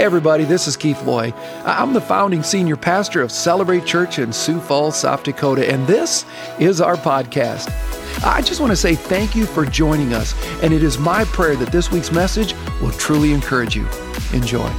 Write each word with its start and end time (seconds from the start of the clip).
Everybody, 0.00 0.44
this 0.44 0.66
is 0.66 0.78
Keith 0.78 1.02
Loy. 1.02 1.30
I'm 1.62 1.92
the 1.92 2.00
founding 2.00 2.42
senior 2.42 2.74
pastor 2.74 3.20
of 3.20 3.30
Celebrate 3.30 3.84
Church 3.84 4.18
in 4.18 4.32
Sioux 4.32 4.58
Falls, 4.58 4.98
South 4.98 5.22
Dakota, 5.24 5.70
and 5.70 5.86
this 5.86 6.24
is 6.58 6.80
our 6.80 6.96
podcast. 6.96 7.68
I 8.24 8.40
just 8.40 8.60
want 8.60 8.72
to 8.72 8.76
say 8.76 8.94
thank 8.94 9.36
you 9.36 9.44
for 9.44 9.66
joining 9.66 10.14
us, 10.14 10.34
and 10.62 10.72
it 10.72 10.82
is 10.82 10.96
my 10.96 11.24
prayer 11.24 11.54
that 11.56 11.70
this 11.70 11.90
week's 11.90 12.10
message 12.10 12.54
will 12.80 12.92
truly 12.92 13.34
encourage 13.34 13.76
you. 13.76 13.86
Enjoy. 14.32 14.70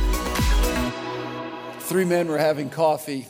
Three 1.82 2.04
men 2.04 2.28
were 2.28 2.40
having 2.40 2.72
coffee 2.72 3.28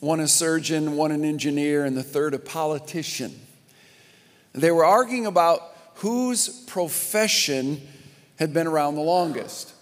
one 0.00 0.20
a 0.20 0.28
surgeon, 0.28 0.96
one 0.96 1.12
an 1.12 1.22
engineer, 1.22 1.84
and 1.84 1.98
the 1.98 2.02
third 2.02 2.32
a 2.32 2.38
politician. 2.38 3.38
They 4.54 4.70
were 4.70 4.86
arguing 4.86 5.26
about 5.26 5.60
whose 5.96 6.48
profession 6.64 7.86
had 8.38 8.54
been 8.54 8.66
around 8.66 8.94
the 8.94 9.02
longest. 9.02 9.74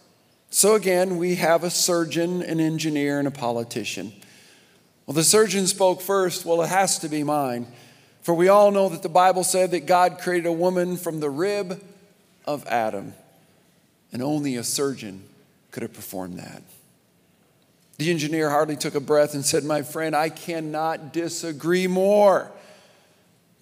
So 0.57 0.75
again, 0.75 1.19
we 1.19 1.35
have 1.35 1.65
a 1.65 1.69
surgeon, 1.69 2.43
an 2.43 2.61
engineer, 2.61 3.19
and 3.19 3.29
a 3.29 3.31
politician. 3.31 4.11
Well, 5.05 5.15
the 5.15 5.23
surgeon 5.23 5.67
spoke 5.67 6.01
first. 6.01 6.47
Well, 6.47 6.63
it 6.63 6.71
has 6.71 6.99
to 7.01 7.11
be 7.11 7.23
mine. 7.23 7.67
For 8.23 8.35
we 8.35 8.49
all 8.49 8.71
know 8.71 8.89
that 8.89 9.03
the 9.03 9.11
Bible 9.11 9.45
said 9.45 9.73
that 9.73 9.85
God 9.85 10.19
created 10.19 10.47
a 10.47 10.53
woman 10.53 10.97
from 10.97 11.21
the 11.21 11.29
rib 11.29 11.85
of 12.47 12.67
Adam, 12.69 13.13
and 14.13 14.23
only 14.23 14.57
a 14.57 14.65
surgeon 14.65 15.25
could 15.73 15.83
have 15.83 15.93
performed 15.93 16.39
that. 16.39 16.63
The 17.99 18.11
engineer 18.11 18.49
hardly 18.49 18.77
took 18.77 18.95
a 18.95 19.01
breath 19.01 19.35
and 19.35 19.45
said, 19.45 19.63
My 19.63 19.83
friend, 19.83 20.17
I 20.17 20.31
cannot 20.31 21.13
disagree 21.13 21.87
more. 21.87 22.51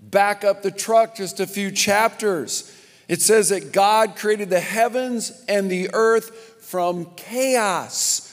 Back 0.01 0.45
up 0.45 0.63
the 0.63 0.71
truck 0.71 1.17
just 1.17 1.41
a 1.41 1.47
few 1.49 1.73
chapters. 1.73 2.73
It 3.09 3.21
says 3.21 3.49
that 3.49 3.73
God 3.73 4.15
created 4.15 4.49
the 4.49 4.61
heavens 4.61 5.45
and 5.49 5.69
the 5.69 5.91
earth 5.93 6.54
from 6.65 7.07
chaos. 7.17 8.31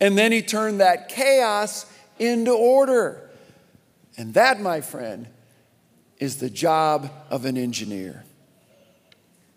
And 0.00 0.18
then 0.18 0.32
he 0.32 0.42
turned 0.42 0.80
that 0.80 1.08
chaos 1.08 1.86
into 2.18 2.52
order. 2.52 3.30
And 4.16 4.34
that, 4.34 4.60
my 4.60 4.80
friend, 4.80 5.28
is 6.18 6.36
the 6.38 6.50
job 6.50 7.10
of 7.30 7.44
an 7.44 7.56
engineer. 7.56 8.24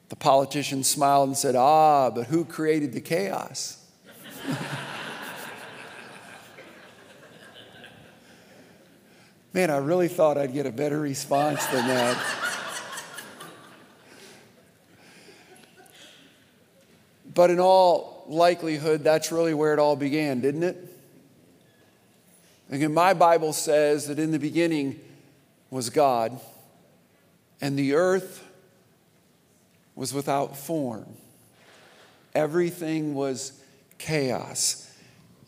The 0.10 0.16
politician 0.16 0.84
smiled 0.84 1.30
and 1.30 1.38
said, 1.38 1.56
Ah, 1.56 2.12
but 2.12 2.28
who 2.28 2.46
created 2.46 2.94
the 2.94 3.02
chaos? 3.02 3.84
Man, 9.54 9.70
I 9.70 9.78
really 9.78 10.08
thought 10.08 10.38
I'd 10.38 10.54
get 10.54 10.66
a 10.66 10.72
better 10.72 11.00
response 11.00 11.66
than 11.68 11.88
that. 11.88 12.18
But 17.34 17.50
in 17.50 17.60
all 17.60 18.26
likelihood, 18.28 19.04
that's 19.04 19.32
really 19.32 19.54
where 19.54 19.74
it 19.74 19.80
all 19.80 19.96
began, 19.96 20.42
didn't 20.42 20.64
it? 20.64 20.88
Again, 22.70 22.94
my 22.94 23.14
Bible 23.14 23.54
says 23.54 24.08
that 24.08 24.18
in 24.18 24.32
the 24.32 24.40
beginning 24.40 25.00
was 25.70 25.90
God, 25.90 26.40
and 27.60 27.78
the 27.78 27.94
earth 27.94 28.48
was 29.96 30.14
without 30.14 30.58
form. 30.58 31.06
Everything 32.34 33.14
was 33.14 33.62
chaos. 33.98 34.88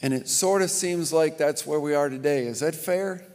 And 0.02 0.14
it 0.14 0.28
sort 0.28 0.62
of 0.62 0.70
seems 0.70 1.14
like 1.14 1.38
that's 1.38 1.66
where 1.66 1.80
we 1.80 1.96
are 1.96 2.10
today. 2.10 2.46
Is 2.46 2.60
that 2.60 2.76
fair? 2.76 3.26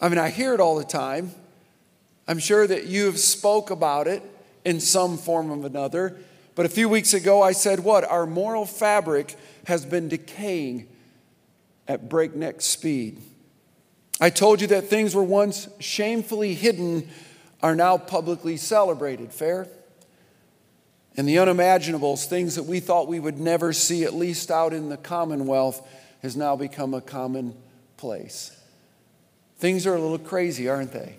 I 0.00 0.08
mean, 0.08 0.18
I 0.18 0.30
hear 0.30 0.54
it 0.54 0.60
all 0.60 0.76
the 0.76 0.84
time. 0.84 1.32
I'm 2.26 2.38
sure 2.38 2.66
that 2.66 2.86
you 2.86 3.04
have 3.04 3.18
spoke 3.18 3.70
about 3.70 4.06
it 4.06 4.22
in 4.64 4.80
some 4.80 5.18
form 5.18 5.50
or 5.50 5.66
another. 5.66 6.16
But 6.60 6.66
a 6.66 6.74
few 6.74 6.90
weeks 6.90 7.14
ago, 7.14 7.40
I 7.40 7.52
said, 7.52 7.80
What? 7.80 8.04
Our 8.04 8.26
moral 8.26 8.66
fabric 8.66 9.34
has 9.64 9.86
been 9.86 10.10
decaying 10.10 10.88
at 11.88 12.10
breakneck 12.10 12.60
speed. 12.60 13.22
I 14.20 14.28
told 14.28 14.60
you 14.60 14.66
that 14.66 14.84
things 14.84 15.14
were 15.14 15.24
once 15.24 15.68
shamefully 15.78 16.52
hidden 16.52 17.08
are 17.62 17.74
now 17.74 17.96
publicly 17.96 18.58
celebrated. 18.58 19.32
Fair? 19.32 19.68
And 21.16 21.26
the 21.26 21.36
unimaginables, 21.36 22.26
things 22.26 22.56
that 22.56 22.64
we 22.64 22.78
thought 22.78 23.08
we 23.08 23.20
would 23.20 23.40
never 23.40 23.72
see, 23.72 24.04
at 24.04 24.12
least 24.12 24.50
out 24.50 24.74
in 24.74 24.90
the 24.90 24.98
Commonwealth, 24.98 25.88
has 26.20 26.36
now 26.36 26.56
become 26.56 26.92
a 26.92 27.00
commonplace. 27.00 28.54
Things 29.56 29.86
are 29.86 29.94
a 29.94 29.98
little 29.98 30.18
crazy, 30.18 30.68
aren't 30.68 30.92
they? 30.92 31.16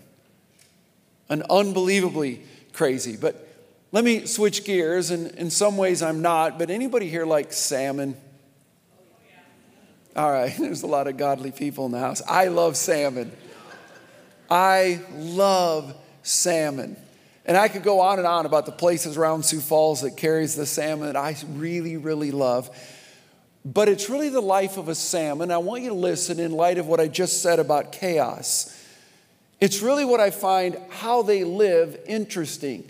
An 1.29 1.41
unbelievably 1.49 2.43
crazy. 2.73 3.17
But 3.17 3.47
let 3.91 4.03
me 4.03 4.25
switch 4.25 4.63
gears, 4.63 5.11
and 5.11 5.31
in 5.31 5.49
some 5.49 5.75
ways 5.77 6.01
I'm 6.01 6.21
not, 6.21 6.57
but 6.57 6.69
anybody 6.69 7.09
here 7.09 7.25
like 7.25 7.51
salmon? 7.51 8.15
All 10.15 10.31
right, 10.31 10.55
there's 10.59 10.83
a 10.83 10.87
lot 10.87 11.07
of 11.07 11.17
godly 11.17 11.51
people 11.51 11.85
in 11.85 11.91
the 11.91 11.99
house. 11.99 12.21
I 12.27 12.47
love 12.47 12.77
salmon. 12.77 13.31
I 14.49 15.01
love 15.13 15.95
salmon. 16.23 16.97
And 17.45 17.57
I 17.57 17.67
could 17.67 17.83
go 17.83 18.01
on 18.01 18.19
and 18.19 18.27
on 18.27 18.45
about 18.45 18.65
the 18.65 18.71
places 18.71 19.17
around 19.17 19.43
Sioux 19.43 19.59
Falls 19.61 20.01
that 20.01 20.15
carries 20.15 20.55
the 20.55 20.65
salmon 20.65 21.07
that 21.07 21.15
I 21.15 21.35
really, 21.49 21.97
really 21.97 22.31
love. 22.31 22.69
But 23.65 23.89
it's 23.89 24.09
really 24.09 24.29
the 24.29 24.41
life 24.41 24.77
of 24.77 24.89
a 24.89 24.95
salmon. 24.95 25.51
I 25.51 25.57
want 25.57 25.83
you 25.83 25.89
to 25.89 25.95
listen 25.95 26.39
in 26.39 26.51
light 26.51 26.77
of 26.77 26.87
what 26.87 26.99
I 26.99 27.07
just 27.07 27.41
said 27.41 27.59
about 27.59 27.91
chaos. 27.91 28.77
It's 29.59 29.81
really 29.81 30.05
what 30.05 30.19
I 30.19 30.31
find 30.31 30.77
how 30.89 31.21
they 31.21 31.43
live 31.43 31.99
interesting. 32.07 32.89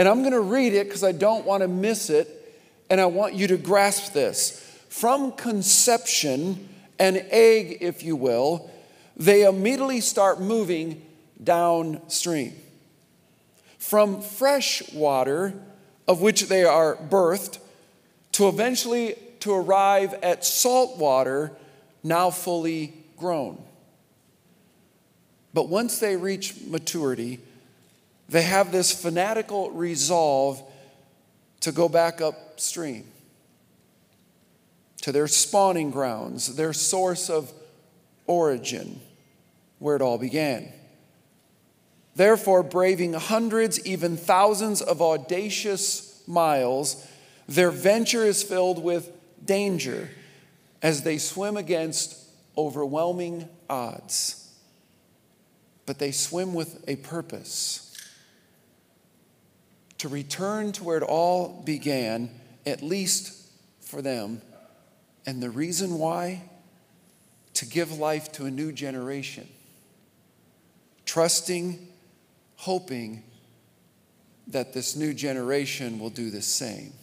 And 0.00 0.08
I'm 0.08 0.20
going 0.20 0.32
to 0.32 0.40
read 0.40 0.72
it 0.72 0.86
because 0.86 1.04
I 1.04 1.12
don't 1.12 1.44
want 1.44 1.60
to 1.60 1.68
miss 1.68 2.08
it. 2.08 2.56
And 2.88 3.02
I 3.02 3.04
want 3.04 3.34
you 3.34 3.46
to 3.48 3.58
grasp 3.58 4.14
this. 4.14 4.58
From 4.88 5.32
conception, 5.32 6.70
an 6.98 7.18
egg, 7.28 7.76
if 7.82 8.02
you 8.02 8.16
will, 8.16 8.70
they 9.18 9.44
immediately 9.44 10.00
start 10.00 10.40
moving 10.40 11.02
downstream. 11.44 12.54
From 13.76 14.22
fresh 14.22 14.90
water, 14.94 15.52
of 16.08 16.22
which 16.22 16.48
they 16.48 16.64
are 16.64 16.96
birthed, 16.96 17.58
to 18.32 18.48
eventually 18.48 19.16
to 19.40 19.52
arrive 19.52 20.14
at 20.22 20.46
salt 20.46 20.96
water, 20.96 21.52
now 22.02 22.30
fully 22.30 22.94
grown. 23.18 23.62
But 25.52 25.68
once 25.68 25.98
they 25.98 26.16
reach 26.16 26.54
maturity, 26.66 27.40
they 28.30 28.42
have 28.42 28.70
this 28.70 28.92
fanatical 28.92 29.72
resolve 29.72 30.62
to 31.60 31.72
go 31.72 31.88
back 31.88 32.20
upstream 32.20 33.04
to 35.02 35.10
their 35.10 35.26
spawning 35.26 35.90
grounds, 35.90 36.54
their 36.54 36.72
source 36.72 37.28
of 37.28 37.52
origin, 38.26 39.00
where 39.80 39.96
it 39.96 40.02
all 40.02 40.16
began. 40.16 40.72
Therefore, 42.14 42.62
braving 42.62 43.14
hundreds, 43.14 43.84
even 43.84 44.16
thousands 44.16 44.80
of 44.80 45.02
audacious 45.02 46.22
miles, 46.28 47.04
their 47.48 47.72
venture 47.72 48.24
is 48.24 48.44
filled 48.44 48.80
with 48.80 49.10
danger 49.44 50.08
as 50.82 51.02
they 51.02 51.18
swim 51.18 51.56
against 51.56 52.16
overwhelming 52.56 53.48
odds. 53.68 54.52
But 55.84 55.98
they 55.98 56.12
swim 56.12 56.54
with 56.54 56.84
a 56.86 56.94
purpose 56.96 57.89
to 60.00 60.08
return 60.08 60.72
to 60.72 60.82
where 60.82 60.96
it 60.96 61.02
all 61.02 61.62
began, 61.66 62.30
at 62.64 62.82
least 62.82 63.34
for 63.82 64.00
them. 64.00 64.40
And 65.26 65.42
the 65.42 65.50
reason 65.50 65.98
why? 65.98 66.40
To 67.54 67.66
give 67.66 67.98
life 67.98 68.32
to 68.32 68.46
a 68.46 68.50
new 68.50 68.72
generation. 68.72 69.46
Trusting, 71.04 71.86
hoping 72.56 73.24
that 74.46 74.72
this 74.72 74.96
new 74.96 75.12
generation 75.12 75.98
will 75.98 76.08
do 76.08 76.30
the 76.30 76.40
same. 76.40 76.94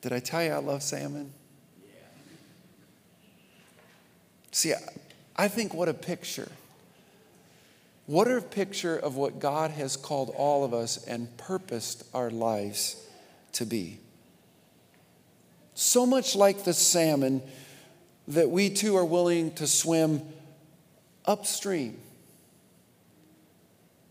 Did 0.00 0.12
I 0.12 0.18
tell 0.18 0.42
you 0.42 0.50
I 0.50 0.58
love 0.58 0.82
salmon? 0.82 1.32
See, 4.50 4.74
I 5.36 5.46
think 5.46 5.72
what 5.72 5.88
a 5.88 5.94
picture 5.94 6.50
what 8.10 8.26
a 8.26 8.40
picture 8.40 8.96
of 8.96 9.14
what 9.14 9.38
God 9.38 9.70
has 9.70 9.96
called 9.96 10.34
all 10.36 10.64
of 10.64 10.74
us 10.74 11.04
and 11.04 11.28
purposed 11.36 12.02
our 12.12 12.28
lives 12.28 12.96
to 13.52 13.64
be. 13.64 14.00
So 15.74 16.04
much 16.04 16.34
like 16.34 16.64
the 16.64 16.74
salmon 16.74 17.40
that 18.26 18.50
we 18.50 18.68
too 18.68 18.96
are 18.96 19.04
willing 19.04 19.52
to 19.52 19.66
swim 19.68 20.22
upstream, 21.24 22.00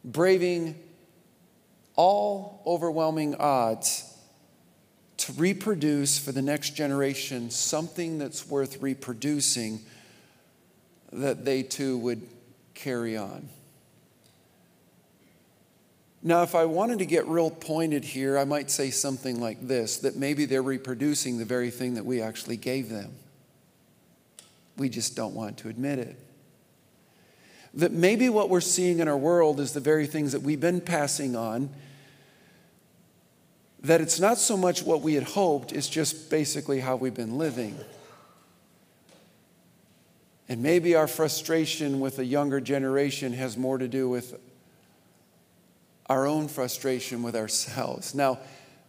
braving 0.06 0.80
all 1.98 2.64
overwhelming 2.66 3.36
odds 3.36 4.18
to 5.18 5.34
reproduce 5.34 6.18
for 6.18 6.32
the 6.32 6.42
next 6.42 6.70
generation 6.70 7.50
something 7.50 8.18
that's 8.18 8.48
worth 8.48 8.82
reproducing 8.82 9.82
that 11.12 11.44
they 11.44 11.64
too 11.64 11.98
would 11.98 12.26
carry 12.74 13.18
on. 13.18 13.50
Now, 16.22 16.44
if 16.44 16.54
I 16.54 16.66
wanted 16.66 17.00
to 17.00 17.06
get 17.06 17.28
real 17.28 17.50
pointed 17.50 18.04
here, 18.04 18.38
I 18.38 18.44
might 18.44 18.70
say 18.70 18.90
something 18.90 19.40
like 19.40 19.66
this 19.66 19.98
that 20.00 20.18
maybe 20.18 20.46
they're 20.46 20.62
reproducing 20.62 21.38
the 21.38 21.46
very 21.46 21.72
thing 21.72 21.94
that 21.94 22.06
we 22.06 22.22
actually 22.22 22.58
gave 22.58 22.90
them. 22.90 23.14
We 24.78 24.90
just 24.90 25.16
don't 25.16 25.34
want 25.34 25.58
to 25.60 25.70
admit 25.70 26.00
it. 26.00 26.18
That 27.74 27.92
maybe 27.92 28.30
what 28.30 28.50
we're 28.50 28.62
seeing 28.62 29.00
in 29.00 29.08
our 29.08 29.18
world 29.18 29.60
is 29.60 29.74
the 29.74 29.80
very 29.80 30.08
things 30.08 30.34
that 30.34 30.42
we've 30.42 30.60
been 30.60 30.82
passing 30.82 31.36
on. 31.36 31.70
That 33.82 34.02
it's 34.02 34.20
not 34.20 34.38
so 34.38 34.58
much 34.58 34.84
what 34.84 35.02
we 35.02 35.14
had 35.14 35.24
hoped, 35.24 35.72
it's 35.72 35.88
just 35.88 36.30
basically 36.30 36.82
how 36.82 36.98
we've 36.98 37.14
been 37.14 37.38
living. 37.38 37.78
And 40.50 40.62
maybe 40.64 40.96
our 40.96 41.08
frustration 41.08 42.02
with 42.02 42.18
the 42.18 42.26
younger 42.26 42.60
generation 42.60 43.34
has 43.34 43.56
more 43.56 43.78
to 43.78 43.88
do 43.88 44.10
with 44.10 44.38
our 46.10 46.26
own 46.26 46.48
frustration 46.48 47.22
with 47.22 47.36
ourselves. 47.36 48.16
Now, 48.16 48.40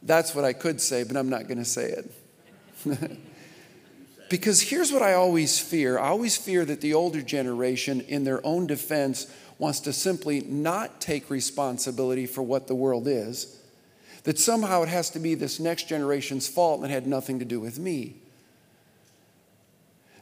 that's 0.03 0.35
what 0.35 0.45
I 0.45 0.55
could 0.55 0.81
say, 0.81 1.05
but 1.05 1.17
I'm 1.17 1.29
not 1.29 1.47
going 1.47 1.59
to 1.59 1.65
say 1.65 1.93
it. 1.93 2.11
because 4.31 4.63
here's 4.63 4.91
what 4.91 5.03
I 5.03 5.13
always 5.13 5.59
fear 5.59 5.99
I 5.99 6.09
always 6.09 6.37
fear 6.37 6.65
that 6.65 6.81
the 6.81 6.95
older 6.95 7.21
generation, 7.21 8.01
in 8.01 8.25
their 8.25 8.45
own 8.45 8.67
defense, 8.67 9.27
wants 9.59 9.81
to 9.81 9.93
simply 9.93 10.41
not 10.41 11.01
take 11.01 11.29
responsibility 11.29 12.27
for 12.27 12.43
what 12.43 12.67
the 12.67 12.75
world 12.75 13.07
is, 13.07 13.59
that 14.25 14.39
somehow 14.39 14.83
it 14.83 14.89
has 14.89 15.11
to 15.11 15.19
be 15.19 15.35
this 15.35 15.61
next 15.61 15.89
generation's 15.89 16.49
fault 16.49 16.81
and 16.81 16.91
had 16.91 17.07
nothing 17.07 17.39
to 17.39 17.45
do 17.45 17.61
with 17.61 17.79
me. 17.79 18.17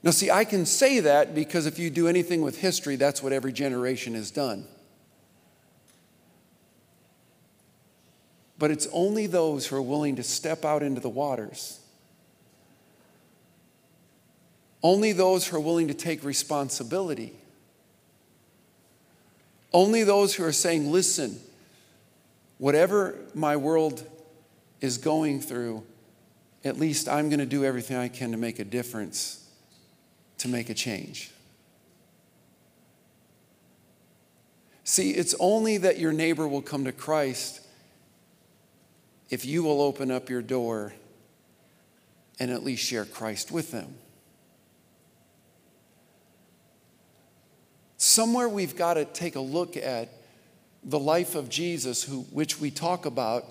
Now, 0.03 0.11
see, 0.11 0.31
I 0.31 0.45
can 0.45 0.67
say 0.67 1.01
that 1.01 1.35
because 1.35 1.67
if 1.67 1.79
you 1.79 1.91
do 1.91 2.09
anything 2.09 2.43
with 2.43 2.59
history, 2.59 2.97
that's 2.97 3.23
what 3.23 3.33
every 3.33 3.53
generation 3.53 4.15
has 4.15 4.31
done. 4.31 4.67
But 8.59 8.71
it's 8.71 8.89
only 8.93 9.27
those 9.27 9.67
who 9.67 9.77
are 9.77 9.83
willing 9.83 10.17
to 10.17 10.23
step 10.23 10.65
out 10.65 10.83
into 10.83 11.01
the 11.01 11.09
waters. 11.09 11.79
Only 14.83 15.13
those 15.13 15.47
who 15.47 15.57
are 15.57 15.61
willing 15.61 15.89
to 15.89 15.95
take 15.95 16.25
responsibility. 16.25 17.35
Only 19.73 20.03
those 20.03 20.35
who 20.35 20.45
are 20.45 20.53
saying, 20.53 20.91
listen, 20.91 21.39
whatever 22.59 23.17
my 23.35 23.57
world 23.57 24.05
is 24.81 24.99
going 24.99 25.41
through, 25.41 25.85
at 26.65 26.79
least 26.79 27.09
I'm 27.09 27.29
going 27.29 27.41
to 27.41 27.47
do 27.47 27.65
everything 27.65 27.97
I 27.97 28.09
can 28.09 28.33
to 28.33 28.37
make 28.37 28.59
a 28.59 28.65
difference, 28.65 29.49
to 30.39 30.49
make 30.49 30.69
a 30.71 30.75
change. 30.75 31.31
See, 34.85 35.11
it's 35.11 35.35
only 35.39 35.77
that 35.79 35.99
your 35.99 36.13
neighbor 36.13 36.49
will 36.49 36.63
come 36.63 36.85
to 36.85 36.93
Christ 36.93 37.61
if 39.31 39.45
you 39.45 39.63
will 39.63 39.83
open 39.83 40.11
up 40.11 40.31
your 40.31 40.43
door 40.43 40.93
and 42.39 42.51
at 42.51 42.65
least 42.65 42.85
share 42.85 43.05
Christ 43.05 43.51
with 43.51 43.71
them. 43.71 43.95
Somewhere 47.97 48.49
we've 48.49 48.77
got 48.77 48.95
to 48.95 49.05
take 49.05 49.35
a 49.35 49.41
look 49.41 49.77
at 49.77 50.09
the 50.85 50.99
life 50.99 51.35
of 51.35 51.49
Jesus, 51.49 52.05
who, 52.05 52.21
which 52.31 52.61
we 52.61 52.71
talk 52.71 53.07
about, 53.07 53.45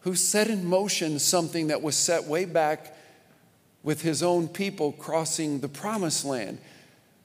who 0.00 0.14
set 0.14 0.48
in 0.48 0.66
motion 0.66 1.18
something 1.18 1.68
that 1.68 1.80
was 1.80 1.96
set 1.96 2.24
way 2.24 2.44
back 2.44 2.94
with 3.82 4.02
his 4.02 4.22
own 4.22 4.48
people 4.48 4.92
crossing 4.92 5.60
the 5.60 5.68
promised 5.68 6.24
land. 6.24 6.58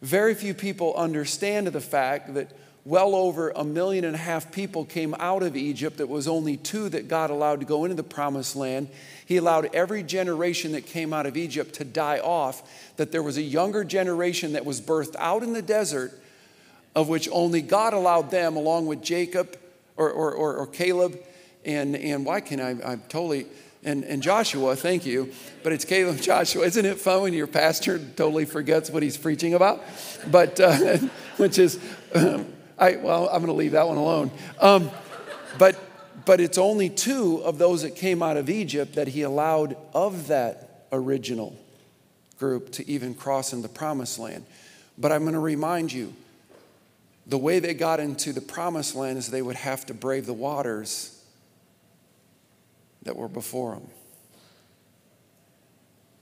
Very 0.02 0.36
few 0.36 0.54
people 0.54 0.94
understand 0.94 1.68
the 1.68 1.82
fact 1.82 2.34
that 2.36 2.52
well 2.86 3.14
over 3.14 3.52
a 3.52 3.64
million 3.64 4.06
and 4.06 4.16
a 4.16 4.20
half 4.20 4.52
people 4.52 4.86
came 4.86 5.14
out 5.20 5.44
of 5.44 5.56
Egypt. 5.56 6.00
It 6.00 6.10
was 6.10 6.28
only 6.28 6.58
two 6.58 6.90
that 6.90 7.08
God 7.08 7.30
allowed 7.30 7.60
to 7.60 7.66
go 7.66 7.84
into 7.86 7.96
the 7.96 8.04
promised 8.04 8.56
land. 8.56 8.90
He 9.26 9.38
allowed 9.38 9.70
every 9.76 10.02
generation 10.02 10.72
that 10.72 10.86
came 10.86 11.14
out 11.14 11.26
of 11.26 11.38
Egypt 11.38 11.76
to 11.76 11.84
die 11.84 12.20
off, 12.20 12.96
that 12.98 13.12
there 13.12 13.22
was 13.22 13.38
a 13.38 13.42
younger 13.42 13.84
generation 13.84 14.54
that 14.54 14.66
was 14.66 14.82
birthed 14.82 15.16
out 15.18 15.44
in 15.44 15.54
the 15.54 15.62
desert, 15.62 16.14
of 16.96 17.10
which 17.10 17.30
only 17.32 17.62
God 17.62 17.94
allowed 17.94 18.32
them, 18.32 18.56
along 18.56 18.88
with 18.88 19.04
Jacob 19.04 19.58
or, 19.96 20.10
or, 20.10 20.32
or, 20.34 20.56
or 20.56 20.68
Caleb. 20.68 21.20
And, 21.66 21.96
and 21.96 22.26
why 22.26 22.40
can 22.40 22.60
I? 22.60 22.70
I'm 22.84 23.02
totally. 23.10 23.46
And, 23.84 24.04
and 24.04 24.24
Joshua, 24.24 24.76
thank 24.76 25.06
you. 25.06 25.32
But 25.64 25.74
it's 25.74 25.86
Caleb 25.86 26.22
Joshua. 26.22 26.66
Isn't 26.66 26.86
it 26.86 27.00
fun 27.00 27.22
when 27.24 27.34
your 27.34 27.48
pastor 27.48 28.00
totally 28.00 28.46
forgets 28.46 28.90
what 28.90 29.04
he's 29.04 29.18
preaching 29.18 29.54
about? 29.54 29.84
But, 30.32 30.60
uh, 30.60 30.98
which 31.38 31.60
is. 31.60 31.78
Um, 32.16 32.54
I, 32.80 32.96
well, 32.96 33.28
I'm 33.28 33.44
going 33.44 33.48
to 33.48 33.54
leave 33.54 33.74
that 33.74 33.88
one 33.88 33.98
alone. 33.98 34.32
Um, 34.60 34.90
but, 35.58 35.78
but 36.26 36.40
it's 36.40 36.58
only 36.58 36.90
two 36.90 37.42
of 37.44 37.58
those 37.58 37.82
that 37.82 37.96
came 37.96 38.24
out 38.24 38.38
of 38.38 38.50
Egypt 38.50 38.96
that 38.96 39.10
he 39.10 39.24
allowed 39.24 39.76
of 39.94 40.28
that 40.28 40.88
original 40.92 41.56
group 42.40 42.72
to 42.72 42.90
even 42.90 43.14
cross 43.14 43.52
into 43.52 43.68
the 43.68 43.74
promised 43.74 44.18
land. 44.18 44.46
But 44.98 45.12
I'm 45.12 45.22
going 45.22 45.34
to 45.34 45.40
remind 45.40 45.92
you 45.92 46.14
the 47.28 47.38
way 47.38 47.60
they 47.60 47.74
got 47.74 48.00
into 48.00 48.34
the 48.34 48.42
promised 48.42 48.96
land 48.96 49.18
is 49.18 49.28
they 49.28 49.42
would 49.42 49.56
have 49.56 49.86
to 49.88 49.94
brave 49.94 50.26
the 50.26 50.34
waters 50.34 51.16
that 53.04 53.16
were 53.16 53.28
before 53.28 53.76
them. 53.76 53.88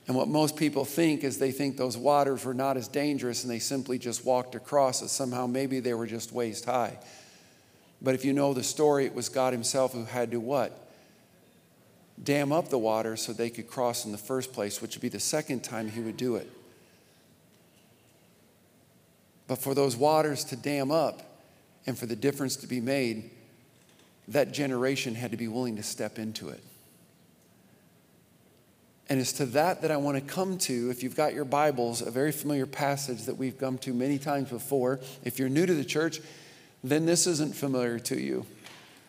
And 0.08 0.16
what 0.16 0.30
most 0.30 0.56
people 0.56 0.86
think 0.86 1.24
is 1.24 1.38
they 1.38 1.52
think 1.52 1.76
those 1.76 1.98
waters 1.98 2.46
were 2.46 2.54
not 2.54 2.78
as 2.78 2.88
dangerous 2.88 3.44
and 3.44 3.52
they 3.52 3.60
simply 3.60 4.00
just 4.00 4.26
walked 4.26 4.56
across 4.56 5.02
it. 5.02 5.10
Somehow, 5.10 5.48
maybe 5.48 5.82
they 5.82 5.94
were 5.94 6.08
just 6.08 6.32
waist 6.32 6.66
high. 6.66 6.98
But 8.02 8.16
if 8.16 8.24
you 8.24 8.32
know 8.32 8.54
the 8.54 8.64
story, 8.64 9.06
it 9.06 9.14
was 9.14 9.28
God 9.28 9.52
Himself 9.52 9.94
who 9.94 10.06
had 10.06 10.32
to 10.32 10.40
what? 10.40 10.88
Dam 12.24 12.52
up 12.52 12.70
the 12.70 12.78
water 12.78 13.18
so 13.18 13.34
they 13.34 13.50
could 13.50 13.68
cross 13.68 14.06
in 14.06 14.12
the 14.12 14.18
first 14.18 14.54
place, 14.54 14.82
which 14.82 14.96
would 14.96 15.02
be 15.02 15.10
the 15.10 15.20
second 15.20 15.64
time 15.64 15.90
He 15.90 16.00
would 16.00 16.18
do 16.18 16.36
it. 16.38 16.50
But 19.48 19.58
for 19.58 19.74
those 19.74 19.96
waters 19.96 20.44
to 20.46 20.56
dam 20.56 20.90
up 20.90 21.22
and 21.86 21.98
for 21.98 22.06
the 22.06 22.16
difference 22.16 22.56
to 22.58 22.68
be 22.68 22.80
made, 22.80 23.30
that 24.30 24.52
generation 24.52 25.16
had 25.16 25.32
to 25.32 25.38
be 25.38 25.48
willing 25.48 25.76
to 25.78 25.84
step 25.84 26.18
into 26.18 26.50
it. 26.50 26.62
And 29.10 29.22
it's 29.22 29.34
to 29.34 29.46
that 29.48 29.82
that 29.82 29.92
I 29.92 29.98
want 29.98 30.18
to 30.18 30.22
come 30.22 30.58
to. 30.60 30.90
If 30.90 31.02
you've 31.02 31.16
got 31.16 31.34
your 31.34 31.46
Bibles, 31.46 32.02
a 32.02 32.12
very 32.12 32.32
familiar 32.32 32.66
passage 32.66 33.24
that 33.24 33.38
we've 33.38 33.58
come 33.58 33.78
to 33.80 33.94
many 33.94 34.20
times 34.20 34.50
before. 34.50 35.00
If 35.24 35.40
you're 35.40 35.50
new 35.50 35.66
to 35.66 35.74
the 35.74 35.86
church, 35.86 36.20
then 36.84 37.06
this 37.06 37.26
isn't 37.26 37.56
familiar 37.56 38.00
to 38.00 38.20
you. 38.20 38.46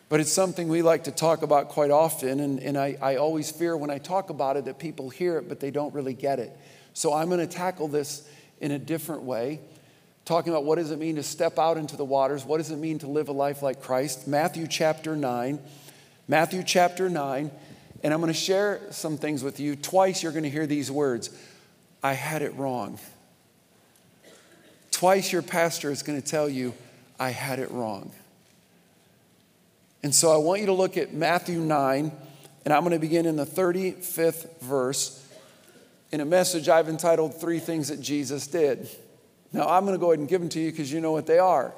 But 0.07 0.21
it's 0.21 0.31
something 0.31 0.69
we 0.69 0.81
like 0.81 1.03
to 1.03 1.11
talk 1.11 1.43
about 1.43 1.69
quite 1.69 1.91
often. 1.91 2.39
And, 2.39 2.59
and 2.59 2.77
I, 2.77 2.97
I 3.01 3.15
always 3.17 3.51
fear 3.51 3.75
when 3.75 3.89
I 3.89 3.97
talk 3.97 4.29
about 4.29 4.57
it 4.57 4.65
that 4.65 4.79
people 4.79 5.09
hear 5.09 5.37
it, 5.37 5.49
but 5.49 5.59
they 5.59 5.69
don't 5.69 5.93
really 5.93 6.13
get 6.13 6.39
it. 6.39 6.57
So 6.93 7.13
I'm 7.13 7.27
going 7.27 7.45
to 7.45 7.47
tackle 7.47 7.87
this 7.89 8.27
in 8.59 8.71
a 8.71 8.79
different 8.79 9.23
way, 9.23 9.59
talking 10.25 10.51
about 10.51 10.63
what 10.63 10.77
does 10.77 10.91
it 10.91 10.99
mean 10.99 11.17
to 11.17 11.23
step 11.23 11.59
out 11.59 11.77
into 11.77 11.95
the 11.95 12.05
waters? 12.05 12.43
What 12.43 12.57
does 12.57 12.71
it 12.71 12.77
mean 12.77 12.99
to 12.99 13.07
live 13.07 13.27
a 13.27 13.33
life 13.33 13.61
like 13.61 13.81
Christ? 13.81 14.27
Matthew 14.27 14.65
chapter 14.65 15.15
9. 15.15 15.59
Matthew 16.27 16.63
chapter 16.63 17.09
9. 17.09 17.51
And 18.03 18.13
I'm 18.13 18.21
going 18.21 18.31
to 18.31 18.39
share 18.39 18.81
some 18.91 19.17
things 19.17 19.43
with 19.43 19.59
you. 19.59 19.75
Twice 19.75 20.23
you're 20.23 20.31
going 20.31 20.43
to 20.43 20.49
hear 20.49 20.67
these 20.67 20.91
words 20.91 21.29
I 22.01 22.13
had 22.13 22.41
it 22.41 22.55
wrong. 22.55 22.99
Twice 24.91 25.31
your 25.31 25.41
pastor 25.41 25.91
is 25.91 26.03
going 26.03 26.21
to 26.21 26.27
tell 26.27 26.47
you, 26.47 26.73
I 27.19 27.29
had 27.29 27.59
it 27.59 27.71
wrong. 27.71 28.11
And 30.01 30.15
so 30.15 30.31
I 30.31 30.37
want 30.37 30.61
you 30.61 30.67
to 30.67 30.73
look 30.73 30.97
at 30.97 31.13
Matthew 31.13 31.59
9, 31.59 32.11
and 32.65 32.73
I'm 32.73 32.81
going 32.81 32.93
to 32.93 32.99
begin 32.99 33.25
in 33.25 33.35
the 33.35 33.45
35th 33.45 34.59
verse 34.61 35.25
in 36.11 36.21
a 36.21 36.25
message 36.25 36.69
I've 36.69 36.89
entitled 36.89 37.39
Three 37.39 37.59
Things 37.59 37.89
That 37.89 38.01
Jesus 38.01 38.47
Did. 38.47 38.89
Now, 39.51 39.67
I'm 39.67 39.83
going 39.85 39.95
to 39.95 39.99
go 39.99 40.11
ahead 40.11 40.19
and 40.19 40.27
give 40.27 40.41
them 40.41 40.49
to 40.49 40.59
you 40.59 40.71
because 40.71 40.91
you 40.91 41.01
know 41.01 41.11
what 41.11 41.25
they 41.25 41.39
are. 41.39 41.73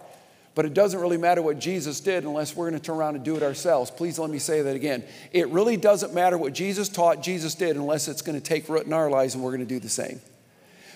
But 0.53 0.65
it 0.65 0.73
doesn't 0.73 0.99
really 0.99 1.17
matter 1.17 1.41
what 1.41 1.59
Jesus 1.59 2.01
did 2.01 2.25
unless 2.25 2.55
we're 2.55 2.69
going 2.69 2.79
to 2.79 2.85
turn 2.85 2.97
around 2.97 3.15
and 3.15 3.23
do 3.23 3.37
it 3.37 3.43
ourselves. 3.43 3.89
Please 3.89 4.19
let 4.19 4.29
me 4.29 4.39
say 4.39 4.61
that 4.61 4.75
again. 4.75 5.03
It 5.31 5.47
really 5.47 5.77
doesn't 5.77 6.13
matter 6.13 6.37
what 6.37 6.53
Jesus 6.53 6.89
taught, 6.89 7.23
Jesus 7.23 7.55
did, 7.55 7.77
unless 7.77 8.09
it's 8.09 8.21
going 8.21 8.39
to 8.39 8.45
take 8.45 8.67
root 8.67 8.85
in 8.85 8.91
our 8.91 9.09
lives 9.09 9.33
and 9.33 9.43
we're 9.43 9.51
going 9.51 9.65
to 9.65 9.73
do 9.73 9.79
the 9.79 9.89
same. 9.89 10.19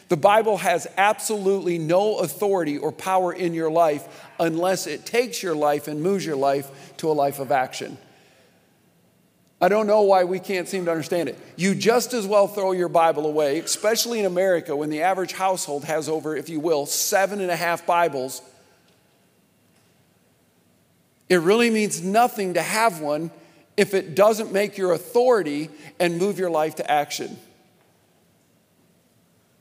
The 0.10 0.18
Bible 0.18 0.58
has 0.58 0.88
absolutely 0.98 1.80
no 1.80 2.20
authority 2.20 2.78
or 2.78 2.92
power 2.92 3.34
in 3.34 3.54
your 3.54 3.72
life 3.72 4.28
unless 4.40 4.88
it 4.88 5.06
takes 5.06 5.42
your 5.42 5.56
life 5.56 5.88
and 5.88 6.04
moves 6.04 6.26
your 6.26 6.36
life 6.36 6.96
to 6.98 7.10
a 7.10 7.14
life 7.14 7.40
of 7.40 7.52
action. 7.52 7.98
I 9.62 9.70
don't 9.70 9.88
know 9.88 10.02
why 10.02 10.26
we 10.26 10.40
can't 10.40 10.68
seem 10.68 10.86
to 10.86 10.92
understand 10.92 11.30
it. 11.30 11.40
You 11.56 11.74
just 11.74 12.14
as 12.14 12.28
well 12.28 12.48
throw 12.48 12.74
your 12.74 12.90
Bible 12.90 13.26
away, 13.26 13.60
especially 13.60 14.20
in 14.20 14.26
America 14.26 14.76
when 14.76 14.90
the 14.90 15.02
average 15.02 15.32
household 15.32 15.86
has 15.86 16.10
over, 16.10 16.36
if 16.36 16.50
you 16.50 16.60
will, 16.60 16.86
seven 16.86 17.40
and 17.40 17.50
a 17.50 17.56
half 17.56 17.86
Bibles 17.86 18.42
it 21.29 21.38
really 21.38 21.70
means 21.70 22.01
nothing 22.01 22.53
to 22.53 22.62
have 22.62 23.01
one 23.01 23.32
if 23.77 23.94
it 23.94 24.15
doesn't 24.15 24.53
make 24.53 24.77
your 24.77 24.94
authority 24.94 25.70
and 26.00 26.17
move 26.17 26.39
your 26.39 26.50
life 26.50 26.75
to 26.75 26.89
action. 26.89 27.38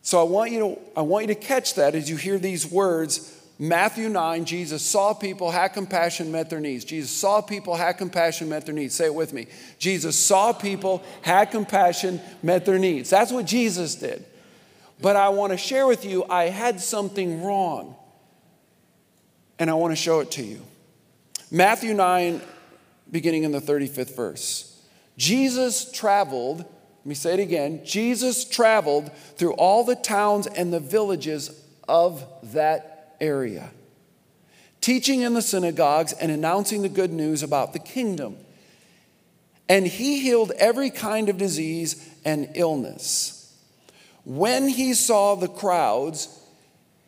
So 0.02 0.20
I 0.20 0.24
want 0.24 0.52
you 0.52 0.60
to, 0.60 0.78
I 0.96 1.00
want 1.02 1.28
you 1.28 1.34
to 1.34 1.40
catch 1.40 1.74
that 1.74 1.94
as 1.94 2.10
you 2.10 2.16
hear 2.16 2.38
these 2.38 2.66
words 2.66 3.40
Matthew 3.58 4.08
9, 4.08 4.44
Jesus 4.44 4.82
saw 4.82 5.14
people, 5.14 5.50
had 5.50 5.68
compassion, 5.68 6.32
met 6.32 6.50
their 6.50 6.58
needs. 6.58 6.84
Jesus 6.84 7.10
saw 7.10 7.40
people, 7.40 7.76
had 7.76 7.92
compassion, 7.92 8.48
met 8.48 8.66
their 8.66 8.74
needs. 8.74 8.94
Say 8.96 9.06
it 9.06 9.14
with 9.14 9.32
me. 9.32 9.46
Jesus 9.78 10.18
saw 10.18 10.52
people, 10.52 11.04
had 11.22 11.52
compassion, 11.52 12.20
met 12.42 12.66
their 12.66 12.80
needs. 12.80 13.10
That's 13.10 13.30
what 13.30 13.46
Jesus 13.46 13.94
did. 13.94 14.24
But 15.00 15.14
I 15.14 15.28
want 15.28 15.52
to 15.52 15.56
share 15.56 15.86
with 15.86 16.04
you, 16.04 16.24
I 16.28 16.48
had 16.48 16.80
something 16.80 17.44
wrong. 17.44 17.94
And 19.58 19.70
I 19.70 19.74
want 19.74 19.92
to 19.92 19.96
show 19.96 20.18
it 20.18 20.32
to 20.32 20.42
you. 20.42 20.60
Matthew 21.54 21.94
9, 21.94 22.40
beginning 23.12 23.44
in 23.44 23.52
the 23.52 23.60
35th 23.60 24.16
verse. 24.16 24.82
Jesus 25.16 25.88
traveled, 25.92 26.58
let 26.58 27.06
me 27.06 27.14
say 27.14 27.34
it 27.34 27.38
again 27.38 27.82
Jesus 27.84 28.44
traveled 28.44 29.12
through 29.36 29.52
all 29.52 29.84
the 29.84 29.94
towns 29.94 30.48
and 30.48 30.72
the 30.72 30.80
villages 30.80 31.64
of 31.86 32.26
that 32.52 33.16
area, 33.20 33.70
teaching 34.80 35.20
in 35.20 35.34
the 35.34 35.42
synagogues 35.42 36.12
and 36.14 36.32
announcing 36.32 36.82
the 36.82 36.88
good 36.88 37.12
news 37.12 37.44
about 37.44 37.72
the 37.72 37.78
kingdom. 37.78 38.36
And 39.68 39.86
he 39.86 40.18
healed 40.18 40.50
every 40.58 40.90
kind 40.90 41.28
of 41.28 41.38
disease 41.38 42.04
and 42.24 42.48
illness. 42.56 43.56
When 44.24 44.66
he 44.66 44.92
saw 44.92 45.36
the 45.36 45.46
crowds, 45.46 46.36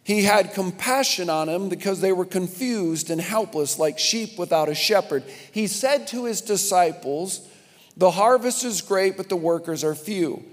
he 0.06 0.22
had 0.22 0.54
compassion 0.54 1.28
on 1.28 1.48
them 1.48 1.68
because 1.68 2.00
they 2.00 2.12
were 2.12 2.24
confused 2.24 3.10
and 3.10 3.20
helpless 3.20 3.76
like 3.76 3.98
sheep 3.98 4.38
without 4.38 4.68
a 4.68 4.74
shepherd. 4.74 5.24
He 5.50 5.66
said 5.66 6.06
to 6.08 6.26
his 6.26 6.40
disciples, 6.40 7.40
The 7.96 8.12
harvest 8.12 8.62
is 8.62 8.82
great, 8.82 9.16
but 9.16 9.28
the 9.28 9.34
workers 9.34 9.82
are 9.82 9.96
few. 9.96 10.44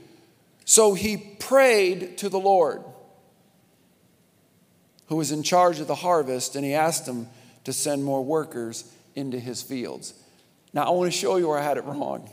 So 0.65 0.95
he 0.95 1.17
prayed 1.17 2.17
to 2.17 2.29
the 2.29 2.39
Lord, 2.39 2.83
who 5.05 5.17
was 5.17 5.31
in 5.31 5.43
charge 5.43 5.79
of 5.79 5.85
the 5.85 5.93
harvest, 5.93 6.55
and 6.55 6.65
he 6.65 6.73
asked 6.73 7.07
him 7.07 7.27
to 7.65 7.73
send 7.73 8.03
more 8.03 8.25
workers 8.25 8.91
into 9.13 9.37
his 9.37 9.61
fields. 9.61 10.15
Now, 10.73 10.87
I 10.87 10.89
want 10.89 11.13
to 11.13 11.15
show 11.15 11.35
you 11.35 11.47
where 11.47 11.59
I 11.59 11.63
had 11.63 11.77
it 11.77 11.83
wrong. 11.83 12.27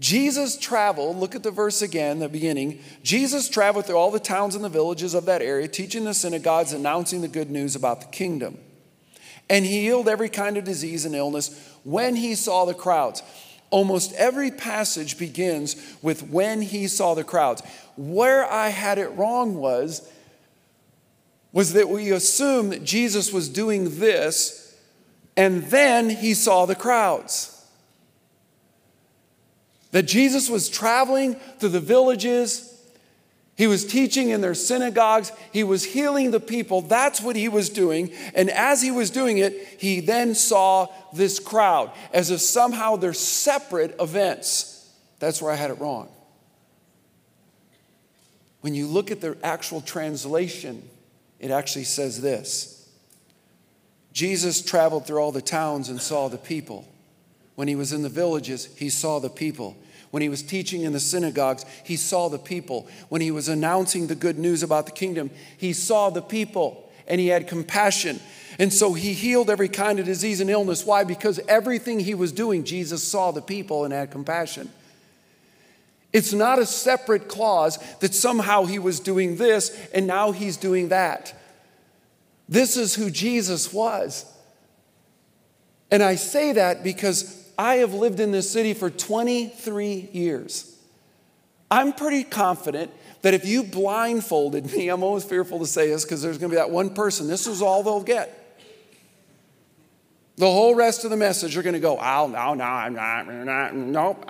Jesus 0.00 0.56
traveled, 0.56 1.18
look 1.18 1.34
at 1.34 1.42
the 1.42 1.50
verse 1.50 1.82
again, 1.82 2.18
the 2.18 2.28
beginning. 2.28 2.82
Jesus 3.02 3.50
traveled 3.50 3.84
through 3.84 3.96
all 3.96 4.10
the 4.10 4.18
towns 4.18 4.54
and 4.54 4.64
the 4.64 4.70
villages 4.70 5.12
of 5.12 5.26
that 5.26 5.42
area, 5.42 5.68
teaching 5.68 6.04
the 6.04 6.14
synagogues, 6.14 6.72
announcing 6.72 7.20
the 7.20 7.28
good 7.28 7.50
news 7.50 7.76
about 7.76 8.00
the 8.00 8.06
kingdom. 8.06 8.56
And 9.50 9.66
he 9.66 9.82
healed 9.82 10.08
every 10.08 10.30
kind 10.30 10.56
of 10.56 10.64
disease 10.64 11.04
and 11.04 11.14
illness 11.14 11.70
when 11.84 12.16
he 12.16 12.34
saw 12.34 12.64
the 12.64 12.74
crowds. 12.74 13.22
Almost 13.68 14.14
every 14.14 14.50
passage 14.50 15.18
begins 15.18 15.76
with 16.00 16.30
when 16.30 16.62
he 16.62 16.88
saw 16.88 17.14
the 17.14 17.22
crowds. 17.22 17.62
Where 17.96 18.50
I 18.50 18.70
had 18.70 18.96
it 18.96 19.08
wrong 19.08 19.56
was, 19.56 20.10
was 21.52 21.74
that 21.74 21.90
we 21.90 22.10
assumed 22.10 22.72
that 22.72 22.84
Jesus 22.84 23.32
was 23.32 23.50
doing 23.50 23.98
this 23.98 24.60
and 25.36 25.64
then 25.64 26.10
he 26.10 26.34
saw 26.34 26.66
the 26.66 26.74
crowds. 26.74 27.49
That 29.92 30.04
Jesus 30.04 30.48
was 30.48 30.68
traveling 30.68 31.34
through 31.34 31.70
the 31.70 31.80
villages, 31.80 32.70
he 33.56 33.66
was 33.66 33.84
teaching 33.84 34.30
in 34.30 34.40
their 34.40 34.54
synagogues, 34.54 35.32
he 35.52 35.64
was 35.64 35.84
healing 35.84 36.30
the 36.30 36.40
people. 36.40 36.80
That's 36.80 37.20
what 37.20 37.36
he 37.36 37.48
was 37.48 37.68
doing. 37.68 38.10
And 38.34 38.48
as 38.48 38.80
he 38.80 38.90
was 38.90 39.10
doing 39.10 39.38
it, 39.38 39.52
he 39.78 40.00
then 40.00 40.34
saw 40.34 40.86
this 41.12 41.38
crowd 41.38 41.90
as 42.12 42.30
if 42.30 42.40
somehow 42.40 42.96
they're 42.96 43.12
separate 43.12 43.96
events. 44.00 44.90
That's 45.18 45.42
where 45.42 45.52
I 45.52 45.56
had 45.56 45.70
it 45.70 45.80
wrong. 45.80 46.08
When 48.62 48.74
you 48.74 48.86
look 48.86 49.10
at 49.10 49.20
the 49.20 49.36
actual 49.42 49.80
translation, 49.80 50.88
it 51.38 51.50
actually 51.50 51.84
says 51.84 52.20
this 52.20 52.88
Jesus 54.12 54.62
traveled 54.62 55.06
through 55.06 55.18
all 55.18 55.32
the 55.32 55.42
towns 55.42 55.88
and 55.88 56.00
saw 56.00 56.28
the 56.28 56.38
people. 56.38 56.86
When 57.60 57.68
he 57.68 57.76
was 57.76 57.92
in 57.92 58.00
the 58.00 58.08
villages, 58.08 58.74
he 58.78 58.88
saw 58.88 59.18
the 59.18 59.28
people. 59.28 59.76
When 60.12 60.22
he 60.22 60.30
was 60.30 60.42
teaching 60.42 60.80
in 60.80 60.94
the 60.94 60.98
synagogues, 60.98 61.66
he 61.84 61.96
saw 61.96 62.30
the 62.30 62.38
people. 62.38 62.88
When 63.10 63.20
he 63.20 63.30
was 63.30 63.48
announcing 63.50 64.06
the 64.06 64.14
good 64.14 64.38
news 64.38 64.62
about 64.62 64.86
the 64.86 64.92
kingdom, 64.92 65.30
he 65.58 65.74
saw 65.74 66.08
the 66.08 66.22
people 66.22 66.90
and 67.06 67.20
he 67.20 67.26
had 67.26 67.48
compassion. 67.48 68.18
And 68.58 68.72
so 68.72 68.94
he 68.94 69.12
healed 69.12 69.50
every 69.50 69.68
kind 69.68 69.98
of 69.98 70.06
disease 70.06 70.40
and 70.40 70.48
illness. 70.48 70.86
Why? 70.86 71.04
Because 71.04 71.38
everything 71.48 72.00
he 72.00 72.14
was 72.14 72.32
doing, 72.32 72.64
Jesus 72.64 73.02
saw 73.02 73.30
the 73.30 73.42
people 73.42 73.84
and 73.84 73.92
had 73.92 74.10
compassion. 74.10 74.70
It's 76.14 76.32
not 76.32 76.58
a 76.58 76.64
separate 76.64 77.28
clause 77.28 77.76
that 77.98 78.14
somehow 78.14 78.64
he 78.64 78.78
was 78.78 79.00
doing 79.00 79.36
this 79.36 79.86
and 79.92 80.06
now 80.06 80.32
he's 80.32 80.56
doing 80.56 80.88
that. 80.88 81.34
This 82.48 82.78
is 82.78 82.94
who 82.94 83.10
Jesus 83.10 83.70
was. 83.70 84.24
And 85.90 86.02
I 86.02 86.14
say 86.14 86.52
that 86.52 86.82
because 86.82 87.36
I 87.60 87.76
have 87.76 87.92
lived 87.92 88.20
in 88.20 88.32
this 88.32 88.50
city 88.50 88.72
for 88.72 88.88
23 88.88 90.08
years. 90.12 90.74
I'm 91.70 91.92
pretty 91.92 92.24
confident 92.24 92.90
that 93.20 93.34
if 93.34 93.44
you 93.44 93.64
blindfolded 93.64 94.72
me, 94.72 94.88
I'm 94.88 95.02
always 95.02 95.24
fearful 95.24 95.58
to 95.58 95.66
say 95.66 95.88
this 95.88 96.02
because 96.02 96.22
there's 96.22 96.38
going 96.38 96.50
to 96.50 96.54
be 96.54 96.58
that 96.58 96.70
one 96.70 96.94
person, 96.94 97.28
this 97.28 97.46
is 97.46 97.60
all 97.60 97.82
they'll 97.82 98.02
get. 98.02 98.34
The 100.38 100.50
whole 100.50 100.74
rest 100.74 101.04
of 101.04 101.10
the 101.10 101.18
message, 101.18 101.54
you're 101.54 101.62
going 101.62 101.74
to 101.74 101.80
go, 101.80 101.98
oh, 102.00 102.28
no, 102.28 102.54
no, 102.54 102.64
I'm 102.64 102.94
not, 102.94 103.28
not 103.28 103.74
nope. 103.74 104.24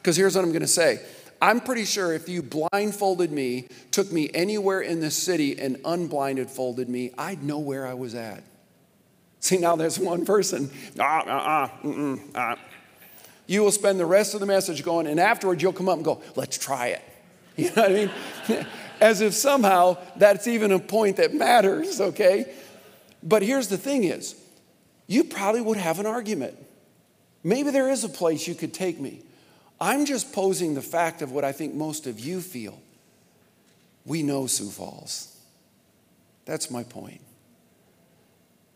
Because 0.00 0.16
here's 0.16 0.36
what 0.36 0.44
I'm 0.44 0.52
going 0.52 0.62
to 0.62 0.68
say. 0.68 1.00
I'm 1.42 1.60
pretty 1.60 1.84
sure 1.84 2.12
if 2.12 2.28
you 2.28 2.44
blindfolded 2.44 3.32
me, 3.32 3.66
took 3.90 4.12
me 4.12 4.30
anywhere 4.32 4.82
in 4.82 5.00
the 5.00 5.10
city 5.10 5.58
and 5.58 5.80
unblinded 5.84 6.48
folded 6.48 6.88
me, 6.88 7.10
I'd 7.18 7.42
know 7.42 7.58
where 7.58 7.88
I 7.88 7.94
was 7.94 8.14
at. 8.14 8.44
See, 9.40 9.58
now 9.58 9.76
there's 9.76 9.98
one 9.98 10.24
person. 10.24 10.70
Ah, 10.98 11.24
ah, 11.26 11.72
ah, 11.84 12.16
ah. 12.34 12.58
You 13.48 13.62
will 13.62 13.72
spend 13.72 13.98
the 13.98 14.06
rest 14.06 14.34
of 14.34 14.40
the 14.40 14.46
message 14.46 14.84
going, 14.84 15.06
and 15.06 15.18
afterwards 15.18 15.62
you'll 15.62 15.72
come 15.72 15.88
up 15.88 15.96
and 15.96 16.04
go, 16.04 16.22
let's 16.36 16.56
try 16.56 16.88
it. 16.88 17.02
You 17.56 17.72
know 17.74 17.82
what 17.82 17.90
I 17.90 17.94
mean? 17.94 18.66
As 19.00 19.20
if 19.20 19.34
somehow 19.34 19.96
that's 20.14 20.46
even 20.46 20.70
a 20.70 20.78
point 20.78 21.16
that 21.16 21.34
matters, 21.34 22.00
okay? 22.00 22.54
But 23.20 23.42
here's 23.42 23.66
the 23.66 23.76
thing 23.76 24.04
is, 24.04 24.36
you 25.08 25.24
probably 25.24 25.60
would 25.60 25.76
have 25.76 25.98
an 25.98 26.06
argument. 26.06 26.56
Maybe 27.42 27.70
there 27.70 27.90
is 27.90 28.04
a 28.04 28.08
place 28.08 28.46
you 28.46 28.54
could 28.54 28.72
take 28.72 29.00
me. 29.00 29.22
I'm 29.80 30.04
just 30.04 30.32
posing 30.32 30.74
the 30.74 30.82
fact 30.82 31.20
of 31.20 31.32
what 31.32 31.44
I 31.44 31.50
think 31.50 31.74
most 31.74 32.06
of 32.06 32.20
you 32.20 32.40
feel. 32.40 32.80
We 34.04 34.22
know 34.22 34.46
Sioux 34.46 34.70
Falls. 34.70 35.36
That's 36.44 36.70
my 36.70 36.84
point. 36.84 37.22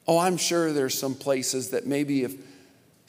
Oh, 0.09 0.19
I'm 0.19 0.37
sure 0.37 0.73
there's 0.73 0.99
some 0.99 1.14
places 1.14 1.71
that 1.71 1.87
maybe 1.87 2.25
if 2.25 2.35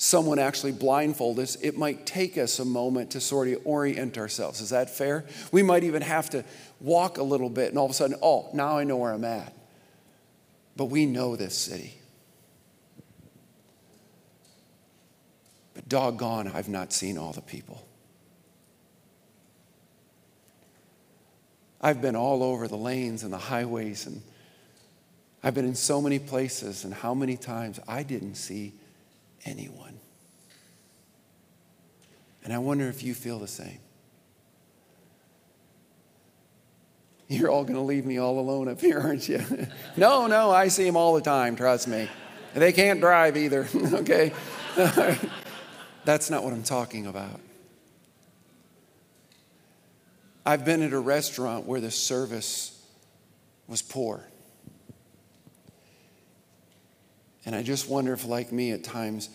someone 0.04 0.38
actually 0.38 0.74
blindfold 0.74 1.40
us, 1.40 1.56
it 1.62 1.78
might 1.78 2.06
take 2.06 2.38
us 2.38 2.60
a 2.60 2.66
moment 2.66 3.12
to 3.12 3.22
sort 3.22 3.48
of 3.48 3.62
orient 3.64 4.18
ourselves. 4.18 4.60
Is 4.60 4.72
that 4.72 4.90
fair? 4.90 5.24
We 5.54 5.64
might 5.64 5.86
even 5.86 6.02
have 6.02 6.30
to 6.32 6.44
walk 6.82 7.18
a 7.18 7.24
little 7.24 7.50
bit 7.50 7.70
and 7.70 7.78
all 7.78 7.86
of 7.86 7.92
a 7.92 7.94
sudden, 7.94 8.18
oh, 8.22 8.50
now 8.54 8.78
I 8.78 8.84
know 8.84 8.98
where 8.98 9.14
I'm 9.14 9.24
at. 9.24 9.54
But 10.76 10.86
we 10.86 11.06
know 11.06 11.38
this 11.38 11.58
city. 11.58 11.94
But 15.74 15.88
doggone, 15.88 16.50
I've 16.50 16.68
not 16.68 16.92
seen 16.92 17.18
all 17.18 17.32
the 17.32 17.42
people. 17.42 17.88
I've 21.80 22.02
been 22.02 22.18
all 22.18 22.44
over 22.44 22.68
the 22.68 22.76
lanes 22.76 23.24
and 23.24 23.32
the 23.32 23.38
highways 23.38 24.06
and 24.06 24.22
I've 25.42 25.54
been 25.54 25.66
in 25.66 25.76
so 25.76 26.02
many 26.02 26.20
places, 26.20 26.86
and 26.86 26.94
how 26.94 27.14
many 27.14 27.36
times 27.36 27.78
I 27.86 28.04
didn't 28.04 28.36
see 28.36 28.74
anyone. 29.46 30.00
And 32.44 32.54
I 32.54 32.58
wonder 32.58 32.88
if 32.90 33.04
you 33.04 33.14
feel 33.14 33.40
the 33.40 33.48
same. 33.48 33.80
You're 37.28 37.50
all 37.50 37.64
going 37.64 37.76
to 37.76 37.82
leave 37.82 38.06
me 38.06 38.18
all 38.18 38.38
alone 38.38 38.68
up 38.68 38.82
here, 38.82 39.00
aren't 39.00 39.28
you? 39.28 39.44
no, 39.98 40.28
no, 40.28 40.52
I 40.52 40.68
see 40.68 40.84
them 40.84 40.98
all 40.98 41.16
the 41.16 41.22
time, 41.22 41.56
trust 41.56 41.88
me. 41.88 42.10
They 42.54 42.72
can't 42.74 43.00
drive 43.00 43.38
either, 43.38 43.68
okay? 43.76 44.34
That's 46.06 46.30
not 46.30 46.44
what 46.44 46.54
I'm 46.54 46.64
talking 46.64 47.08
about. 47.08 47.40
I've 50.46 50.66
been 50.66 50.82
at 50.82 50.92
a 50.92 51.00
restaurant 51.00 51.66
where 51.66 51.80
the 51.80 51.90
service 51.90 52.78
was 53.68 53.82
poor. 53.82 54.28
And 57.46 57.56
I 57.56 57.64
just 57.64 57.90
wonder 57.90 58.14
if, 58.14 58.26
like 58.26 58.52
me, 58.52 58.72
at 58.72 58.84
times, 58.84 59.30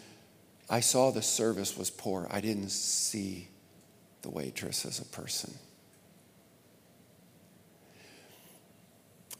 I 0.70 0.80
saw 0.80 1.10
the 1.10 1.22
service 1.22 1.76
was 1.76 1.90
poor. 1.90 2.26
I 2.30 2.40
didn't 2.40 2.70
see 2.70 3.48
the 4.22 4.30
waitress 4.30 4.84
as 4.84 4.98
a 4.98 5.04
person. 5.04 5.54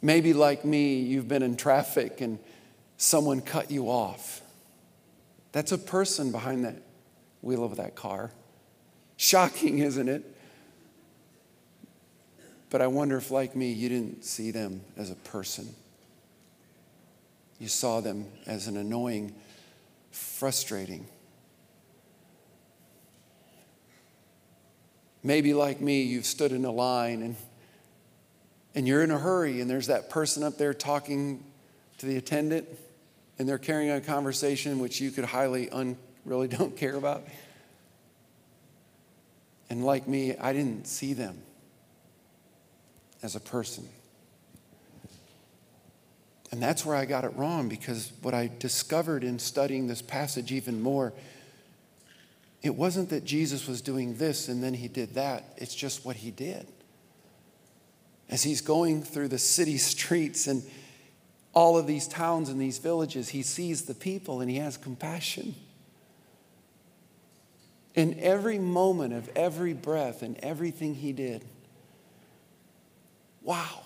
Maybe, 0.01 0.33
like 0.33 0.65
me, 0.65 1.01
you've 1.01 1.29
been 1.29 1.43
in 1.43 1.57
traffic 1.57 2.21
and 2.21 2.39
someone 2.97 3.41
cut 3.41 3.71
you 3.71 3.87
off. 3.87 4.43
That's 5.53 5.73
a 5.73 5.79
person 5.79 6.31
behind 6.31 6.65
that 6.65 6.77
wheel 7.43 7.65
of 7.65 7.77
that 7.77 7.95
car. 7.95 8.31
Shocking, 9.17 9.79
isn't 9.81 10.09
it? 10.09 10.25
But 12.71 12.83
I 12.83 12.87
wonder 12.87 13.17
if, 13.17 13.31
like 13.31 13.57
me, 13.57 13.73
you 13.73 13.89
didn't 13.89 14.25
see 14.25 14.51
them 14.51 14.83
as 14.97 15.11
a 15.11 15.15
person. 15.15 15.75
You 17.59 17.69
saw 17.69 18.01
them 18.01 18.27
as 18.47 18.69
an 18.69 18.77
annoying, 18.77 19.35
frustrating. 20.11 21.07
Maybe, 25.23 25.55
like 25.55 25.81
me, 25.81 26.03
you've 26.03 26.27
stood 26.27 26.53
in 26.53 26.65
a 26.65 26.71
line 26.71 27.23
and, 27.23 27.37
and 28.75 28.87
you're 28.87 29.03
in 29.03 29.11
a 29.11 29.19
hurry, 29.19 29.61
and 29.61 29.69
there's 29.69 29.89
that 29.89 30.09
person 30.09 30.43
up 30.43 30.57
there 30.57 30.73
talking 30.73 31.43
to 31.99 32.07
the 32.07 32.17
attendant, 32.17 32.69
and 33.39 33.49
they're 33.49 33.59
carrying 33.59 33.91
on 33.91 33.99
a 33.99 34.01
conversation 34.01 34.79
which 34.79 35.01
you 35.01 35.11
could 35.11 35.25
highly 35.25 35.69
un, 35.71 35.97
really 36.25 36.49
don't 36.49 36.77
care 36.77 36.95
about. 36.95 37.25
And 39.69 39.85
like 39.85 40.07
me, 40.07 40.37
I 40.37 40.53
didn't 40.53 40.87
see 40.87 41.13
them 41.13 41.43
as 43.23 43.35
a 43.35 43.41
person. 43.41 43.89
And 46.51 46.63
that's 46.63 46.85
where 46.85 46.97
I 46.97 47.05
got 47.05 47.25
it 47.25 47.37
wrong 47.37 47.69
because 47.69 48.13
what 48.23 48.35
I 48.35 48.51
discovered 48.59 49.23
in 49.23 49.39
studying 49.39 49.87
this 49.87 50.01
passage 50.01 50.51
even 50.51 50.81
more, 50.81 51.13
it 52.63 52.75
wasn't 52.75 53.11
that 53.11 53.25
Jesus 53.25 53.69
was 53.69 53.83
doing 53.83 54.17
this 54.17 54.49
and 54.49 54.63
then 54.63 54.75
he 54.75 54.89
did 54.89 55.15
that, 55.15 55.53
it's 55.57 55.75
just 55.75 56.05
what 56.05 56.17
he 56.17 56.31
did. 56.31 56.67
As 58.31 58.43
he's 58.43 58.61
going 58.61 59.03
through 59.03 59.29
the 59.29 59.39
city 59.39 59.77
streets 59.79 60.47
and 60.47 60.63
all 61.55 61.77
of 61.77 61.87
these 61.87 62.07
towns 62.07 62.49
and 62.49 62.61
these 62.61 62.79
villages, 62.79 63.31
he 63.31 63.43
sees 63.43 63.83
the 63.83 63.95
people 63.95 64.41
and 64.41 64.51
he 64.51 64.57
has 64.57 64.77
compassion. 64.77 65.55
In 67.95 68.19
every 68.21 68.59
moment 68.59 69.13
of 69.13 69.29
every 69.35 69.73
breath 69.73 70.23
and 70.23 70.39
everything 70.39 70.95
he 70.95 71.13
did, 71.13 71.45
wow. 73.43 73.83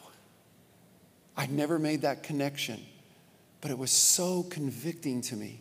I 1.37 1.47
never 1.47 1.79
made 1.79 2.03
that 2.03 2.23
connection, 2.23 2.81
but 3.61 3.71
it 3.71 3.79
was 3.79 3.91
so 3.91 4.43
convicting 4.45 5.23
to 5.23 5.37
me 5.37 5.61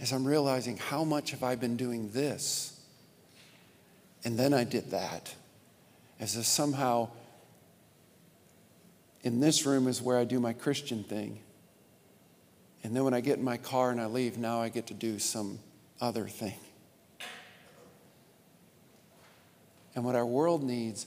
as 0.00 0.12
I'm 0.12 0.24
realizing 0.24 0.76
how 0.76 1.04
much 1.04 1.32
have 1.32 1.42
I 1.42 1.56
been 1.56 1.76
doing 1.76 2.10
this? 2.10 2.80
And 4.24 4.38
then 4.38 4.54
I 4.54 4.64
did 4.64 4.92
that. 4.92 5.34
As 6.20 6.36
if 6.36 6.44
somehow 6.44 7.08
in 9.22 9.40
this 9.40 9.66
room 9.66 9.88
is 9.88 10.00
where 10.00 10.18
I 10.18 10.24
do 10.24 10.38
my 10.38 10.52
Christian 10.52 11.02
thing. 11.02 11.40
And 12.84 12.94
then 12.94 13.04
when 13.04 13.14
I 13.14 13.20
get 13.20 13.38
in 13.38 13.44
my 13.44 13.56
car 13.56 13.90
and 13.90 14.00
I 14.00 14.06
leave, 14.06 14.38
now 14.38 14.60
I 14.60 14.68
get 14.68 14.86
to 14.88 14.94
do 14.94 15.18
some 15.18 15.58
other 16.00 16.26
thing. 16.28 16.54
And 19.94 20.04
what 20.04 20.14
our 20.14 20.26
world 20.26 20.62
needs 20.62 21.06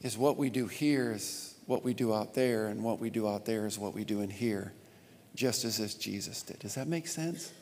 is 0.00 0.16
what 0.16 0.38
we 0.38 0.48
do 0.48 0.66
here 0.66 1.12
is 1.12 1.51
what 1.66 1.84
we 1.84 1.94
do 1.94 2.12
out 2.12 2.34
there, 2.34 2.66
and 2.66 2.82
what 2.82 2.98
we 2.98 3.10
do 3.10 3.28
out 3.28 3.44
there 3.44 3.66
is 3.66 3.78
what 3.78 3.94
we 3.94 4.04
do 4.04 4.20
in 4.20 4.30
here, 4.30 4.72
just 5.34 5.64
as 5.64 5.78
this 5.78 5.94
Jesus 5.94 6.42
did. 6.42 6.58
Does 6.58 6.74
that 6.74 6.88
make 6.88 7.06
sense? 7.06 7.52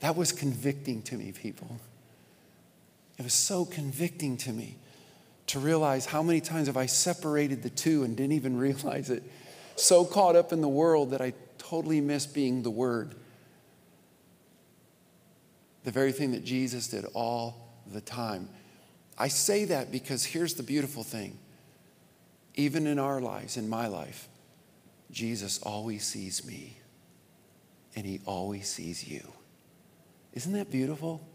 That 0.00 0.16
was 0.16 0.32
convicting 0.32 1.02
to 1.02 1.16
me, 1.16 1.32
people. 1.32 1.78
It 3.18 3.22
was 3.22 3.34
so 3.34 3.64
convicting 3.64 4.36
to 4.38 4.52
me 4.52 4.76
to 5.48 5.58
realize 5.58 6.06
how 6.06 6.22
many 6.22 6.40
times 6.40 6.68
have 6.68 6.76
I 6.76 6.86
separated 6.86 7.62
the 7.62 7.70
two 7.70 8.04
and 8.04 8.16
didn't 8.16 8.32
even 8.32 8.56
realize 8.58 9.10
it. 9.10 9.22
So 9.76 10.04
caught 10.04 10.36
up 10.36 10.52
in 10.52 10.60
the 10.60 10.68
world 10.68 11.10
that 11.10 11.20
I 11.20 11.32
totally 11.58 12.00
missed 12.00 12.34
being 12.34 12.62
the 12.62 12.70
Word. 12.70 13.14
The 15.84 15.90
very 15.90 16.12
thing 16.12 16.32
that 16.32 16.44
Jesus 16.44 16.88
did 16.88 17.06
all 17.14 17.68
the 17.90 18.00
time. 18.00 18.48
I 19.18 19.28
say 19.28 19.64
that 19.66 19.90
because 19.90 20.24
here's 20.24 20.54
the 20.54 20.62
beautiful 20.62 21.02
thing 21.02 21.38
even 22.54 22.86
in 22.86 22.98
our 22.98 23.20
lives, 23.20 23.56
in 23.56 23.68
my 23.68 23.86
life, 23.86 24.28
Jesus 25.10 25.60
always 25.62 26.04
sees 26.04 26.44
me 26.46 26.76
and 27.96 28.06
he 28.06 28.20
always 28.24 28.68
sees 28.68 29.06
you. 29.06 29.32
Isn't 30.32 30.52
that 30.52 30.70
beautiful? 30.70 31.26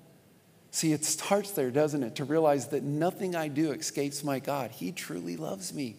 See, 0.72 0.94
it 0.94 1.06
starts 1.06 1.52
there, 1.52 1.72
doesn't 1.72 2.04
it? 2.04 2.16
To 2.16 2.26
realize 2.26 2.70
that 2.70 2.84
nothing 2.84 3.36
I 3.36 3.48
do 3.48 3.72
escapes 3.72 4.24
my 4.24 4.40
God. 4.40 4.72
He 4.72 4.92
truly 4.92 5.38
loves 5.38 5.74
me. 5.74 5.96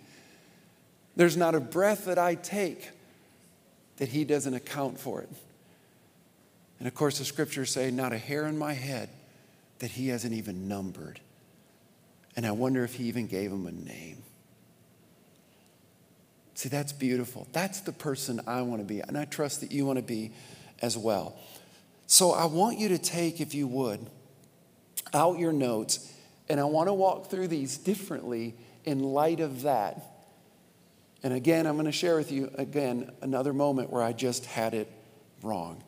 There's 1.15 1.37
not 1.37 1.55
a 1.55 1.61
breath 1.61 2.07
that 2.07 2.19
I 2.19 2.35
take 2.35 2.91
that 3.97 4.09
He 4.09 4.25
doesn't 4.25 4.53
account 4.53 4.99
for 4.99 5.23
it. 5.23 5.31
And 6.79 6.87
of 6.87 6.95
course, 6.95 7.19
the 7.19 7.25
scriptures 7.25 7.71
say, 7.71 7.91
not 7.91 8.13
a 8.13 8.19
hair 8.19 8.47
in 8.47 8.59
my 8.59 8.75
head 8.75 9.09
that 9.79 9.93
He 9.93 10.09
hasn't 10.09 10.35
even 10.35 10.69
numbered. 10.69 11.21
And 12.37 12.47
I 12.47 12.51
wonder 12.51 12.85
if 12.85 12.95
He 12.95 13.05
even 13.05 13.27
gave 13.27 13.51
him 13.51 13.67
a 13.67 13.73
name. 13.73 14.23
See, 16.57 16.71
that's 16.71 16.95
beautiful. 16.95 17.47
That's 17.53 17.81
the 17.81 17.93
person 17.93 18.41
I 18.47 18.63
want 18.63 18.81
to 18.81 18.87
be. 18.87 19.01
And 19.01 19.19
I 19.19 19.27
trust 19.27 19.61
that 19.61 19.73
you 19.73 19.85
want 19.85 19.99
to 19.99 20.03
be 20.03 20.33
as 20.81 20.97
well. 20.97 21.37
So 22.07 22.31
I 22.31 22.47
want 22.47 22.79
you 22.79 22.89
to 22.89 22.99
take, 22.99 23.43
if 23.43 23.55
you 23.55 23.67
would, 23.67 24.01
out 25.13 25.39
your 25.39 25.53
notes, 25.53 26.11
and 26.49 26.59
I 26.59 26.65
want 26.65 26.89
to 26.89 26.95
walk 26.95 27.29
through 27.29 27.49
these 27.49 27.77
differently 27.77 28.55
in 28.87 29.01
light 29.01 29.41
of 29.41 29.63
that. 29.63 30.01
And 31.23 31.35
again, 31.35 31.67
I'm 31.67 31.75
going 31.75 31.85
to 31.85 31.93
share 31.93 32.17
with 32.17 32.33
you 32.33 32.51
again 32.55 33.13
another 33.21 33.53
moment 33.53 33.91
where 33.91 34.03
I 34.03 34.15
just 34.15 34.47
had 34.47 34.73
it 34.73 34.91
wrong. 35.43 35.85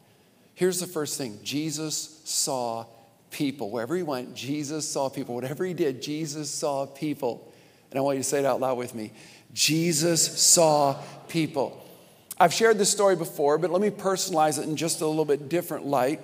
Here's 0.54 0.80
the 0.80 0.86
first 0.86 1.16
thing 1.16 1.38
Jesus 1.42 2.20
saw 2.24 2.84
people. 3.30 3.70
Wherever 3.70 3.96
he 3.96 4.02
went, 4.02 4.34
Jesus 4.34 4.86
saw 4.86 5.08
people. 5.08 5.34
Whatever 5.34 5.64
he 5.64 5.72
did, 5.72 6.02
Jesus 6.02 6.50
saw 6.50 6.84
people. 6.84 7.50
And 7.90 7.98
I 7.98 8.02
want 8.02 8.18
you 8.18 8.22
to 8.22 8.28
say 8.28 8.40
it 8.40 8.44
out 8.44 8.60
loud 8.60 8.76
with 8.76 8.94
me. 8.94 9.12
Jesus 9.52 10.40
saw 10.40 10.94
people. 11.28 11.84
I've 12.38 12.52
shared 12.52 12.78
this 12.78 12.90
story 12.90 13.16
before, 13.16 13.58
but 13.58 13.70
let 13.70 13.80
me 13.80 13.90
personalize 13.90 14.58
it 14.58 14.64
in 14.64 14.76
just 14.76 15.00
a 15.00 15.06
little 15.06 15.24
bit 15.24 15.48
different 15.48 15.86
light. 15.86 16.20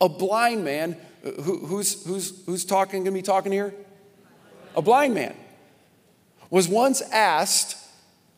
A 0.00 0.08
blind 0.08 0.64
man, 0.64 0.96
who, 1.22 1.66
who's, 1.66 2.04
who's, 2.06 2.44
who's 2.46 2.64
talking, 2.64 3.04
gonna 3.04 3.14
be 3.14 3.22
talking 3.22 3.52
here? 3.52 3.74
A 4.76 4.82
blind 4.82 5.14
man 5.14 5.34
was 6.50 6.68
once 6.68 7.02
asked 7.02 7.76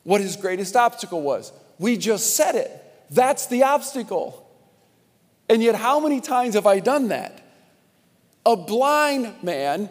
what 0.02 0.20
his 0.20 0.36
greatest 0.36 0.74
obstacle 0.74 1.22
was. 1.22 1.52
We 1.78 1.96
just 1.96 2.34
said 2.34 2.54
it. 2.54 2.70
That's 3.10 3.46
the 3.46 3.64
obstacle. 3.64 4.46
And 5.48 5.62
yet, 5.62 5.74
how 5.74 6.00
many 6.00 6.20
times 6.20 6.54
have 6.54 6.66
I 6.66 6.80
done 6.80 7.08
that? 7.08 7.44
A 8.46 8.56
blind 8.56 9.42
man 9.42 9.90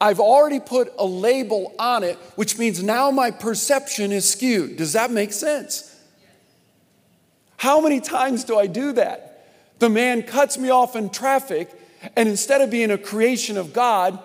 I've 0.00 0.20
already 0.20 0.60
put 0.60 0.92
a 0.98 1.04
label 1.04 1.74
on 1.78 2.04
it, 2.04 2.16
which 2.36 2.58
means 2.58 2.82
now 2.82 3.10
my 3.10 3.30
perception 3.30 4.12
is 4.12 4.30
skewed. 4.30 4.76
Does 4.76 4.92
that 4.92 5.10
make 5.10 5.32
sense? 5.32 5.94
How 7.56 7.80
many 7.80 8.00
times 8.00 8.44
do 8.44 8.56
I 8.58 8.68
do 8.68 8.92
that? 8.92 9.46
The 9.80 9.88
man 9.88 10.22
cuts 10.22 10.56
me 10.56 10.70
off 10.70 10.94
in 10.94 11.10
traffic, 11.10 11.70
and 12.14 12.28
instead 12.28 12.60
of 12.60 12.70
being 12.70 12.92
a 12.92 12.98
creation 12.98 13.56
of 13.56 13.72
God, 13.72 14.18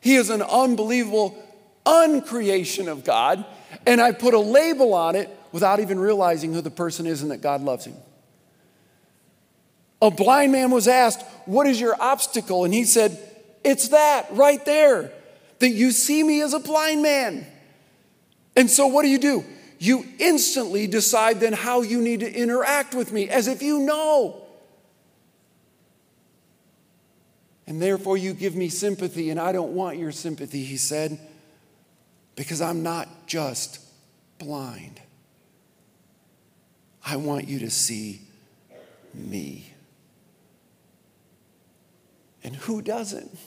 he 0.00 0.14
is 0.14 0.30
an 0.30 0.42
unbelievable 0.42 1.36
uncreation 1.84 2.88
of 2.88 3.04
God, 3.04 3.44
and 3.86 4.00
I 4.00 4.12
put 4.12 4.34
a 4.34 4.38
label 4.38 4.94
on 4.94 5.16
it 5.16 5.28
without 5.52 5.80
even 5.80 6.00
realizing 6.00 6.54
who 6.54 6.62
the 6.62 6.70
person 6.70 7.06
is 7.06 7.22
and 7.22 7.30
that 7.30 7.42
God 7.42 7.62
loves 7.62 7.84
him. 7.84 7.94
A 10.00 10.10
blind 10.10 10.52
man 10.52 10.70
was 10.70 10.88
asked, 10.88 11.22
What 11.46 11.66
is 11.66 11.80
your 11.80 12.00
obstacle? 12.00 12.64
And 12.64 12.72
he 12.72 12.84
said, 12.84 13.18
it's 13.64 13.88
that 13.88 14.28
right 14.32 14.64
there 14.64 15.12
that 15.58 15.70
you 15.70 15.92
see 15.92 16.22
me 16.22 16.42
as 16.42 16.52
a 16.54 16.58
blind 16.58 17.02
man. 17.02 17.46
And 18.56 18.70
so, 18.70 18.86
what 18.86 19.02
do 19.02 19.08
you 19.08 19.18
do? 19.18 19.44
You 19.78 20.04
instantly 20.18 20.86
decide 20.86 21.40
then 21.40 21.52
how 21.52 21.82
you 21.82 22.00
need 22.00 22.20
to 22.20 22.32
interact 22.32 22.94
with 22.94 23.12
me 23.12 23.28
as 23.28 23.48
if 23.48 23.62
you 23.62 23.80
know. 23.80 24.42
And 27.66 27.80
therefore, 27.80 28.16
you 28.16 28.34
give 28.34 28.54
me 28.54 28.68
sympathy, 28.68 29.30
and 29.30 29.40
I 29.40 29.52
don't 29.52 29.72
want 29.72 29.96
your 29.96 30.12
sympathy, 30.12 30.62
he 30.62 30.76
said, 30.76 31.18
because 32.36 32.60
I'm 32.60 32.82
not 32.82 33.26
just 33.26 33.80
blind. 34.38 35.00
I 37.04 37.16
want 37.16 37.48
you 37.48 37.60
to 37.60 37.70
see 37.70 38.20
me. 39.14 39.72
And 42.44 42.56
who 42.56 42.82
doesn't? 42.82 43.38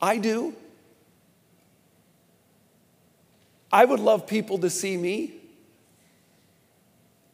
I 0.00 0.18
do. 0.18 0.54
I 3.70 3.84
would 3.84 4.00
love 4.00 4.26
people 4.26 4.58
to 4.58 4.70
see 4.70 4.96
me. 4.96 5.34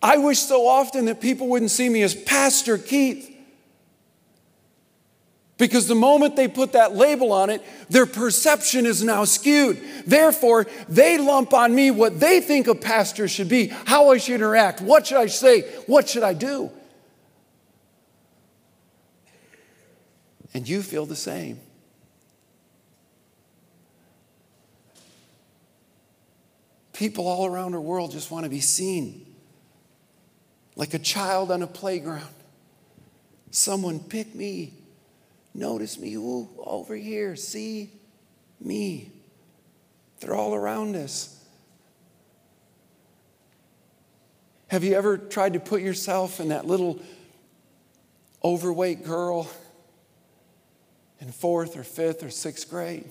I 0.03 0.18
wish 0.18 0.40
so 0.40 0.66
often 0.66 1.07
that 1.07 1.20
people 1.20 1.48
wouldn't 1.48 1.70
see 1.70 1.88
me 1.88 2.03
as 2.03 2.14
Pastor 2.14 2.77
Keith. 2.77 3.31
Because 5.57 5.87
the 5.87 5.94
moment 5.94 6.35
they 6.35 6.48
put 6.48 6.72
that 6.72 6.94
label 6.94 7.33
on 7.33 7.48
it, 7.48 7.62
their 7.88 8.07
perception 8.07 8.87
is 8.87 9.05
now 9.05 9.24
skewed. 9.24 9.81
Therefore, 10.05 10.66
they 10.88 11.16
lump 11.16 11.55
on 11.55 11.74
me 11.74 11.92
what 11.92 12.18
they 12.18 12.40
think 12.40 12.66
a 12.66 12.74
pastor 12.74 13.29
should 13.29 13.48
be, 13.48 13.68
how 13.68 14.11
I 14.11 14.18
should 14.18 14.35
interact, 14.35 14.81
what 14.81 15.07
should 15.07 15.18
I 15.18 15.27
say, 15.27 15.62
what 15.87 16.09
should 16.09 16.24
I 16.24 16.35
do. 16.35 16.70
And 20.53 20.68
you 20.68 20.83
feel 20.83 21.07
the 21.07 21.16
same. 21.16 21.61
People 26.94 27.26
all 27.26 27.44
around 27.44 27.74
our 27.74 27.80
world 27.80 28.12
just 28.12 28.30
want 28.30 28.44
to 28.44 28.50
be 28.50 28.61
seen. 28.61 29.26
Like 30.76 30.94
a 30.94 30.98
child 30.98 31.50
on 31.50 31.61
a 31.61 31.66
playground. 31.66 32.35
Someone 33.50 33.98
pick 34.00 34.35
me, 34.35 34.72
notice 35.52 35.98
me. 35.98 36.14
Ooh, 36.14 36.48
over 36.59 36.94
here, 36.94 37.37
see 37.37 37.90
me. 38.61 39.11
They're 40.20 40.35
all 40.35 40.54
around 40.54 40.96
us. 40.96 41.44
Have 44.68 44.83
you 44.85 44.94
ever 44.94 45.18
tried 45.18 45.52
to 45.52 45.61
put 45.61 45.83
yourself 45.83 46.40
in 46.40 46.48
that 46.48 46.64
little 46.66 47.00
overweight 48.42 49.04
girl 49.04 49.48
in 51.20 51.30
fourth 51.33 51.76
or 51.76 51.85
fifth 51.85 52.22
or 52.22 52.30
sixth 52.30 52.70
grade? 52.70 53.09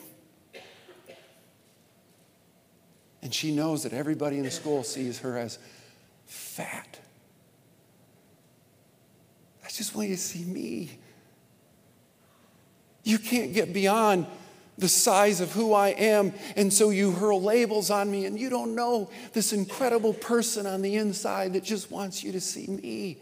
And 3.23 3.33
she 3.33 3.55
knows 3.55 3.83
that 3.83 3.93
everybody 3.93 4.37
in 4.37 4.43
the 4.43 4.51
school 4.51 4.83
sees 4.83 5.19
her 5.19 5.37
as 5.37 5.57
fat. 6.27 6.99
I 9.63 9.69
just 9.69 9.95
want 9.95 10.09
you 10.09 10.15
to 10.15 10.21
see 10.21 10.43
me. 10.43 10.91
You 13.03 13.17
can't 13.17 13.53
get 13.53 13.73
beyond 13.73 14.27
the 14.77 14.89
size 14.89 15.39
of 15.39 15.53
who 15.53 15.73
I 15.73 15.89
am. 15.89 16.33
And 16.57 16.71
so 16.71 16.89
you 16.89 17.11
hurl 17.11 17.41
labels 17.41 17.89
on 17.89 18.11
me, 18.11 18.25
and 18.25 18.37
you 18.37 18.49
don't 18.49 18.75
know 18.75 19.09
this 19.31 19.53
incredible 19.53 20.13
person 20.13 20.65
on 20.65 20.81
the 20.81 20.95
inside 20.95 21.53
that 21.53 21.63
just 21.63 21.89
wants 21.89 22.25
you 22.25 22.33
to 22.33 22.41
see 22.41 22.67
me. 22.67 23.17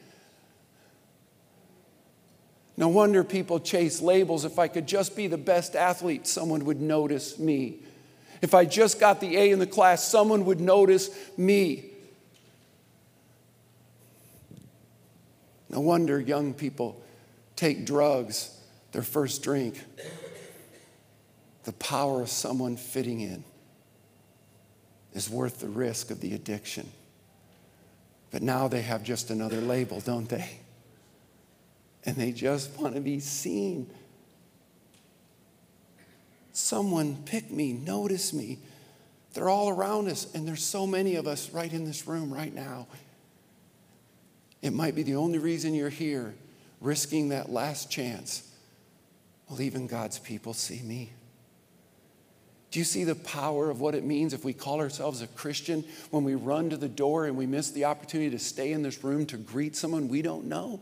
No 2.76 2.88
wonder 2.88 3.24
people 3.24 3.60
chase 3.60 4.02
labels. 4.02 4.46
If 4.46 4.58
I 4.58 4.68
could 4.68 4.88
just 4.88 5.16
be 5.16 5.28
the 5.28 5.38
best 5.38 5.76
athlete, 5.76 6.26
someone 6.26 6.66
would 6.66 6.82
notice 6.82 7.38
me. 7.38 7.84
If 8.42 8.54
I 8.54 8.66
just 8.66 9.00
got 9.00 9.20
the 9.20 9.38
A 9.38 9.52
in 9.52 9.60
the 9.60 9.68
class, 9.68 10.04
someone 10.04 10.46
would 10.46 10.60
notice 10.60 11.10
me. 11.38 11.86
No 15.70 15.80
wonder 15.80 16.20
young 16.20 16.54
people 16.54 17.02
take 17.56 17.86
drugs, 17.86 18.58
their 18.92 19.04
first 19.04 19.44
drink 19.44 19.80
the 21.64 21.74
power 21.74 22.22
of 22.22 22.30
someone 22.30 22.76
fitting 22.76 23.22
in 23.22 23.44
is 25.14 25.30
worth 25.30 25.60
the 25.60 25.68
risk 25.68 26.10
of 26.10 26.22
the 26.22 26.34
addiction. 26.34 26.90
But 28.32 28.42
now 28.42 28.68
they 28.68 28.82
have 28.82 29.04
just 29.04 29.30
another 29.30 29.62
label, 29.62 30.00
don't 30.00 30.28
they? 30.28 30.50
And 32.06 32.16
they 32.16 32.32
just 32.32 32.80
want 32.80 32.96
to 32.96 33.02
be 33.02 33.20
seen. 33.20 33.92
Someone 36.54 37.24
pick 37.26 37.52
me, 37.52 37.74
notice 37.74 38.34
me. 38.34 38.60
They're 39.34 39.50
all 39.50 39.70
around 39.70 40.10
us, 40.10 40.34
and 40.34 40.48
there's 40.48 40.64
so 40.64 40.86
many 40.86 41.16
of 41.16 41.28
us 41.28 41.52
right 41.52 41.72
in 41.72 41.86
this 41.86 42.08
room 42.08 42.34
right 42.34 42.54
now. 42.54 42.88
It 44.62 44.74
might 44.74 44.96
be 44.96 45.04
the 45.04 45.16
only 45.16 45.40
reason 45.40 45.74
you're 45.74 45.90
here, 45.90 46.36
risking 46.82 47.30
that 47.30 47.50
last 47.50 47.90
chance. 47.90 48.48
Will 49.50 49.62
even 49.62 49.88
God's 49.88 50.20
people 50.20 50.54
see 50.54 50.82
me? 50.82 51.12
Do 52.72 52.80
you 52.80 52.86
see 52.86 53.04
the 53.04 53.16
power 53.16 53.70
of 53.70 53.82
what 53.82 53.96
it 53.96 54.06
means 54.06 54.34
if 54.34 54.46
we 54.46 54.54
call 54.54 54.80
ourselves 54.80 55.22
a 55.22 55.28
Christian 55.28 55.84
when 56.10 56.24
we 56.24 56.36
run 56.36 56.70
to 56.70 56.78
the 56.78 56.88
door 56.88 57.26
and 57.26 57.36
we 57.36 57.46
miss 57.46 57.72
the 57.72 57.86
opportunity 57.86 58.30
to 58.30 58.40
stay 58.40 58.72
in 58.72 58.82
this 58.82 59.04
room 59.04 59.26
to 59.28 59.38
greet 59.38 59.76
someone 59.76 60.08
we 60.08 60.22
don't 60.22 60.46
know? 60.46 60.82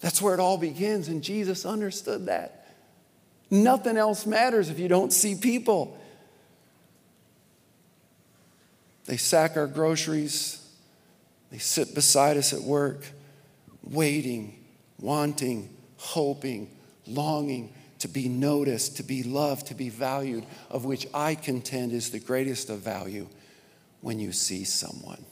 That's 0.00 0.22
where 0.22 0.34
it 0.34 0.40
all 0.40 0.58
begins, 0.58 1.08
and 1.08 1.22
Jesus 1.22 1.66
understood 1.66 2.26
that. 2.26 2.66
Nothing 3.50 3.96
else 3.96 4.26
matters 4.26 4.68
if 4.68 4.78
you 4.78 4.88
don't 4.88 5.12
see 5.12 5.34
people. 5.34 5.98
They 9.06 9.16
sack 9.16 9.56
our 9.56 9.66
groceries, 9.66 10.64
they 11.50 11.58
sit 11.58 11.94
beside 11.94 12.36
us 12.36 12.52
at 12.52 12.60
work, 12.60 13.06
waiting, 13.82 14.62
wanting, 15.00 15.74
hoping, 15.96 16.70
longing 17.06 17.72
to 18.00 18.08
be 18.08 18.28
noticed, 18.28 18.98
to 18.98 19.02
be 19.02 19.22
loved, 19.22 19.68
to 19.68 19.74
be 19.74 19.88
valued, 19.88 20.44
of 20.70 20.84
which 20.84 21.06
I 21.14 21.34
contend 21.34 21.92
is 21.92 22.10
the 22.10 22.20
greatest 22.20 22.70
of 22.70 22.80
value 22.80 23.28
when 24.02 24.20
you 24.20 24.30
see 24.30 24.64
someone. 24.64 25.24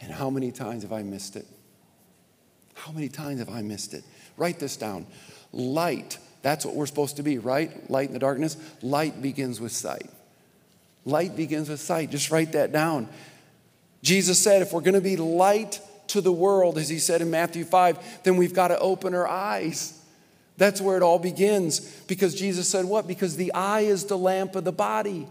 And 0.00 0.12
how 0.12 0.28
many 0.28 0.50
times 0.50 0.82
have 0.82 0.92
I 0.92 1.02
missed 1.02 1.36
it? 1.36 1.46
How 2.74 2.92
many 2.92 3.08
times 3.08 3.38
have 3.38 3.50
I 3.50 3.62
missed 3.62 3.94
it? 3.94 4.04
Write 4.36 4.58
this 4.58 4.76
down. 4.76 5.06
Light, 5.52 6.18
that's 6.42 6.64
what 6.64 6.74
we're 6.74 6.86
supposed 6.86 7.16
to 7.16 7.22
be, 7.22 7.38
right? 7.38 7.90
Light 7.90 8.08
in 8.08 8.12
the 8.12 8.18
darkness. 8.18 8.56
Light 8.82 9.20
begins 9.20 9.60
with 9.60 9.72
sight. 9.72 10.08
Light 11.04 11.36
begins 11.36 11.68
with 11.68 11.80
sight. 11.80 12.10
Just 12.10 12.30
write 12.30 12.52
that 12.52 12.72
down. 12.72 13.08
Jesus 14.02 14.42
said, 14.42 14.62
if 14.62 14.72
we're 14.72 14.80
going 14.80 14.94
to 14.94 15.00
be 15.00 15.16
light 15.16 15.80
to 16.08 16.20
the 16.20 16.32
world, 16.32 16.78
as 16.78 16.88
he 16.88 16.98
said 16.98 17.22
in 17.22 17.30
Matthew 17.30 17.64
5, 17.64 18.22
then 18.24 18.36
we've 18.36 18.54
got 18.54 18.68
to 18.68 18.78
open 18.78 19.14
our 19.14 19.26
eyes. 19.26 19.98
That's 20.56 20.80
where 20.80 20.96
it 20.96 21.02
all 21.02 21.18
begins. 21.18 21.80
Because 22.02 22.34
Jesus 22.34 22.68
said, 22.68 22.84
What? 22.84 23.06
Because 23.06 23.36
the 23.36 23.52
eye 23.52 23.80
is 23.80 24.04
the 24.04 24.18
lamp 24.18 24.54
of 24.54 24.64
the 24.64 24.72
body. 24.72 25.26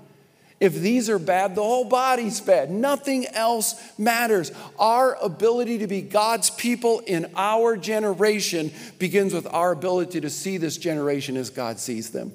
If 0.62 0.76
these 0.76 1.10
are 1.10 1.18
bad, 1.18 1.56
the 1.56 1.64
whole 1.64 1.86
body's 1.86 2.40
bad. 2.40 2.70
Nothing 2.70 3.26
else 3.26 3.74
matters. 3.98 4.52
Our 4.78 5.16
ability 5.16 5.80
to 5.80 5.88
be 5.88 6.04
God's 6.04 6.52
people 6.52 7.00
in 7.00 7.32
our 7.36 7.76
generation 7.76 8.72
begins 9.00 9.34
with 9.34 9.48
our 9.52 9.72
ability 9.72 10.22
to 10.22 10.30
see 10.30 10.58
this 10.58 10.78
generation 10.78 11.36
as 11.36 11.50
God 11.50 11.80
sees 11.80 12.12
them. 12.12 12.32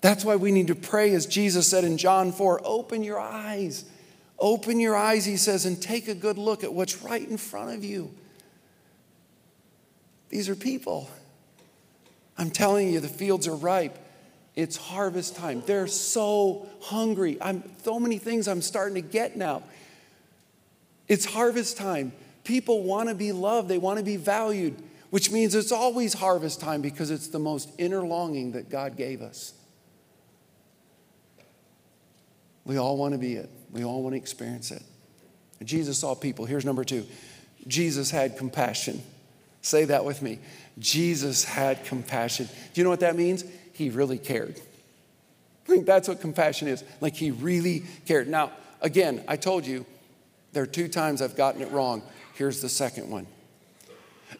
That's 0.00 0.24
why 0.24 0.34
we 0.34 0.50
need 0.50 0.66
to 0.66 0.74
pray, 0.74 1.14
as 1.14 1.26
Jesus 1.26 1.68
said 1.68 1.84
in 1.84 1.96
John 1.96 2.32
4 2.32 2.62
open 2.64 3.04
your 3.04 3.20
eyes. 3.20 3.84
Open 4.36 4.80
your 4.80 4.96
eyes, 4.96 5.24
he 5.24 5.36
says, 5.36 5.64
and 5.64 5.80
take 5.80 6.08
a 6.08 6.14
good 6.14 6.38
look 6.38 6.64
at 6.64 6.74
what's 6.74 7.02
right 7.02 7.26
in 7.28 7.36
front 7.36 7.76
of 7.76 7.84
you. 7.84 8.12
These 10.28 10.48
are 10.48 10.56
people. 10.56 11.08
I'm 12.36 12.50
telling 12.50 12.92
you, 12.92 12.98
the 12.98 13.06
fields 13.06 13.46
are 13.46 13.54
ripe. 13.54 13.96
It's 14.58 14.76
harvest 14.76 15.36
time. 15.36 15.62
They're 15.64 15.86
so 15.86 16.66
hungry. 16.80 17.38
I'm 17.40 17.62
so 17.84 18.00
many 18.00 18.18
things 18.18 18.48
I'm 18.48 18.60
starting 18.60 18.96
to 18.96 19.08
get 19.08 19.36
now. 19.36 19.62
It's 21.06 21.24
harvest 21.24 21.76
time. 21.76 22.10
People 22.42 22.82
want 22.82 23.08
to 23.08 23.14
be 23.14 23.30
loved, 23.30 23.68
they 23.68 23.78
want 23.78 23.98
to 24.00 24.04
be 24.04 24.16
valued, 24.16 24.74
which 25.10 25.30
means 25.30 25.54
it's 25.54 25.70
always 25.70 26.12
harvest 26.12 26.60
time 26.60 26.82
because 26.82 27.12
it's 27.12 27.28
the 27.28 27.38
most 27.38 27.70
inner 27.78 28.00
longing 28.00 28.50
that 28.52 28.68
God 28.68 28.96
gave 28.96 29.22
us. 29.22 29.52
We 32.64 32.78
all 32.78 32.96
want 32.96 33.12
to 33.12 33.18
be 33.18 33.34
it. 33.34 33.48
We 33.70 33.84
all 33.84 34.02
want 34.02 34.14
to 34.14 34.16
experience 34.16 34.72
it. 34.72 34.82
Jesus 35.62 36.00
saw 36.00 36.16
people. 36.16 36.46
Here's 36.46 36.64
number 36.64 36.82
two 36.82 37.06
Jesus 37.68 38.10
had 38.10 38.36
compassion. 38.36 39.04
Say 39.62 39.84
that 39.84 40.04
with 40.04 40.20
me. 40.20 40.40
Jesus 40.80 41.44
had 41.44 41.84
compassion. 41.84 42.46
Do 42.46 42.80
you 42.80 42.82
know 42.82 42.90
what 42.90 43.00
that 43.00 43.14
means? 43.14 43.44
He 43.78 43.90
really 43.90 44.18
cared. 44.18 44.60
I 45.64 45.70
think 45.70 45.86
that's 45.86 46.08
what 46.08 46.20
compassion 46.20 46.66
is. 46.66 46.82
Like 47.00 47.14
he 47.14 47.30
really 47.30 47.84
cared. 48.06 48.26
Now, 48.26 48.50
again, 48.80 49.22
I 49.28 49.36
told 49.36 49.64
you 49.64 49.86
there 50.52 50.64
are 50.64 50.66
two 50.66 50.88
times 50.88 51.22
I've 51.22 51.36
gotten 51.36 51.62
it 51.62 51.70
wrong. 51.70 52.02
Here's 52.34 52.60
the 52.60 52.68
second 52.68 53.08
one. 53.08 53.28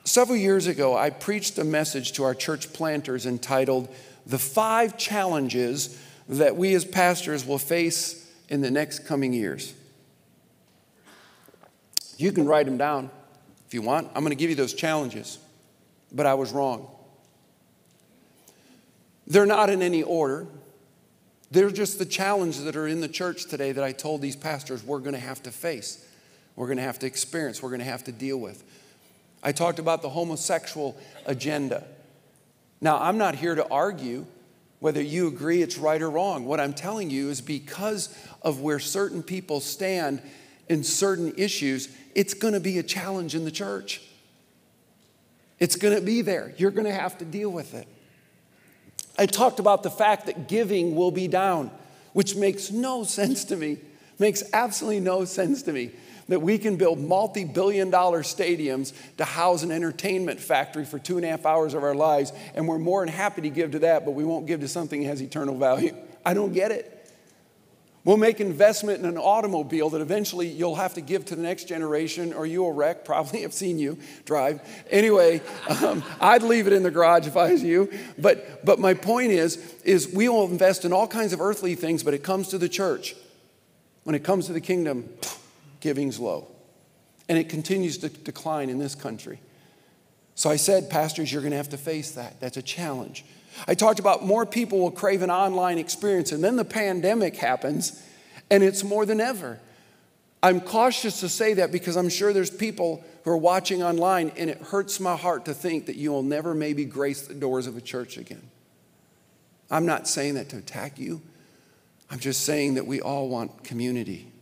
Several 0.02 0.36
years 0.36 0.66
ago, 0.66 0.96
I 0.96 1.10
preached 1.10 1.56
a 1.56 1.62
message 1.62 2.14
to 2.14 2.24
our 2.24 2.34
church 2.34 2.72
planters 2.72 3.26
entitled 3.26 3.88
The 4.26 4.40
Five 4.40 4.98
Challenges 4.98 6.02
That 6.28 6.56
We 6.56 6.74
as 6.74 6.84
Pastors 6.84 7.46
Will 7.46 7.58
Face 7.58 8.28
in 8.48 8.60
the 8.60 8.72
Next 8.72 9.06
Coming 9.06 9.32
Years. 9.32 9.72
You 12.16 12.32
can 12.32 12.44
write 12.44 12.66
them 12.66 12.76
down 12.76 13.08
if 13.68 13.72
you 13.72 13.82
want. 13.82 14.08
I'm 14.16 14.24
going 14.24 14.30
to 14.30 14.36
give 14.36 14.50
you 14.50 14.56
those 14.56 14.74
challenges, 14.74 15.38
but 16.10 16.26
I 16.26 16.34
was 16.34 16.50
wrong. 16.50 16.90
They're 19.28 19.46
not 19.46 19.70
in 19.70 19.82
any 19.82 20.02
order. 20.02 20.46
They're 21.50 21.70
just 21.70 21.98
the 21.98 22.06
challenges 22.06 22.64
that 22.64 22.76
are 22.76 22.88
in 22.88 23.00
the 23.00 23.08
church 23.08 23.44
today 23.46 23.72
that 23.72 23.84
I 23.84 23.92
told 23.92 24.20
these 24.20 24.36
pastors 24.36 24.82
we're 24.82 24.98
going 24.98 25.14
to 25.14 25.20
have 25.20 25.42
to 25.44 25.50
face, 25.50 26.04
we're 26.56 26.66
going 26.66 26.78
to 26.78 26.82
have 26.82 26.98
to 27.00 27.06
experience, 27.06 27.62
we're 27.62 27.70
going 27.70 27.80
to 27.80 27.86
have 27.86 28.04
to 28.04 28.12
deal 28.12 28.38
with. 28.38 28.64
I 29.42 29.52
talked 29.52 29.78
about 29.78 30.02
the 30.02 30.08
homosexual 30.08 30.96
agenda. 31.26 31.84
Now, 32.80 33.00
I'm 33.00 33.18
not 33.18 33.36
here 33.36 33.54
to 33.54 33.66
argue 33.68 34.26
whether 34.80 35.02
you 35.02 35.28
agree 35.28 35.62
it's 35.62 35.78
right 35.78 36.00
or 36.00 36.10
wrong. 36.10 36.44
What 36.44 36.60
I'm 36.60 36.72
telling 36.72 37.10
you 37.10 37.30
is 37.30 37.40
because 37.40 38.16
of 38.42 38.60
where 38.60 38.78
certain 38.78 39.22
people 39.22 39.60
stand 39.60 40.22
in 40.68 40.84
certain 40.84 41.34
issues, 41.36 41.88
it's 42.14 42.34
going 42.34 42.54
to 42.54 42.60
be 42.60 42.78
a 42.78 42.82
challenge 42.82 43.34
in 43.34 43.44
the 43.44 43.50
church. 43.50 44.02
It's 45.58 45.76
going 45.76 45.94
to 45.94 46.00
be 46.00 46.22
there. 46.22 46.54
You're 46.56 46.70
going 46.70 46.86
to 46.86 46.92
have 46.92 47.18
to 47.18 47.24
deal 47.24 47.50
with 47.50 47.74
it. 47.74 47.88
I 49.18 49.26
talked 49.26 49.58
about 49.58 49.82
the 49.82 49.90
fact 49.90 50.26
that 50.26 50.48
giving 50.48 50.94
will 50.94 51.10
be 51.10 51.26
down, 51.28 51.70
which 52.12 52.36
makes 52.36 52.70
no 52.70 53.04
sense 53.18 53.44
to 53.46 53.56
me. 53.56 53.78
Makes 54.18 54.44
absolutely 54.52 55.00
no 55.00 55.24
sense 55.24 55.62
to 55.64 55.72
me. 55.72 55.90
that 56.28 56.40
we 56.40 56.58
can 56.58 56.76
build 56.76 56.98
multi 56.98 57.44
billion 57.44 57.90
dollar 57.90 58.22
stadiums 58.22 58.92
to 59.16 59.24
house 59.24 59.62
an 59.62 59.70
entertainment 59.70 60.38
factory 60.40 60.84
for 60.84 60.98
two 60.98 61.16
and 61.16 61.24
a 61.24 61.28
half 61.28 61.46
hours 61.46 61.74
of 61.74 61.82
our 61.82 61.94
lives, 61.94 62.32
and 62.54 62.68
we're 62.68 62.78
more 62.78 63.04
than 63.04 63.14
happy 63.14 63.42
to 63.42 63.50
give 63.50 63.72
to 63.72 63.78
that, 63.80 64.04
but 64.04 64.12
we 64.12 64.24
won't 64.24 64.46
give 64.46 64.60
to 64.60 64.68
something 64.68 65.02
that 65.02 65.08
has 65.08 65.22
eternal 65.22 65.56
value. 65.56 65.96
I 66.26 66.34
don't 66.34 66.52
get 66.52 66.70
it. 66.70 66.97
We'll 68.04 68.16
make 68.16 68.40
investment 68.40 69.00
in 69.00 69.06
an 69.06 69.18
automobile 69.18 69.90
that 69.90 70.00
eventually 70.00 70.48
you'll 70.48 70.76
have 70.76 70.94
to 70.94 71.00
give 71.00 71.26
to 71.26 71.36
the 71.36 71.42
next 71.42 71.64
generation 71.64 72.32
or 72.32 72.46
you 72.46 72.62
will 72.62 72.72
wreck. 72.72 73.04
Probably 73.04 73.42
have 73.42 73.52
seen 73.52 73.78
you 73.78 73.98
drive. 74.24 74.60
Anyway, 74.90 75.42
um, 75.82 76.02
I'd 76.20 76.42
leave 76.42 76.66
it 76.66 76.72
in 76.72 76.82
the 76.82 76.90
garage 76.90 77.26
if 77.26 77.36
I 77.36 77.52
was 77.52 77.62
you. 77.62 77.90
But, 78.16 78.64
but 78.64 78.78
my 78.78 78.94
point 78.94 79.32
is, 79.32 79.74
is 79.84 80.12
we 80.12 80.28
will 80.28 80.46
invest 80.46 80.84
in 80.84 80.92
all 80.92 81.06
kinds 81.06 81.32
of 81.32 81.40
earthly 81.40 81.74
things, 81.74 82.02
but 82.02 82.14
it 82.14 82.22
comes 82.22 82.48
to 82.48 82.58
the 82.58 82.68
church. 82.68 83.14
When 84.04 84.14
it 84.14 84.24
comes 84.24 84.46
to 84.46 84.52
the 84.52 84.60
kingdom, 84.60 85.08
giving's 85.80 86.18
low. 86.18 86.48
And 87.28 87.36
it 87.36 87.48
continues 87.50 87.98
to 87.98 88.08
decline 88.08 88.70
in 88.70 88.78
this 88.78 88.94
country. 88.94 89.40
So 90.34 90.48
I 90.48 90.56
said, 90.56 90.88
pastors, 90.88 91.32
you're 91.32 91.42
going 91.42 91.50
to 91.50 91.56
have 91.56 91.70
to 91.70 91.76
face 91.76 92.12
that. 92.12 92.40
That's 92.40 92.56
a 92.56 92.62
challenge. 92.62 93.24
I 93.66 93.74
talked 93.74 93.98
about 93.98 94.24
more 94.24 94.46
people 94.46 94.78
will 94.78 94.90
crave 94.90 95.22
an 95.22 95.30
online 95.30 95.78
experience, 95.78 96.32
and 96.32 96.42
then 96.42 96.56
the 96.56 96.64
pandemic 96.64 97.36
happens, 97.36 98.02
and 98.50 98.62
it's 98.62 98.84
more 98.84 99.04
than 99.04 99.20
ever. 99.20 99.58
I'm 100.42 100.60
cautious 100.60 101.20
to 101.20 101.28
say 101.28 101.54
that 101.54 101.72
because 101.72 101.96
I'm 101.96 102.08
sure 102.08 102.32
there's 102.32 102.50
people 102.50 103.04
who 103.24 103.30
are 103.30 103.36
watching 103.36 103.82
online, 103.82 104.32
and 104.36 104.48
it 104.48 104.58
hurts 104.58 105.00
my 105.00 105.16
heart 105.16 105.46
to 105.46 105.54
think 105.54 105.86
that 105.86 105.96
you 105.96 106.10
will 106.10 106.22
never 106.22 106.54
maybe 106.54 106.84
grace 106.84 107.22
the 107.22 107.34
doors 107.34 107.66
of 107.66 107.76
a 107.76 107.80
church 107.80 108.16
again. 108.16 108.48
I'm 109.70 109.84
not 109.84 110.06
saying 110.06 110.34
that 110.34 110.48
to 110.50 110.58
attack 110.58 110.98
you, 110.98 111.20
I'm 112.10 112.20
just 112.20 112.44
saying 112.44 112.74
that 112.74 112.86
we 112.86 113.00
all 113.00 113.28
want 113.28 113.64
community. 113.64 114.32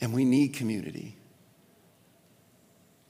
And 0.00 0.12
we 0.12 0.26
need 0.26 0.52
community 0.52 1.16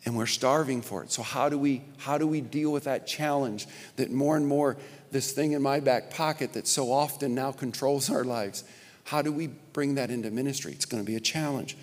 and 0.05 0.17
we're 0.17 0.27
starving 0.27 0.83
for 0.83 1.03
it. 1.03 1.11
So 1.11 1.23
how 1.23 1.49
do 1.49 1.59
we 1.59 1.83
how 1.99 2.19
do 2.19 2.27
we 2.27 2.41
deal 2.41 2.73
with 2.73 2.85
that 2.85 3.07
challenge 3.07 3.67
that 3.97 4.11
more 4.11 4.37
and 4.37 4.47
more 4.47 4.77
this 5.11 5.33
thing 5.33 5.53
in 5.53 5.63
my 5.63 5.81
back 5.81 6.11
pocket 6.11 6.53
that 6.55 6.67
so 6.67 6.93
often 6.93 7.35
now 7.35 7.53
controls 7.53 8.11
our 8.11 8.25
lives? 8.25 8.65
How 9.05 9.23
do 9.23 9.33
we 9.33 9.49
bring 9.73 9.97
that 9.97 10.11
into 10.11 10.31
ministry? 10.31 10.73
It's 10.73 10.87
going 10.87 11.03
to 11.03 11.07
be 11.07 11.17
a 11.17 11.21
challenge. 11.21 11.77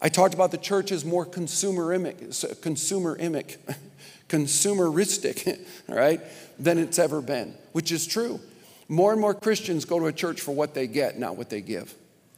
I 0.00 0.08
talked 0.08 0.34
about 0.34 0.50
the 0.50 0.58
church 0.58 0.92
as 0.92 1.04
more 1.04 1.24
consumerimic, 1.24 2.18
consumer 2.60 3.16
imic, 3.16 3.56
consumeristic, 4.28 5.60
right, 5.88 6.20
than 6.58 6.78
it's 6.78 6.98
ever 6.98 7.20
been, 7.20 7.54
which 7.72 7.92
is 7.92 8.06
true. 8.06 8.40
More 8.88 9.12
and 9.12 9.20
more 9.20 9.34
Christians 9.34 9.84
go 9.84 9.98
to 9.98 10.06
a 10.06 10.12
church 10.12 10.40
for 10.40 10.52
what 10.52 10.74
they 10.74 10.86
get, 10.86 11.18
not 11.18 11.36
what 11.36 11.48
they 11.48 11.60
give. 11.60 11.94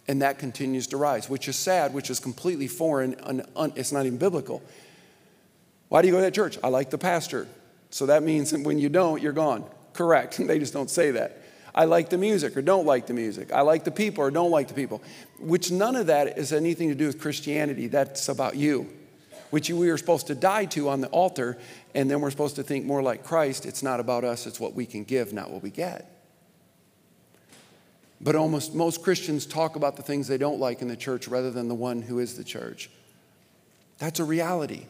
And 0.07 0.23
that 0.23 0.39
continues 0.39 0.87
to 0.89 0.97
rise, 0.97 1.29
which 1.29 1.49
is 1.49 1.57
sad, 1.57 1.93
which 1.93 2.11
is 2.11 2.21
completely 2.21 2.69
foreign. 2.69 3.15
and 3.25 3.45
it's 3.75 3.91
not 3.91 4.07
even 4.07 4.19
biblical. 4.19 4.63
Why 5.97 6.03
do 6.03 6.09
you 6.09 6.13
go 6.13 6.19
to 6.19 6.25
that 6.25 6.35
church? 6.35 6.59
I 6.63 6.69
like 6.69 6.91
the 6.91 6.99
pastor. 6.99 7.49
So 7.89 8.05
that 8.05 8.23
means 8.23 8.53
when 8.69 8.79
you 8.79 8.91
don't, 8.91 9.23
you're 9.23 9.33
gone. 9.33 9.65
Correct. 9.95 10.39
They 10.47 10.59
just 10.59 10.75
don't 10.75 10.91
say 10.91 11.13
that. 11.13 11.41
I 11.75 11.87
like 11.87 12.11
the 12.11 12.19
music 12.19 12.55
or 12.55 12.61
don't 12.61 12.85
like 12.85 13.07
the 13.07 13.15
music. 13.15 13.51
I 13.51 13.63
like 13.63 13.85
the 13.85 13.91
people 13.91 14.23
or 14.23 14.31
don't 14.31 14.51
like 14.51 14.69
the 14.69 14.75
people. 14.75 15.03
Which 15.41 15.71
none 15.71 15.97
of 15.97 16.09
that 16.09 16.37
is 16.37 16.53
anything 16.53 16.91
to 16.91 16.95
do 16.95 17.07
with 17.07 17.19
Christianity. 17.19 17.87
That's 17.87 18.29
about 18.29 18.57
you, 18.57 18.93
which 19.49 19.71
we 19.71 19.89
are 19.89 19.97
supposed 19.97 20.27
to 20.27 20.35
die 20.35 20.67
to 20.67 20.91
on 20.91 21.01
the 21.01 21.09
altar, 21.09 21.57
and 21.95 22.11
then 22.11 22.21
we're 22.21 22.31
supposed 22.31 22.57
to 22.57 22.63
think 22.63 22.85
more 22.85 23.03
like 23.03 23.25
Christ. 23.25 23.65
It's 23.65 23.83
not 23.83 23.99
about 23.99 24.23
us, 24.23 24.47
it's 24.47 24.61
what 24.61 24.75
we 24.75 24.85
can 24.85 25.03
give, 25.03 25.33
not 25.33 25.51
what 25.51 25.63
we 25.63 25.71
get. 25.71 26.11
But 28.21 28.37
almost 28.37 28.75
most 28.75 29.03
Christians 29.03 29.47
talk 29.47 29.77
about 29.77 29.97
the 29.97 30.03
things 30.03 30.29
they 30.29 30.37
don't 30.37 30.61
like 30.61 30.83
in 30.83 30.89
the 30.89 30.97
church 30.97 31.27
rather 31.27 31.51
than 31.51 31.69
the 31.69 31.75
one 31.75 32.03
who 32.03 32.19
is 32.19 32.37
the 32.37 32.45
church. 32.45 32.91
That's 33.97 34.21
a 34.21 34.25
reality. 34.25 34.89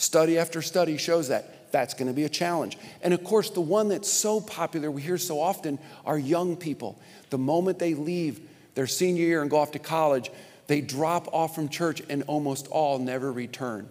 Study 0.00 0.38
after 0.38 0.62
study 0.62 0.96
shows 0.96 1.28
that. 1.28 1.70
That's 1.72 1.92
going 1.92 2.08
to 2.08 2.14
be 2.14 2.24
a 2.24 2.28
challenge. 2.30 2.78
And 3.02 3.12
of 3.12 3.22
course, 3.22 3.50
the 3.50 3.60
one 3.60 3.88
that's 3.88 4.10
so 4.10 4.40
popular, 4.40 4.90
we 4.90 5.02
hear 5.02 5.18
so 5.18 5.38
often, 5.38 5.78
are 6.06 6.18
young 6.18 6.56
people. 6.56 6.98
The 7.28 7.36
moment 7.36 7.78
they 7.78 7.92
leave 7.92 8.40
their 8.74 8.86
senior 8.86 9.22
year 9.22 9.42
and 9.42 9.50
go 9.50 9.58
off 9.58 9.72
to 9.72 9.78
college, 9.78 10.30
they 10.68 10.80
drop 10.80 11.28
off 11.34 11.54
from 11.54 11.68
church 11.68 12.00
and 12.08 12.22
almost 12.28 12.66
all 12.68 12.98
never 12.98 13.30
return. 13.30 13.90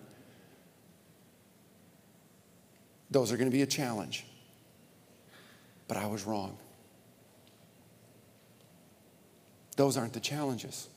Those 3.12 3.32
are 3.32 3.38
going 3.38 3.52
to 3.52 3.56
be 3.56 3.62
a 3.62 3.67
challenge. 3.67 4.26
But 5.88 5.98
I 5.98 6.08
was 6.08 6.26
wrong. 6.26 6.58
Those 9.76 9.95
aren't 9.95 10.13
the 10.13 10.19
challenges. 10.19 10.88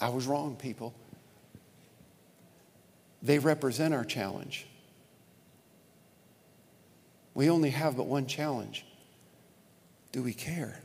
I 0.00 0.08
was 0.08 0.26
wrong, 0.26 0.56
people. 0.56 0.96
They 3.22 3.38
represent 3.38 3.94
our 3.94 4.04
challenge. 4.04 4.66
We 7.34 7.50
only 7.50 7.70
have 7.70 7.96
but 7.96 8.06
one 8.06 8.26
challenge. 8.26 8.84
Do 10.12 10.22
we 10.22 10.32
care? 10.32 10.80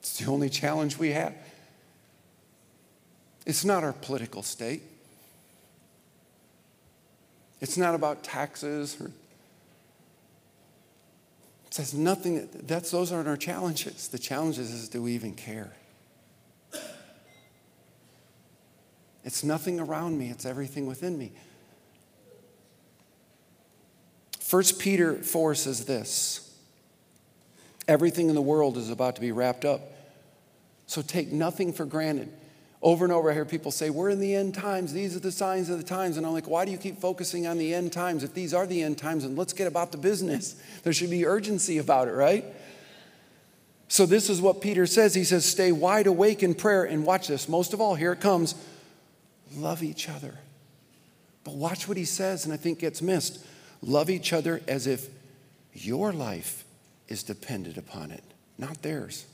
It's 0.00 0.18
the 0.18 0.30
only 0.30 0.50
challenge 0.50 0.98
we 0.98 1.12
have. 1.12 1.34
It's 3.46 3.64
not 3.64 3.84
our 3.84 3.92
political 3.92 4.42
state. 4.42 4.82
It's 7.60 7.76
not 7.76 7.94
about 7.94 8.22
taxes 8.22 9.00
or 9.00 9.10
says 11.76 11.92
nothing, 11.92 12.48
that's, 12.62 12.90
those 12.90 13.12
aren't 13.12 13.28
our 13.28 13.36
challenges. 13.36 14.08
The 14.08 14.18
challenges 14.18 14.72
is 14.72 14.88
do 14.88 15.02
we 15.02 15.12
even 15.12 15.34
care? 15.34 15.72
It's 19.24 19.44
nothing 19.44 19.78
around 19.78 20.18
me, 20.18 20.30
it's 20.30 20.46
everything 20.46 20.86
within 20.86 21.18
me. 21.18 21.32
1 24.48 24.62
Peter 24.78 25.16
4 25.16 25.54
says 25.54 25.84
this 25.84 26.56
Everything 27.86 28.30
in 28.30 28.34
the 28.34 28.42
world 28.42 28.78
is 28.78 28.88
about 28.88 29.16
to 29.16 29.20
be 29.20 29.32
wrapped 29.32 29.66
up. 29.66 29.82
So 30.86 31.02
take 31.02 31.30
nothing 31.30 31.74
for 31.74 31.84
granted. 31.84 32.32
Over 32.86 33.04
and 33.04 33.12
over, 33.12 33.32
I 33.32 33.34
hear 33.34 33.44
people 33.44 33.72
say, 33.72 33.90
We're 33.90 34.10
in 34.10 34.20
the 34.20 34.36
end 34.36 34.54
times. 34.54 34.92
These 34.92 35.16
are 35.16 35.18
the 35.18 35.32
signs 35.32 35.70
of 35.70 35.78
the 35.78 35.82
times. 35.82 36.16
And 36.16 36.24
I'm 36.24 36.32
like, 36.32 36.46
Why 36.46 36.64
do 36.64 36.70
you 36.70 36.78
keep 36.78 37.00
focusing 37.00 37.44
on 37.44 37.58
the 37.58 37.74
end 37.74 37.92
times? 37.92 38.22
If 38.22 38.32
these 38.32 38.54
are 38.54 38.64
the 38.64 38.80
end 38.80 38.96
times, 38.96 39.24
and 39.24 39.36
let's 39.36 39.52
get 39.52 39.66
about 39.66 39.90
the 39.90 39.98
business. 39.98 40.54
There 40.84 40.92
should 40.92 41.10
be 41.10 41.26
urgency 41.26 41.78
about 41.78 42.06
it, 42.06 42.12
right? 42.12 42.44
So, 43.88 44.06
this 44.06 44.30
is 44.30 44.40
what 44.40 44.60
Peter 44.60 44.86
says. 44.86 45.16
He 45.16 45.24
says, 45.24 45.44
Stay 45.44 45.72
wide 45.72 46.06
awake 46.06 46.44
in 46.44 46.54
prayer. 46.54 46.84
And 46.84 47.04
watch 47.04 47.26
this. 47.26 47.48
Most 47.48 47.72
of 47.72 47.80
all, 47.80 47.96
here 47.96 48.12
it 48.12 48.20
comes 48.20 48.54
love 49.56 49.82
each 49.82 50.08
other. 50.08 50.38
But 51.42 51.54
watch 51.54 51.88
what 51.88 51.96
he 51.96 52.04
says, 52.04 52.44
and 52.44 52.54
I 52.54 52.56
think 52.56 52.78
gets 52.78 53.02
missed. 53.02 53.44
Love 53.82 54.08
each 54.08 54.32
other 54.32 54.62
as 54.68 54.86
if 54.86 55.08
your 55.72 56.12
life 56.12 56.64
is 57.08 57.24
dependent 57.24 57.78
upon 57.78 58.12
it, 58.12 58.22
not 58.58 58.82
theirs. 58.82 59.26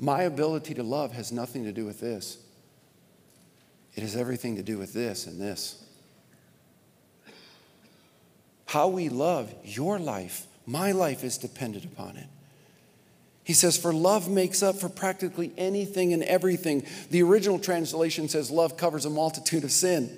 My 0.00 0.22
ability 0.22 0.72
to 0.74 0.82
love 0.82 1.12
has 1.12 1.30
nothing 1.30 1.64
to 1.64 1.72
do 1.72 1.84
with 1.84 2.00
this. 2.00 2.38
It 3.94 4.00
has 4.00 4.16
everything 4.16 4.56
to 4.56 4.62
do 4.62 4.78
with 4.78 4.94
this 4.94 5.26
and 5.26 5.38
this. 5.38 5.84
How 8.64 8.88
we 8.88 9.10
love 9.10 9.52
your 9.62 9.98
life, 9.98 10.46
my 10.64 10.92
life 10.92 11.22
is 11.22 11.36
dependent 11.36 11.84
upon 11.84 12.16
it. 12.16 12.28
He 13.44 13.52
says, 13.52 13.76
For 13.76 13.92
love 13.92 14.30
makes 14.30 14.62
up 14.62 14.76
for 14.76 14.88
practically 14.88 15.52
anything 15.58 16.14
and 16.14 16.22
everything. 16.22 16.86
The 17.10 17.22
original 17.22 17.58
translation 17.58 18.28
says, 18.28 18.50
Love 18.50 18.78
covers 18.78 19.04
a 19.04 19.10
multitude 19.10 19.64
of 19.64 19.72
sin. 19.72 20.16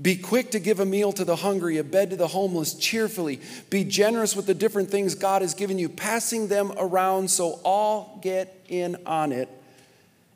Be 0.00 0.16
quick 0.16 0.52
to 0.52 0.60
give 0.60 0.78
a 0.78 0.86
meal 0.86 1.12
to 1.12 1.24
the 1.24 1.36
hungry, 1.36 1.78
a 1.78 1.84
bed 1.84 2.10
to 2.10 2.16
the 2.16 2.28
homeless, 2.28 2.74
cheerfully. 2.74 3.40
Be 3.68 3.82
generous 3.82 4.36
with 4.36 4.46
the 4.46 4.54
different 4.54 4.90
things 4.90 5.16
God 5.16 5.42
has 5.42 5.54
given 5.54 5.78
you, 5.78 5.88
passing 5.88 6.46
them 6.46 6.72
around 6.78 7.30
so 7.30 7.60
all 7.64 8.20
get 8.22 8.64
in 8.68 8.96
on 9.06 9.32
it. 9.32 9.48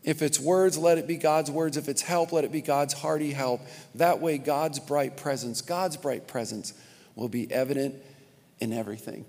If 0.03 0.21
it's 0.21 0.41
words, 0.41 0.77
let 0.77 0.99
it 0.99 1.07
be 1.07 1.17
God's 1.17 1.49
words. 1.49 1.77
If 1.77 1.89
it's 1.89 2.03
help, 2.03 2.33
let 2.33 2.45
it 2.45 2.51
be 2.51 2.61
God's 2.61 2.93
hearty 2.93 3.31
help. 3.31 3.61
That 3.95 4.21
way, 4.21 4.37
God's 4.39 4.81
bright 4.81 5.17
presence, 5.17 5.61
God's 5.61 5.97
bright 5.97 6.27
presence 6.27 6.75
will 7.15 7.29
be 7.29 7.51
evident 7.53 7.95
in 8.59 8.73
everything. 8.73 9.25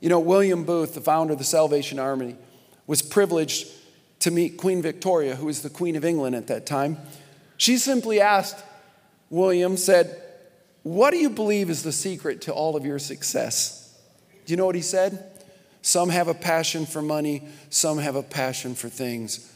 You 0.00 0.08
know, 0.08 0.20
William 0.20 0.64
Booth, 0.64 0.94
the 0.94 1.02
founder 1.02 1.34
of 1.34 1.38
the 1.38 1.44
Salvation 1.44 1.98
Army, 1.98 2.36
was 2.86 3.02
privileged 3.02 3.68
to 4.20 4.30
meet 4.30 4.56
Queen 4.56 4.80
Victoria, 4.80 5.36
who 5.36 5.46
was 5.46 5.60
the 5.60 5.68
Queen 5.68 5.94
of 5.94 6.06
England 6.06 6.34
at 6.36 6.46
that 6.46 6.64
time. 6.64 6.96
She 7.58 7.76
simply 7.76 8.20
asked, 8.20 8.62
William 9.34 9.76
said, 9.76 10.22
What 10.84 11.10
do 11.10 11.16
you 11.16 11.28
believe 11.28 11.68
is 11.68 11.82
the 11.82 11.90
secret 11.90 12.42
to 12.42 12.52
all 12.52 12.76
of 12.76 12.86
your 12.86 13.00
success? 13.00 14.00
Do 14.46 14.52
you 14.52 14.56
know 14.56 14.64
what 14.64 14.76
he 14.76 14.80
said? 14.80 15.42
Some 15.82 16.08
have 16.10 16.28
a 16.28 16.34
passion 16.34 16.86
for 16.86 17.02
money, 17.02 17.42
some 17.68 17.98
have 17.98 18.14
a 18.14 18.22
passion 18.22 18.76
for 18.76 18.88
things. 18.88 19.52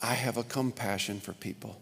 I 0.00 0.14
have 0.14 0.36
a 0.36 0.42
compassion 0.42 1.20
for 1.20 1.34
people. 1.34 1.80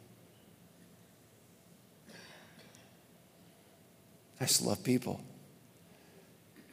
I 4.38 4.44
just 4.44 4.60
love 4.60 4.84
people. 4.84 5.22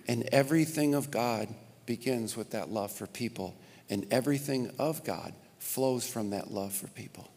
And 0.06 0.28
everything 0.34 0.96
of 0.96 1.12
God 1.12 1.48
begins 1.86 2.36
with 2.36 2.52
that 2.52 2.70
love 2.70 2.92
for 2.92 3.08
people, 3.08 3.56
and 3.90 4.06
everything 4.12 4.70
of 4.78 5.06
God 5.06 5.34
flows 5.60 6.06
from 6.06 6.32
that 6.32 6.52
love 6.52 6.74
for 6.74 6.88
people. 6.88 7.30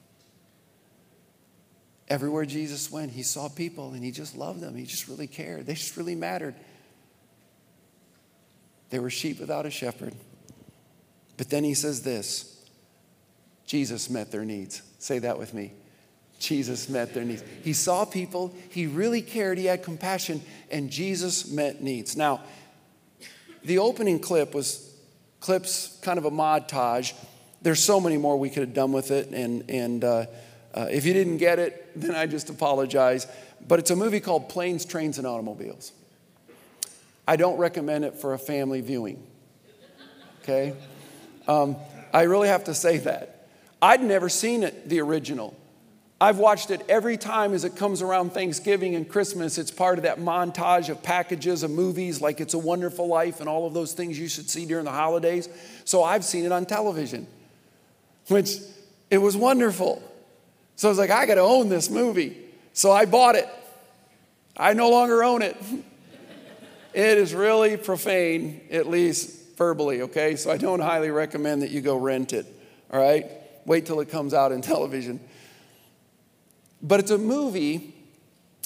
Everywhere 2.09 2.45
Jesus 2.45 2.91
went, 2.91 3.11
he 3.11 3.23
saw 3.23 3.49
people 3.49 3.93
and 3.93 4.05
he 4.05 4.11
just 4.11 4.37
loved 4.37 4.61
them. 4.61 4.77
He 4.77 4.85
just 4.85 5.09
really 5.09 5.27
cared. 5.27 5.67
They 5.67 5.75
just 5.75 5.97
really 5.97 6.15
mattered. 6.15 6.55
They 8.91 9.01
were 9.01 9.11
sheep 9.11 9.41
without 9.41 9.67
a 9.67 9.71
shepherd. 9.71 10.15
But 11.37 11.51
then 11.51 11.65
he 11.65 11.75
says 11.75 12.03
this 12.03 12.65
Jesus 13.67 14.09
met 14.09 14.31
their 14.31 14.45
needs. 14.45 14.83
Say 14.99 15.19
that 15.21 15.39
with 15.39 15.53
me. 15.53 15.73
Jesus 16.39 16.89
met 16.89 17.15
their 17.15 17.25
needs. 17.25 17.43
He 17.65 17.73
saw 17.73 18.05
people, 18.05 18.55
he 18.71 18.87
really 18.87 19.23
cared, 19.23 19.59
he 19.59 19.65
had 19.65 19.83
compassion, 19.83 20.43
and 20.71 20.91
Jesus 20.91 21.51
met 21.51 21.83
needs. 21.83 22.17
Now, 22.17 22.43
the 23.65 23.79
opening 23.79 24.21
clip 24.21 24.55
was 24.55 24.95
clips, 25.41 25.99
kind 26.03 26.19
of 26.19 26.27
a 26.27 26.31
montage. 26.31 27.15
There's 27.63 27.83
so 27.83 28.01
many 28.01 28.19
more 28.19 28.39
we 28.39 28.51
could 28.51 28.61
have 28.61 28.75
done 28.75 28.93
with 28.93 29.11
it, 29.11 29.29
and, 29.29 29.69
and 29.71 30.05
uh, 30.05 30.27
uh, 30.77 30.89
if 30.91 31.07
you 31.07 31.13
didn't 31.13 31.39
get 31.39 31.59
it, 31.59 31.91
then 31.97 32.15
I 32.15 32.27
just 32.27 32.51
apologize. 32.51 33.27
But 33.67 33.79
it's 33.79 33.91
a 33.91 33.97
movie 33.97 34.21
called 34.21 34.49
Planes, 34.49 34.85
Trains, 34.85 35.19
and 35.19 35.27
Automobiles. 35.27 35.93
I 37.27 37.37
don't 37.37 37.57
recommend 37.57 38.05
it 38.05 38.15
for 38.15 38.35
a 38.35 38.39
family 38.39 38.81
viewing. 38.81 39.27
Okay? 40.43 40.75
Um, 41.49 41.77
I 42.13 42.23
really 42.23 42.49
have 42.49 42.65
to 42.65 42.75
say 42.75 42.99
that. 42.99 43.49
I'd 43.83 44.03
never 44.03 44.29
seen 44.29 44.63
it, 44.63 44.89
the 44.89 45.01
original. 45.01 45.57
I've 46.21 46.39
watched 46.39 46.71
it 46.71 46.83
every 46.89 47.19
time 47.19 47.53
as 47.53 47.65
it 47.65 47.77
comes 47.77 48.01
around 48.01 48.31
Thanksgiving 48.31 48.95
and 48.95 49.07
Christmas. 49.07 49.59
It's 49.59 49.71
part 49.71 49.99
of 49.99 50.05
that 50.05 50.19
montage 50.19 50.89
of 50.89 51.03
packages 51.03 51.63
of 51.63 51.71
movies 51.71 52.23
like 52.23 52.41
It's 52.41 52.55
a 52.55 52.59
Wonderful 52.59 53.07
Life 53.07 53.41
and 53.41 53.49
all 53.49 53.67
of 53.67 53.75
those 53.75 53.93
things 53.93 54.19
you 54.19 54.29
should 54.29 54.49
see 54.49 54.65
during 54.65 54.87
the 54.87 54.93
holidays. 54.93 55.49
So 55.85 56.03
I've 56.03 56.25
seen 56.25 56.47
it 56.47 56.53
on 56.53 56.65
television, 56.65 57.27
which 58.29 58.57
it 59.11 59.19
was 59.19 59.37
wonderful. 59.37 60.03
So 60.77 60.89
I 60.89 60.91
was 60.91 60.99
like, 60.99 61.11
I 61.11 61.27
got 61.27 61.37
to 61.37 61.41
own 61.41 61.69
this 61.69 61.91
movie. 61.91 62.37
So 62.73 62.93
I 62.93 63.07
bought 63.07 63.35
it. 63.35 63.49
I 64.57 64.75
no 64.75 64.91
longer 64.91 65.25
own 65.25 65.43
it. 65.43 65.57
it 66.95 67.19
is 67.19 67.35
really 67.35 67.77
profane, 67.77 68.61
at 68.71 68.87
least 68.87 69.57
verbally, 69.57 70.03
okay? 70.03 70.37
So 70.37 70.51
I 70.51 70.59
don't 70.59 70.81
highly 70.81 71.11
recommend 71.11 71.63
that 71.63 71.71
you 71.71 71.81
go 71.81 71.97
rent 71.97 72.33
it, 72.33 72.47
all 72.91 73.01
right? 73.01 73.27
Wait 73.65 73.87
till 73.87 74.01
it 74.01 74.11
comes 74.11 74.35
out 74.35 74.53
in 74.53 74.61
television. 74.63 75.19
But 76.83 77.01
it's 77.01 77.11
a 77.11 77.19
movie 77.19 77.95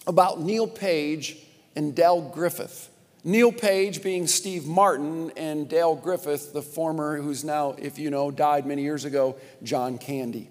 about 0.06 0.40
Neil 0.40 0.66
Page 0.66 1.36
and 1.76 1.94
Dale 1.94 2.20
Griffith. 2.20 2.88
Neil 3.22 3.52
Page 3.52 4.02
being 4.02 4.26
Steve 4.26 4.66
Martin, 4.66 5.30
and 5.36 5.68
Dale 5.68 5.94
Griffith, 5.94 6.52
the 6.52 6.62
former, 6.62 7.20
who's 7.20 7.44
now, 7.44 7.76
if 7.78 7.98
you 7.98 8.10
know, 8.10 8.30
died 8.30 8.66
many 8.66 8.82
years 8.82 9.04
ago, 9.04 9.36
John 9.62 9.98
Candy. 9.98 10.48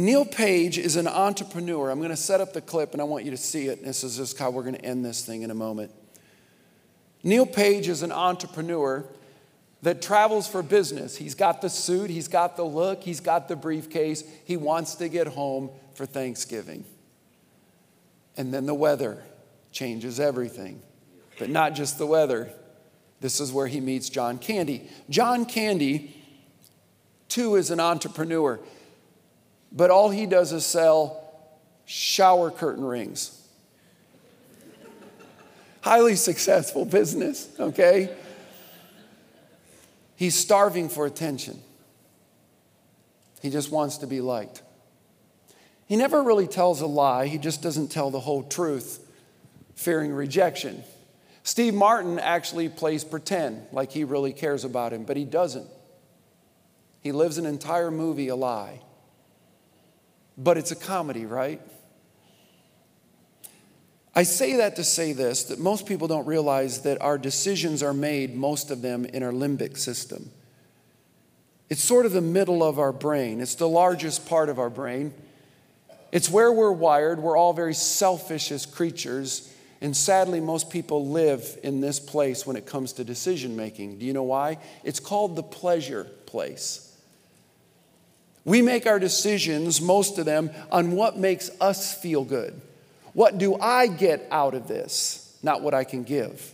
Neil 0.00 0.24
Page 0.24 0.78
is 0.78 0.96
an 0.96 1.06
entrepreneur. 1.06 1.90
I'm 1.90 1.98
going 1.98 2.10
to 2.10 2.16
set 2.16 2.40
up 2.40 2.54
the 2.54 2.62
clip 2.62 2.92
and 2.92 3.02
I 3.02 3.04
want 3.04 3.26
you 3.26 3.30
to 3.32 3.36
see 3.36 3.66
it. 3.66 3.84
This 3.84 4.02
is 4.02 4.16
just 4.16 4.38
how 4.38 4.50
we're 4.50 4.62
going 4.62 4.76
to 4.76 4.84
end 4.84 5.04
this 5.04 5.24
thing 5.24 5.42
in 5.42 5.50
a 5.50 5.54
moment. 5.54 5.92
Neil 7.22 7.44
Page 7.44 7.86
is 7.86 8.02
an 8.02 8.10
entrepreneur 8.10 9.04
that 9.82 10.00
travels 10.00 10.48
for 10.48 10.62
business. 10.62 11.16
He's 11.16 11.34
got 11.34 11.60
the 11.60 11.68
suit, 11.68 12.08
he's 12.08 12.28
got 12.28 12.56
the 12.56 12.64
look, 12.64 13.02
he's 13.02 13.20
got 13.20 13.48
the 13.48 13.56
briefcase. 13.56 14.24
He 14.46 14.56
wants 14.56 14.94
to 14.96 15.08
get 15.10 15.26
home 15.26 15.70
for 15.94 16.06
Thanksgiving. 16.06 16.84
And 18.38 18.54
then 18.54 18.64
the 18.64 18.74
weather 18.74 19.22
changes 19.70 20.18
everything. 20.18 20.80
But 21.38 21.50
not 21.50 21.74
just 21.74 21.98
the 21.98 22.06
weather. 22.06 22.50
This 23.20 23.38
is 23.38 23.52
where 23.52 23.66
he 23.66 23.80
meets 23.80 24.08
John 24.08 24.38
Candy. 24.38 24.88
John 25.10 25.44
Candy, 25.44 26.16
too, 27.28 27.56
is 27.56 27.70
an 27.70 27.80
entrepreneur 27.80 28.58
but 29.72 29.90
all 29.90 30.10
he 30.10 30.26
does 30.26 30.52
is 30.52 30.66
sell 30.66 31.20
shower 31.84 32.50
curtain 32.50 32.84
rings. 32.84 33.36
Highly 35.82 36.16
successful 36.16 36.84
business, 36.84 37.48
okay? 37.58 38.14
He's 40.16 40.34
starving 40.34 40.88
for 40.88 41.06
attention. 41.06 41.58
He 43.40 43.48
just 43.48 43.70
wants 43.70 43.98
to 43.98 44.06
be 44.06 44.20
liked. 44.20 44.62
He 45.86 45.96
never 45.96 46.22
really 46.22 46.46
tells 46.46 46.80
a 46.82 46.86
lie, 46.86 47.26
he 47.26 47.38
just 47.38 47.62
doesn't 47.62 47.88
tell 47.88 48.10
the 48.10 48.20
whole 48.20 48.42
truth, 48.42 49.04
fearing 49.74 50.12
rejection. 50.12 50.84
Steve 51.42 51.74
Martin 51.74 52.18
actually 52.18 52.68
plays 52.68 53.02
pretend 53.02 53.66
like 53.72 53.90
he 53.90 54.04
really 54.04 54.32
cares 54.32 54.64
about 54.64 54.92
him, 54.92 55.04
but 55.04 55.16
he 55.16 55.24
doesn't. 55.24 55.66
He 57.00 57.12
lives 57.12 57.38
an 57.38 57.46
entire 57.46 57.90
movie 57.90 58.28
a 58.28 58.36
lie 58.36 58.82
but 60.42 60.56
it's 60.56 60.70
a 60.70 60.76
comedy, 60.76 61.26
right? 61.26 61.60
I 64.14 64.24
say 64.24 64.56
that 64.56 64.76
to 64.76 64.84
say 64.84 65.12
this 65.12 65.44
that 65.44 65.60
most 65.60 65.86
people 65.86 66.08
don't 66.08 66.26
realize 66.26 66.82
that 66.82 67.00
our 67.00 67.18
decisions 67.18 67.82
are 67.82 67.94
made, 67.94 68.34
most 68.34 68.70
of 68.70 68.82
them, 68.82 69.04
in 69.04 69.22
our 69.22 69.32
limbic 69.32 69.76
system. 69.76 70.30
It's 71.68 71.84
sort 71.84 72.06
of 72.06 72.12
the 72.12 72.20
middle 72.20 72.64
of 72.64 72.78
our 72.78 72.92
brain, 72.92 73.40
it's 73.40 73.54
the 73.54 73.68
largest 73.68 74.26
part 74.26 74.48
of 74.48 74.58
our 74.58 74.70
brain. 74.70 75.14
It's 76.12 76.28
where 76.28 76.50
we're 76.50 76.72
wired. 76.72 77.20
We're 77.20 77.36
all 77.36 77.52
very 77.52 77.74
selfish 77.74 78.50
as 78.50 78.66
creatures. 78.66 79.54
And 79.80 79.96
sadly, 79.96 80.40
most 80.40 80.68
people 80.68 81.06
live 81.06 81.56
in 81.62 81.80
this 81.80 82.00
place 82.00 82.44
when 82.44 82.56
it 82.56 82.66
comes 82.66 82.94
to 82.94 83.04
decision 83.04 83.54
making. 83.54 84.00
Do 84.00 84.06
you 84.06 84.12
know 84.12 84.24
why? 84.24 84.58
It's 84.82 84.98
called 84.98 85.36
the 85.36 85.44
pleasure 85.44 86.04
place. 86.26 86.89
We 88.44 88.62
make 88.62 88.86
our 88.86 88.98
decisions, 88.98 89.80
most 89.80 90.18
of 90.18 90.24
them, 90.24 90.50
on 90.72 90.92
what 90.92 91.18
makes 91.18 91.50
us 91.60 91.94
feel 91.94 92.24
good. 92.24 92.60
What 93.12 93.38
do 93.38 93.56
I 93.56 93.86
get 93.86 94.26
out 94.30 94.54
of 94.54 94.68
this? 94.68 95.38
Not 95.42 95.62
what 95.62 95.74
I 95.74 95.84
can 95.84 96.04
give. 96.04 96.52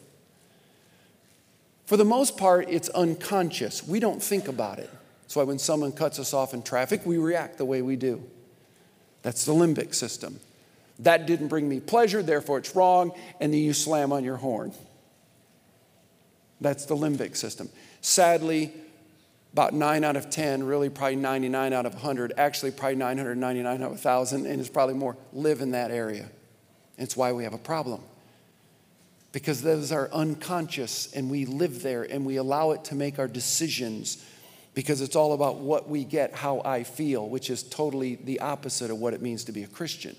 For 1.87 1.96
the 1.96 2.05
most 2.05 2.37
part, 2.37 2.68
it's 2.68 2.88
unconscious. 2.88 3.87
We 3.87 4.01
don't 4.01 4.22
think 4.22 4.49
about 4.49 4.79
it. 4.79 4.90
That's 5.22 5.37
why 5.37 5.44
when 5.44 5.59
someone 5.59 5.92
cuts 5.92 6.18
us 6.18 6.35
off 6.35 6.55
in 6.55 6.62
traffic, 6.62 7.03
we 7.05 7.18
react 7.18 7.59
the 7.59 7.64
way 7.64 7.83
we 7.83 7.96
do. 7.96 8.22
That's 9.22 9.44
the 9.44 9.53
limbic 9.53 9.94
system. 9.94 10.40
That 11.01 11.27
didn't 11.27 11.49
bring 11.49 11.68
me 11.68 11.81
pleasure, 11.81 12.22
therefore 12.22 12.59
it's 12.59 12.75
wrong, 12.75 13.12
and 13.40 13.53
then 13.53 13.61
you 13.61 13.72
slam 13.72 14.12
on 14.12 14.25
your 14.25 14.37
horn. 14.37 14.72
That's 16.61 16.87
the 16.87 16.96
limbic 16.96 17.37
system. 17.37 17.68
Sadly, 18.01 18.72
about 19.52 19.72
9 19.72 20.04
out 20.04 20.16
of 20.16 20.28
10, 20.28 20.64
really 20.64 20.90
probably 20.90 21.16
99 21.16 21.72
out 21.72 21.87
of 21.87 21.94
100, 21.94 22.35
actually 22.37 22.70
probably 22.70 22.96
999 22.96 23.82
out 23.82 23.87
of 23.87 23.90
1,000, 23.92 24.46
and 24.46 24.61
it's 24.61 24.68
probably 24.68 24.94
more, 24.94 25.16
live 25.32 25.61
in 25.61 25.70
that 25.70 25.90
area. 25.90 26.28
It's 26.98 27.16
why 27.16 27.32
we 27.32 27.44
have 27.44 27.54
a 27.54 27.59
problem. 27.59 28.02
Because 29.32 29.62
those 29.62 29.92
are 29.92 30.11
unconscious, 30.12 31.12
and 31.12 31.30
we 31.30 31.46
live 31.46 31.82
there, 31.82 32.02
and 32.02 32.26
we 32.26 32.37
allow 32.37 32.72
it 32.72 32.85
to 32.85 32.94
make 32.94 33.18
our 33.18 33.28
decisions 33.28 34.24
because 34.74 35.00
it's 35.00 35.16
all 35.16 35.32
about 35.32 35.56
what 35.56 35.88
we 35.88 36.04
get, 36.04 36.35
how 36.35 36.61
I 36.62 36.82
feel, 36.82 37.26
which 37.26 37.48
is 37.48 37.62
totally 37.62 38.16
the 38.16 38.40
opposite 38.40 38.90
of 38.90 38.98
what 38.98 39.14
it 39.14 39.22
means 39.22 39.44
to 39.44 39.52
be 39.52 39.62
a 39.62 39.66
Christian. 39.66 40.14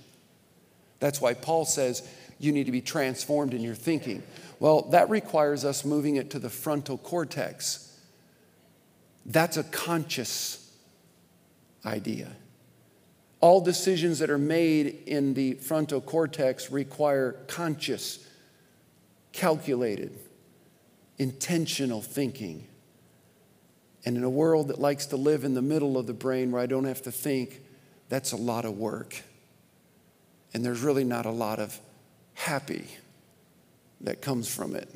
That's 1.00 1.22
why 1.22 1.36
Paul 1.36 1.66
says 1.66 2.08
you 2.40 2.52
need 2.52 2.66
to 2.66 2.72
be 2.72 2.82
transformed 2.82 3.54
in 3.54 3.62
your 3.62 3.76
thinking. 3.76 4.24
Well, 4.60 4.82
that 4.90 5.12
requires 5.12 5.64
us 5.64 5.86
moving 5.86 6.16
it 6.16 6.32
to 6.32 6.40
the 6.40 6.50
frontal 6.50 6.98
cortex 6.98 7.87
that's 9.28 9.58
a 9.58 9.64
conscious 9.64 10.72
idea. 11.86 12.32
All 13.42 13.62
decisions 13.62 14.20
that 14.20 14.30
are 14.30 14.38
made 14.38 15.04
in 15.06 15.34
the 15.34 15.54
frontal 15.56 16.02
cortex 16.02 16.72
require 16.72 17.34
conscious, 17.48 18.26
calculated, 19.34 20.18
intentional 21.18 22.02
thinking. 22.02 22.68
And 24.06 24.16
in 24.18 24.24
a 24.24 24.30
world 24.30 24.70
that 24.70 24.80
likes 24.80 25.08
to 25.08 25.18
live 25.18 25.44
in 25.44 25.54
the 25.54 25.62
middle 25.62 25.98
of 25.98 26.08
the 26.08 26.14
brain 26.14 26.52
where 26.52 26.62
I 26.62 26.66
don't 26.66 26.86
have 26.86 27.02
to 27.04 27.12
think, 27.12 27.62
that's 28.10 28.32
a 28.32 28.38
lot 28.38 28.64
of 28.64 28.78
work. 28.78 29.22
And 30.54 30.64
there's 30.64 30.82
really 30.82 31.04
not 31.04 31.26
a 31.26 31.32
lot 31.32 31.60
of 31.60 31.80
happy 32.34 32.86
that 34.02 34.22
comes 34.22 34.48
from 34.54 34.76
it, 34.76 34.90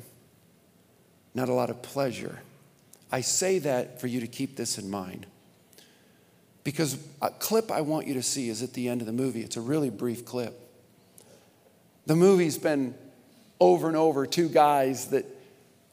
not 1.34 1.48
a 1.48 1.52
lot 1.52 1.68
of 1.68 1.82
pleasure. 1.82 2.40
I 3.12 3.20
say 3.20 3.58
that 3.60 4.00
for 4.00 4.06
you 4.06 4.20
to 4.20 4.26
keep 4.26 4.56
this 4.56 4.78
in 4.78 4.90
mind. 4.90 5.26
Because 6.64 6.96
a 7.20 7.28
clip 7.28 7.70
I 7.70 7.82
want 7.82 8.06
you 8.06 8.14
to 8.14 8.22
see 8.22 8.48
is 8.48 8.62
at 8.62 8.72
the 8.72 8.88
end 8.88 9.02
of 9.02 9.06
the 9.06 9.12
movie. 9.12 9.42
It's 9.42 9.56
a 9.56 9.60
really 9.60 9.90
brief 9.90 10.24
clip. 10.24 10.58
The 12.06 12.16
movie's 12.16 12.56
been 12.56 12.94
over 13.60 13.86
and 13.86 13.96
over 13.96 14.26
two 14.26 14.48
guys 14.48 15.08
that 15.08 15.26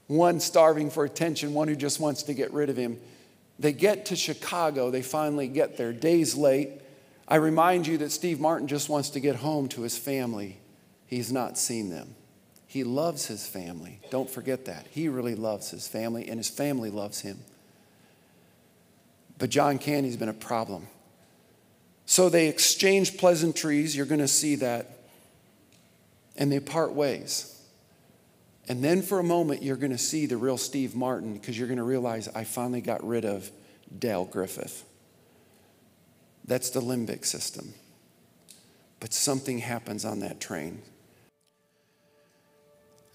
one 0.07 0.39
starving 0.39 0.89
for 0.89 1.03
attention, 1.03 1.53
one 1.53 1.67
who 1.67 1.75
just 1.75 1.99
wants 1.99 2.23
to 2.23 2.33
get 2.33 2.51
rid 2.53 2.69
of 2.69 2.77
him. 2.77 2.99
They 3.59 3.73
get 3.73 4.07
to 4.07 4.15
Chicago, 4.15 4.89
they 4.89 5.01
finally 5.01 5.47
get 5.47 5.77
there, 5.77 5.91
days 5.91 6.35
late. 6.35 6.69
I 7.27 7.35
remind 7.35 7.85
you 7.85 7.99
that 7.99 8.11
Steve 8.11 8.39
Martin 8.39 8.67
just 8.67 8.89
wants 8.89 9.11
to 9.11 9.19
get 9.19 9.35
home 9.35 9.67
to 9.69 9.81
his 9.81 9.97
family. 9.97 10.57
he's 11.05 11.31
not 11.31 11.57
seen 11.57 11.89
them. 11.89 12.15
He 12.69 12.83
loves 12.83 13.25
his 13.25 13.47
family. 13.47 13.99
Don't 14.11 14.29
forget 14.29 14.65
that. 14.65 14.85
He 14.91 15.09
really 15.09 15.33
loves 15.33 15.71
his 15.71 15.87
family, 15.87 16.29
and 16.29 16.37
his 16.37 16.49
family 16.49 16.91
loves 16.91 17.21
him. 17.21 17.39
But 19.39 19.49
John 19.49 19.79
Candy's 19.79 20.17
been 20.17 20.29
a 20.29 20.33
problem. 20.33 20.85
So 22.05 22.29
they 22.29 22.47
exchange 22.47 23.17
pleasantries. 23.17 23.97
You're 23.97 24.05
going 24.05 24.19
to 24.19 24.27
see 24.27 24.53
that. 24.57 24.99
And 26.35 26.51
they 26.51 26.59
part 26.59 26.93
ways. 26.93 27.59
And 28.67 28.83
then 28.83 29.01
for 29.01 29.17
a 29.17 29.23
moment, 29.23 29.63
you're 29.63 29.75
going 29.75 29.91
to 29.91 29.97
see 29.97 30.27
the 30.27 30.37
real 30.37 30.57
Steve 30.57 30.93
Martin 30.93 31.33
because 31.33 31.57
you're 31.57 31.67
going 31.67 31.79
to 31.79 31.83
realize 31.83 32.27
I 32.27 32.43
finally 32.43 32.81
got 32.81 33.03
rid 33.03 33.25
of 33.25 33.49
Dale 33.97 34.25
Griffith. 34.25 34.85
That's 36.45 36.69
the 36.69 36.81
limbic 36.81 37.25
system. 37.25 37.73
But 38.99 39.11
something 39.11 39.57
happens 39.57 40.05
on 40.05 40.19
that 40.19 40.39
train. 40.39 40.83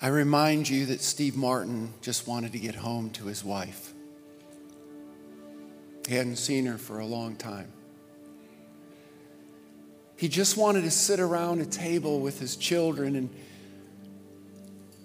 I 0.05 0.09
remind 0.09 0.69
you 0.69 0.85
that 0.85 1.01
Steve 1.01 1.35
Martin 1.35 1.95
just 2.03 2.29
wanted 2.29 2.53
to 2.53 2.59
get 2.59 2.75
home 2.75 3.09
to 3.13 3.25
his 3.25 3.43
wife. 3.43 3.95
He 6.07 6.15
hadn't 6.15 6.37
seen 6.37 6.67
her 6.67 6.77
for 6.77 6.99
a 6.99 7.07
long 7.07 7.37
time. 7.37 7.73
He 10.19 10.29
just 10.29 10.59
wanted 10.59 10.83
to 10.83 10.91
sit 10.91 11.21
around 11.21 11.63
a 11.63 11.65
table 11.65 12.21
with 12.21 12.39
his 12.39 12.57
children 12.57 13.17
and 13.17 13.31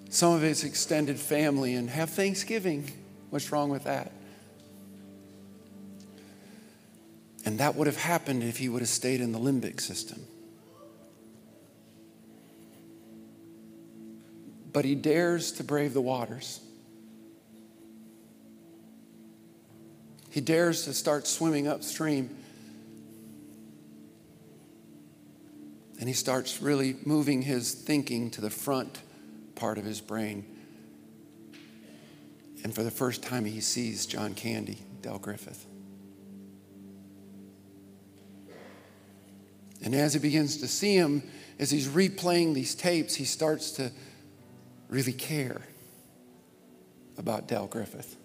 some 0.10 0.34
of 0.34 0.42
his 0.42 0.66
extended 0.66 1.18
family 1.18 1.76
and 1.76 1.90
have 1.90 2.10
Thanksgiving. 2.10 2.92
What's 3.30 3.54
wrong 3.54 3.70
with 3.70 3.86
that? 3.86 4.12
And 7.46 7.58
that 7.60 7.76
would 7.76 7.88
have 7.88 7.96
happened 7.96 8.44
if 8.44 8.58
he 8.58 8.68
would 8.68 8.82
have 8.82 8.90
stayed 8.90 9.22
in 9.22 9.32
the 9.32 9.40
limbic 9.40 9.80
system. 9.80 10.26
But 14.72 14.86
he 14.86 14.96
dares 14.96 15.52
to 15.54 15.64
brave 15.64 15.94
the 15.94 16.02
waters. 16.02 16.62
He 20.30 20.42
dares 20.42 20.86
to 20.86 20.94
start 20.94 21.26
swimming 21.26 21.68
upstream. 21.68 22.30
And 26.00 26.08
he 26.08 26.14
starts 26.14 26.62
really 26.62 26.96
moving 27.04 27.42
his 27.42 27.74
thinking 27.74 28.30
to 28.32 28.42
the 28.42 28.50
front 28.50 29.02
part 29.56 29.78
of 29.78 29.86
his 29.86 30.00
brain. 30.02 30.46
And 32.64 32.74
for 32.74 32.84
the 32.84 32.92
first 32.92 33.24
time, 33.24 33.46
he 33.46 33.60
sees 33.60 34.06
John 34.06 34.34
Candy, 34.34 34.78
Dale 35.02 35.20
Griffith. 35.20 35.66
And 39.84 39.96
as 39.96 40.14
he 40.14 40.20
begins 40.20 40.58
to 40.58 40.68
see 40.68 40.96
him, 40.96 41.24
as 41.58 41.72
he's 41.72 41.88
replaying 41.88 42.54
these 42.54 42.76
tapes, 42.76 43.16
he 43.16 43.26
starts 43.26 43.72
to 43.72 43.92
really 44.90 45.14
care 45.14 45.62
about 47.18 47.48
Del 47.48 47.68
Griffith. 47.68 48.18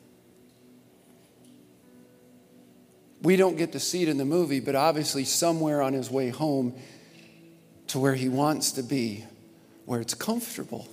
We 3.22 3.36
don't 3.36 3.56
get 3.56 3.72
to 3.72 3.80
see 3.80 4.02
it 4.02 4.08
in 4.08 4.18
the 4.18 4.24
movie, 4.24 4.60
but 4.60 4.74
obviously, 4.74 5.24
somewhere 5.24 5.80
on 5.80 5.92
his 5.92 6.10
way 6.10 6.30
home 6.30 6.74
to 7.88 7.98
where 7.98 8.14
he 8.14 8.28
wants 8.28 8.72
to 8.72 8.82
be, 8.82 9.24
where 9.84 10.00
it's 10.00 10.14
comfortable, 10.14 10.88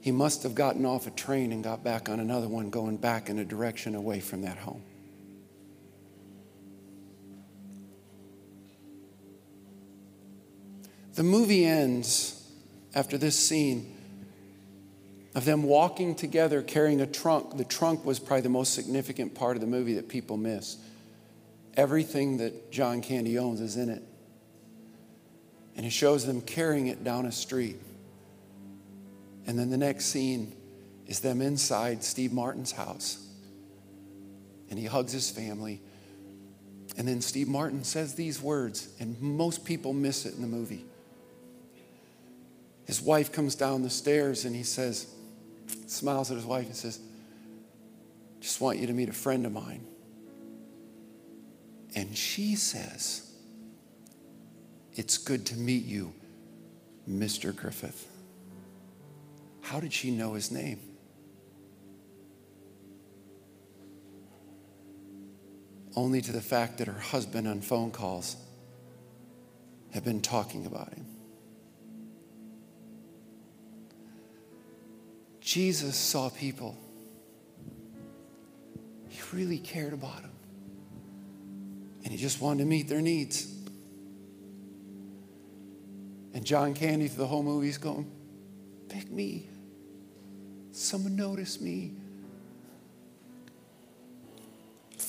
he 0.00 0.12
must 0.12 0.44
have 0.44 0.54
gotten 0.54 0.86
off 0.86 1.06
a 1.06 1.10
train 1.10 1.52
and 1.52 1.62
got 1.62 1.82
back 1.82 2.08
on 2.08 2.20
another 2.20 2.48
one, 2.48 2.70
going 2.70 2.96
back 2.96 3.28
in 3.28 3.38
a 3.38 3.44
direction 3.44 3.94
away 3.94 4.20
from 4.20 4.42
that 4.42 4.58
home. 4.58 4.82
The 11.16 11.22
movie 11.22 11.64
ends 11.64 12.46
after 12.94 13.16
this 13.16 13.38
scene 13.38 13.94
of 15.34 15.46
them 15.46 15.62
walking 15.62 16.14
together 16.14 16.60
carrying 16.62 17.00
a 17.00 17.06
trunk. 17.06 17.56
The 17.56 17.64
trunk 17.64 18.04
was 18.04 18.18
probably 18.18 18.42
the 18.42 18.50
most 18.50 18.74
significant 18.74 19.34
part 19.34 19.56
of 19.56 19.62
the 19.62 19.66
movie 19.66 19.94
that 19.94 20.10
people 20.10 20.36
miss. 20.36 20.76
Everything 21.74 22.36
that 22.36 22.70
John 22.70 23.00
Candy 23.00 23.38
owns 23.38 23.62
is 23.62 23.78
in 23.78 23.88
it. 23.88 24.02
And 25.74 25.86
it 25.86 25.90
shows 25.90 26.26
them 26.26 26.42
carrying 26.42 26.88
it 26.88 27.02
down 27.02 27.24
a 27.24 27.32
street. 27.32 27.76
And 29.46 29.58
then 29.58 29.70
the 29.70 29.78
next 29.78 30.06
scene 30.06 30.54
is 31.06 31.20
them 31.20 31.40
inside 31.40 32.04
Steve 32.04 32.32
Martin's 32.32 32.72
house. 32.72 33.26
And 34.68 34.78
he 34.78 34.84
hugs 34.84 35.12
his 35.12 35.30
family. 35.30 35.80
And 36.98 37.08
then 37.08 37.22
Steve 37.22 37.48
Martin 37.48 37.84
says 37.84 38.14
these 38.14 38.42
words, 38.42 38.88
and 39.00 39.18
most 39.22 39.64
people 39.64 39.94
miss 39.94 40.26
it 40.26 40.34
in 40.34 40.42
the 40.42 40.48
movie. 40.48 40.84
His 42.86 43.02
wife 43.02 43.32
comes 43.32 43.54
down 43.54 43.82
the 43.82 43.90
stairs 43.90 44.44
and 44.44 44.54
he 44.54 44.62
says, 44.62 45.08
smiles 45.86 46.30
at 46.30 46.36
his 46.36 46.46
wife 46.46 46.66
and 46.66 46.76
says, 46.76 47.00
Just 48.40 48.60
want 48.60 48.78
you 48.78 48.86
to 48.86 48.92
meet 48.92 49.08
a 49.08 49.12
friend 49.12 49.44
of 49.44 49.52
mine. 49.52 49.84
And 51.94 52.16
she 52.16 52.54
says, 52.54 53.32
It's 54.94 55.18
good 55.18 55.46
to 55.46 55.56
meet 55.56 55.84
you, 55.84 56.12
Mr. 57.10 57.54
Griffith. 57.54 58.08
How 59.62 59.80
did 59.80 59.92
she 59.92 60.12
know 60.12 60.34
his 60.34 60.52
name? 60.52 60.78
Only 65.96 66.20
to 66.20 66.30
the 66.30 66.42
fact 66.42 66.78
that 66.78 66.86
her 66.86 67.00
husband 67.00 67.48
on 67.48 67.62
phone 67.62 67.90
calls 67.90 68.36
had 69.92 70.04
been 70.04 70.20
talking 70.20 70.66
about 70.66 70.92
him. 70.92 71.15
Jesus 75.46 75.96
saw 75.96 76.28
people. 76.28 76.76
He 79.08 79.20
really 79.32 79.58
cared 79.58 79.92
about 79.92 80.22
them. 80.22 80.32
And 82.02 82.10
he 82.10 82.18
just 82.18 82.40
wanted 82.40 82.64
to 82.64 82.68
meet 82.68 82.88
their 82.88 83.00
needs. 83.00 83.46
And 86.34 86.44
John 86.44 86.74
Candy, 86.74 87.06
through 87.06 87.18
the 87.18 87.28
whole 87.28 87.44
movie, 87.44 87.68
is 87.68 87.78
going, 87.78 88.10
Pick 88.88 89.08
me. 89.08 89.46
Someone 90.72 91.14
notice 91.14 91.60
me. 91.60 91.92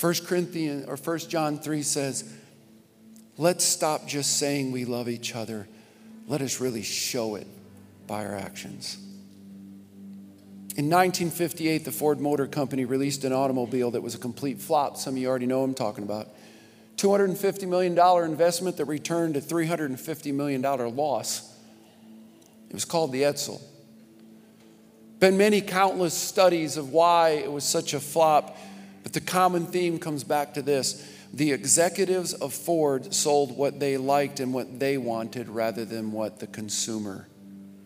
1 0.00 0.14
Corinthians 0.24 0.86
or 0.86 0.96
1 0.96 1.18
John 1.28 1.58
3 1.58 1.82
says, 1.82 2.32
let's 3.36 3.64
stop 3.64 4.06
just 4.06 4.38
saying 4.38 4.70
we 4.70 4.84
love 4.84 5.08
each 5.08 5.34
other. 5.34 5.66
Let 6.28 6.42
us 6.42 6.60
really 6.60 6.84
show 6.84 7.34
it 7.34 7.48
by 8.06 8.24
our 8.24 8.36
actions. 8.36 8.98
In 10.78 10.84
1958, 10.84 11.84
the 11.84 11.90
Ford 11.90 12.20
Motor 12.20 12.46
Company 12.46 12.84
released 12.84 13.24
an 13.24 13.32
automobile 13.32 13.90
that 13.90 14.00
was 14.00 14.14
a 14.14 14.18
complete 14.18 14.60
flop. 14.60 14.96
Some 14.96 15.14
of 15.14 15.18
you 15.18 15.28
already 15.28 15.46
know 15.46 15.64
I'm 15.64 15.74
talking 15.74 16.04
about. 16.04 16.28
$250 16.98 17.66
million 17.66 17.98
investment 18.24 18.76
that 18.76 18.84
returned 18.84 19.36
a 19.36 19.40
$350 19.40 20.32
million 20.32 20.62
loss. 20.62 21.52
It 22.70 22.74
was 22.74 22.84
called 22.84 23.10
the 23.10 23.22
Edsel. 23.22 23.60
Been 25.18 25.36
many 25.36 25.60
countless 25.62 26.14
studies 26.14 26.76
of 26.76 26.90
why 26.90 27.30
it 27.30 27.50
was 27.50 27.64
such 27.64 27.92
a 27.92 27.98
flop, 27.98 28.56
but 29.02 29.12
the 29.12 29.20
common 29.20 29.66
theme 29.66 29.98
comes 29.98 30.22
back 30.22 30.54
to 30.54 30.62
this. 30.62 31.12
The 31.34 31.50
executives 31.50 32.34
of 32.34 32.54
Ford 32.54 33.12
sold 33.12 33.56
what 33.56 33.80
they 33.80 33.96
liked 33.96 34.38
and 34.38 34.54
what 34.54 34.78
they 34.78 34.96
wanted 34.96 35.48
rather 35.48 35.84
than 35.84 36.12
what 36.12 36.38
the 36.38 36.46
consumer 36.46 37.26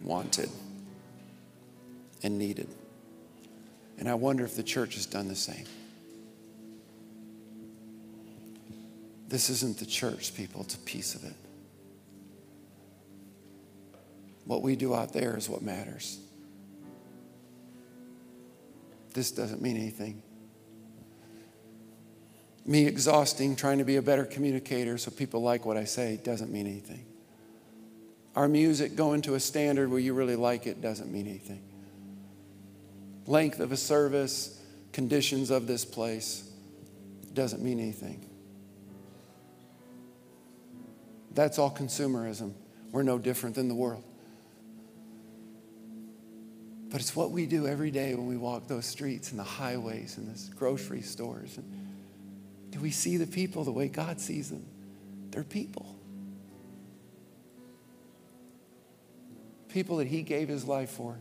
wanted 0.02 0.50
and 2.22 2.38
needed. 2.38 2.68
And 4.02 4.10
I 4.10 4.14
wonder 4.14 4.44
if 4.44 4.56
the 4.56 4.64
church 4.64 4.94
has 4.96 5.06
done 5.06 5.28
the 5.28 5.36
same. 5.36 5.64
This 9.28 9.48
isn't 9.48 9.78
the 9.78 9.86
church, 9.86 10.34
people, 10.34 10.62
it's 10.62 10.74
a 10.74 10.78
piece 10.78 11.14
of 11.14 11.22
it. 11.22 11.36
What 14.44 14.60
we 14.60 14.74
do 14.74 14.92
out 14.92 15.12
there 15.12 15.36
is 15.36 15.48
what 15.48 15.62
matters. 15.62 16.18
This 19.14 19.30
doesn't 19.30 19.62
mean 19.62 19.76
anything. 19.76 20.20
Me 22.66 22.84
exhausting, 22.84 23.54
trying 23.54 23.78
to 23.78 23.84
be 23.84 23.98
a 23.98 24.02
better 24.02 24.24
communicator 24.24 24.98
so 24.98 25.12
people 25.12 25.42
like 25.42 25.64
what 25.64 25.76
I 25.76 25.84
say 25.84 26.18
doesn't 26.24 26.50
mean 26.50 26.66
anything. 26.66 27.06
Our 28.34 28.48
music 28.48 28.96
going 28.96 29.22
to 29.22 29.36
a 29.36 29.40
standard 29.40 29.92
where 29.92 30.00
you 30.00 30.12
really 30.12 30.34
like 30.34 30.66
it 30.66 30.80
doesn't 30.80 31.12
mean 31.12 31.28
anything 31.28 31.62
length 33.26 33.60
of 33.60 33.72
a 33.72 33.76
service, 33.76 34.60
conditions 34.92 35.50
of 35.50 35.66
this 35.66 35.84
place 35.84 36.48
doesn't 37.32 37.62
mean 37.62 37.80
anything. 37.80 38.28
That's 41.32 41.58
all 41.58 41.70
consumerism. 41.70 42.52
We're 42.90 43.02
no 43.02 43.18
different 43.18 43.54
than 43.54 43.68
the 43.68 43.74
world. 43.74 44.04
But 46.90 47.00
it's 47.00 47.16
what 47.16 47.30
we 47.30 47.46
do 47.46 47.66
every 47.66 47.90
day 47.90 48.14
when 48.14 48.26
we 48.26 48.36
walk 48.36 48.68
those 48.68 48.84
streets 48.84 49.30
and 49.30 49.40
the 49.40 49.44
highways 49.44 50.18
and 50.18 50.34
the 50.34 50.54
grocery 50.54 51.00
stores. 51.00 51.56
And 51.56 51.94
do 52.70 52.80
we 52.80 52.90
see 52.90 53.16
the 53.16 53.26
people 53.26 53.64
the 53.64 53.72
way 53.72 53.88
God 53.88 54.20
sees 54.20 54.50
them? 54.50 54.66
They're 55.30 55.42
people. 55.42 55.92
people 59.72 59.96
that 59.96 60.06
he 60.06 60.22
gave 60.22 60.48
his 60.48 60.64
life 60.64 60.90
for 60.90 61.16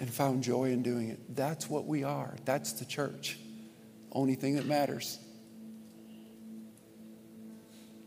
and 0.00 0.12
found 0.12 0.42
joy 0.42 0.70
in 0.70 0.82
doing 0.82 1.08
it. 1.08 1.36
That's 1.36 1.68
what 1.68 1.86
we 1.86 2.04
are. 2.04 2.34
That's 2.44 2.72
the 2.72 2.84
church. 2.84 3.38
Only 4.12 4.34
thing 4.34 4.56
that 4.56 4.66
matters. 4.66 5.18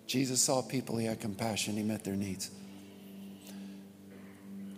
Jesus 0.06 0.42
saw 0.42 0.62
people, 0.62 0.98
he 0.98 1.06
had 1.06 1.20
compassion, 1.20 1.76
he 1.76 1.84
met 1.84 2.04
their 2.04 2.16
needs. 2.16 2.50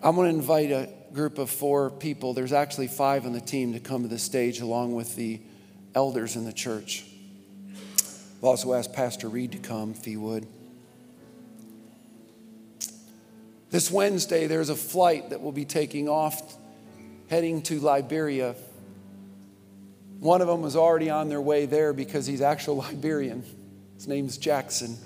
I'm 0.01 0.15
going 0.15 0.31
to 0.31 0.35
invite 0.35 0.71
a 0.71 0.89
group 1.13 1.37
of 1.37 1.49
four 1.49 1.89
people. 1.89 2.33
There's 2.33 2.53
actually 2.53 2.87
five 2.87 3.25
on 3.25 3.33
the 3.33 3.41
team 3.41 3.73
to 3.73 3.79
come 3.79 4.03
to 4.03 4.07
the 4.07 4.17
stage 4.17 4.59
along 4.59 4.95
with 4.95 5.15
the 5.15 5.39
elders 5.93 6.35
in 6.35 6.45
the 6.45 6.53
church. 6.53 7.05
I've 8.37 8.43
also 8.43 8.73
asked 8.73 8.93
Pastor 8.93 9.27
Reed 9.27 9.51
to 9.51 9.57
come 9.57 9.91
if 9.91 10.05
he 10.05 10.15
would. 10.15 10.47
This 13.69 13.91
Wednesday, 13.91 14.47
there's 14.47 14.69
a 14.69 14.75
flight 14.75 15.29
that 15.29 15.41
will 15.41 15.51
be 15.51 15.65
taking 15.65 16.09
off 16.09 16.57
heading 17.29 17.61
to 17.61 17.79
Liberia. 17.79 18.55
One 20.19 20.41
of 20.41 20.47
them 20.47 20.61
was 20.61 20.75
already 20.75 21.09
on 21.09 21.29
their 21.29 21.41
way 21.41 21.65
there 21.65 21.93
because 21.93 22.25
he's 22.25 22.41
actual 22.41 22.77
Liberian. 22.77 23.43
His 23.95 24.07
name's 24.07 24.37
Jackson. 24.37 24.97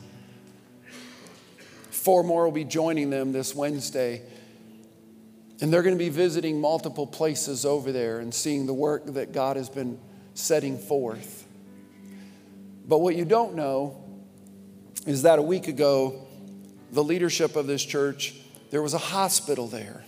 Four 1.92 2.24
more 2.24 2.46
will 2.46 2.52
be 2.52 2.64
joining 2.64 3.10
them 3.10 3.32
this 3.32 3.54
Wednesday. 3.54 4.22
And 5.62 5.72
they're 5.72 5.84
going 5.84 5.96
to 5.96 6.04
be 6.04 6.10
visiting 6.10 6.60
multiple 6.60 7.08
places 7.08 7.66
over 7.66 7.92
there 7.92 8.20
and 8.20 8.34
seeing 8.34 8.66
the 8.66 8.74
work 8.74 9.06
that 9.14 9.32
God 9.32 9.56
has 9.56 9.70
been 9.70 10.00
setting 10.34 10.78
forth. 10.78 11.48
But 12.86 13.00
what 13.00 13.16
you 13.16 13.24
don't 13.24 13.56
know 13.56 14.04
is 15.06 15.22
that 15.24 15.40
a 15.40 15.42
week 15.42 15.68
ago, 15.68 16.28
the 16.92 17.04
leadership 17.04 17.56
of 17.56 17.68
this 17.68 17.84
church, 17.84 18.36
there 18.72 18.82
was 18.82 18.94
a 18.94 19.00
hospital 19.00 19.68
there. 19.68 20.04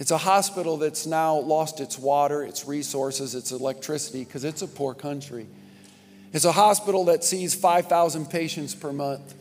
It's 0.00 0.10
a 0.10 0.16
hospital 0.16 0.78
that's 0.78 1.06
now 1.06 1.36
lost 1.36 1.78
its 1.78 1.98
water, 1.98 2.42
its 2.42 2.66
resources, 2.66 3.34
its 3.34 3.52
electricity, 3.52 4.24
because 4.24 4.44
it's 4.44 4.62
a 4.62 4.66
poor 4.66 4.94
country. 4.94 5.46
It's 6.32 6.46
a 6.46 6.52
hospital 6.52 7.04
that 7.04 7.22
sees 7.22 7.54
5,000 7.54 8.30
patients 8.30 8.74
per 8.74 8.94
month, 8.94 9.34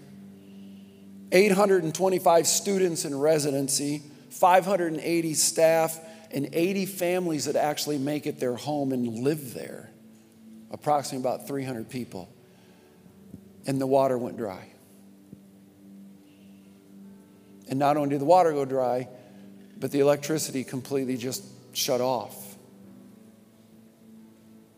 825 1.31 2.45
students 2.45 3.05
in 3.05 3.17
residency, 3.17 4.03
580 4.31 5.33
staff, 5.33 5.97
and 6.29 6.49
80 6.51 6.87
families 6.87 7.45
that 7.45 7.55
actually 7.55 7.97
make 7.97 8.27
it 8.27 8.41
their 8.41 8.55
home 8.55 8.91
and 8.91 9.19
live 9.19 9.53
there. 9.53 9.89
Approximately 10.71 11.25
about 11.25 11.47
300 11.47 11.89
people. 11.89 12.29
And 13.65 13.79
the 13.79 13.87
water 13.87 14.17
went 14.17 14.35
dry. 14.35 14.67
And 17.69 17.79
not 17.79 17.95
only 17.95 18.09
did 18.09 18.19
the 18.19 18.25
water 18.25 18.51
go 18.51 18.65
dry, 18.65 19.07
but 19.79 19.91
the 19.91 19.99
electricity 19.99 20.63
completely 20.63 21.17
just 21.17 21.43
shut 21.73 22.01
off. 22.01 22.35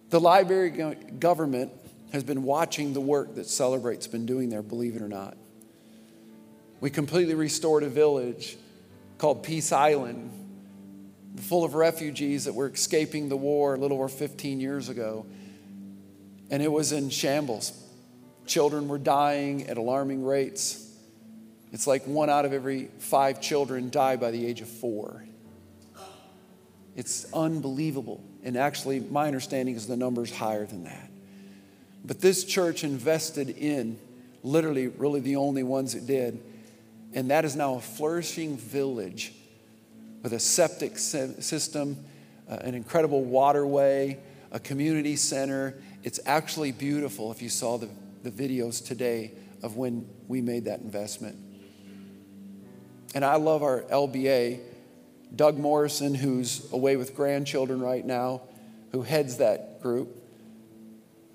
The 0.09 0.19
Liberia 0.19 0.95
government 0.95 1.71
has 2.11 2.23
been 2.23 2.43
watching 2.43 2.93
the 2.93 3.01
work 3.01 3.35
that 3.35 3.47
Celebrate's 3.47 4.07
been 4.07 4.25
doing 4.25 4.49
there, 4.49 4.61
believe 4.61 4.95
it 4.95 5.01
or 5.01 5.07
not. 5.07 5.37
We 6.81 6.89
completely 6.89 7.33
restored 7.35 7.83
a 7.83 7.89
village 7.89 8.57
called 9.17 9.43
Peace 9.43 9.71
Island, 9.71 10.31
full 11.37 11.63
of 11.63 11.75
refugees 11.75 12.45
that 12.45 12.53
were 12.53 12.67
escaping 12.67 13.29
the 13.29 13.37
war 13.37 13.75
a 13.75 13.77
little 13.77 13.97
over 13.97 14.09
15 14.09 14.59
years 14.59 14.89
ago. 14.89 15.25
And 16.49 16.61
it 16.61 16.71
was 16.71 16.91
in 16.91 17.09
shambles. 17.09 17.71
Children 18.45 18.89
were 18.89 18.97
dying 18.97 19.67
at 19.67 19.77
alarming 19.77 20.25
rates. 20.25 20.90
It's 21.71 21.87
like 21.87 22.05
one 22.05 22.29
out 22.29 22.45
of 22.45 22.53
every 22.53 22.89
five 22.99 23.41
children 23.41 23.89
die 23.89 24.17
by 24.17 24.31
the 24.31 24.45
age 24.45 24.61
of 24.61 24.67
four. 24.67 25.23
It's 26.95 27.25
unbelievable. 27.33 28.23
And 28.43 28.57
actually, 28.57 28.99
my 28.99 29.27
understanding 29.27 29.75
is 29.75 29.87
the 29.87 29.95
number's 29.95 30.35
higher 30.35 30.65
than 30.65 30.83
that. 30.83 31.09
But 32.03 32.19
this 32.19 32.43
church 32.43 32.83
invested 32.83 33.49
in, 33.49 33.97
literally, 34.43 34.87
really 34.87 35.19
the 35.19 35.37
only 35.37 35.63
ones 35.63 35.93
that 35.93 36.05
did. 36.05 36.43
And 37.13 37.31
that 37.31 37.45
is 37.45 37.55
now 37.55 37.75
a 37.75 37.81
flourishing 37.81 38.57
village 38.57 39.33
with 40.23 40.33
a 40.33 40.39
septic 40.39 40.97
system, 40.97 41.97
uh, 42.49 42.55
an 42.55 42.75
incredible 42.75 43.23
waterway, 43.23 44.19
a 44.51 44.59
community 44.59 45.15
center. 45.15 45.75
It's 46.03 46.19
actually 46.25 46.71
beautiful 46.71 47.31
if 47.31 47.41
you 47.41 47.49
saw 47.49 47.77
the, 47.77 47.89
the 48.23 48.31
videos 48.31 48.85
today 48.85 49.31
of 49.63 49.77
when 49.77 50.07
we 50.27 50.41
made 50.41 50.65
that 50.65 50.81
investment. 50.81 51.37
And 53.13 53.25
I 53.25 53.35
love 53.35 53.63
our 53.63 53.81
LBA. 53.81 54.59
Doug 55.35 55.57
Morrison, 55.57 56.13
who's 56.13 56.71
away 56.71 56.97
with 56.97 57.15
grandchildren 57.15 57.81
right 57.81 58.05
now, 58.05 58.41
who 58.91 59.01
heads 59.01 59.37
that 59.37 59.81
group. 59.81 60.17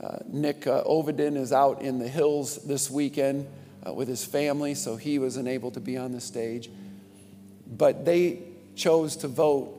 Uh, 0.01 0.19
Nick 0.27 0.67
uh, 0.67 0.85
Oviden 0.85 1.37
is 1.37 1.53
out 1.53 1.81
in 1.81 1.99
the 1.99 2.09
hills 2.09 2.63
this 2.65 2.91
weekend 2.91 3.47
uh, 3.87 3.93
with 3.93 4.09
his 4.09 4.25
family, 4.25 4.75
so 4.75 4.97
he 4.97 5.19
wasn't 5.19 5.49
able 5.49 5.71
to 5.71 5.81
be 5.81 5.97
on 5.97 6.13
the 6.13 6.21
stage. 6.21 6.69
But 7.67 8.05
they 8.05 8.43
chose 8.75 9.17
to 9.17 9.29
vote. 9.29 9.73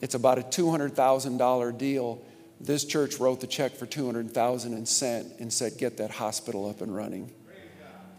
It's 0.00 0.14
about 0.14 0.38
a 0.38 0.42
$200,000 0.42 1.78
deal. 1.78 2.22
This 2.60 2.84
church 2.84 3.18
wrote 3.18 3.40
the 3.40 3.46
check 3.46 3.72
for 3.72 3.86
200,000 3.86 4.74
and 4.74 4.86
sent 4.86 5.40
and 5.40 5.52
said, 5.52 5.76
"Get 5.78 5.96
that 5.96 6.10
hospital 6.10 6.68
up 6.68 6.82
and 6.82 6.94
running." 6.94 7.32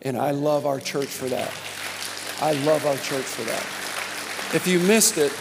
And 0.02 0.18
I 0.18 0.32
love 0.32 0.66
our 0.66 0.80
church 0.80 1.08
for 1.08 1.28
that. 1.30 1.52
I 2.42 2.54
love 2.64 2.86
our 2.86 2.98
church 2.98 3.24
for 3.24 3.44
that. 3.44 4.56
If 4.56 4.68
you 4.68 4.80
missed 4.80 5.18
it, 5.18 5.32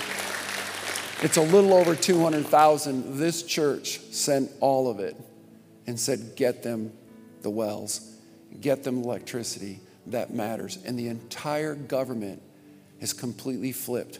it's 1.23 1.37
a 1.37 1.43
little 1.43 1.73
over 1.75 1.95
200,000. 1.95 3.19
This 3.19 3.43
church 3.43 4.01
sent 4.11 4.51
all 4.61 4.91
of 4.91 5.01
it 5.01 5.17
and 5.87 5.99
said, 5.99 6.35
get 6.37 6.63
them 6.63 6.93
the 7.43 7.51
wells, 7.51 8.17
get 8.61 8.85
them 8.85 9.03
electricity. 9.03 9.81
That 10.09 10.33
matters. 10.35 10.79
And 10.85 10.99
the 10.99 11.09
entire 11.09 11.75
government 11.75 12.43
has 13.01 13.13
completely 13.13 13.73
flipped 13.73 14.19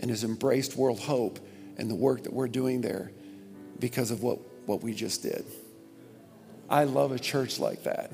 and 0.00 0.10
has 0.10 0.24
embraced 0.24 0.76
World 0.76 1.00
Hope 1.00 1.38
and 1.78 1.90
the 1.90 1.94
work 1.94 2.24
that 2.24 2.32
we're 2.32 2.48
doing 2.48 2.80
there 2.80 3.10
because 3.78 4.10
of 4.10 4.22
what, 4.22 4.38
what 4.66 4.82
we 4.82 4.94
just 4.94 5.22
did. 5.22 5.44
I 6.68 6.84
love 6.84 7.12
a 7.12 7.18
church 7.18 7.58
like 7.58 7.84
that. 7.84 8.12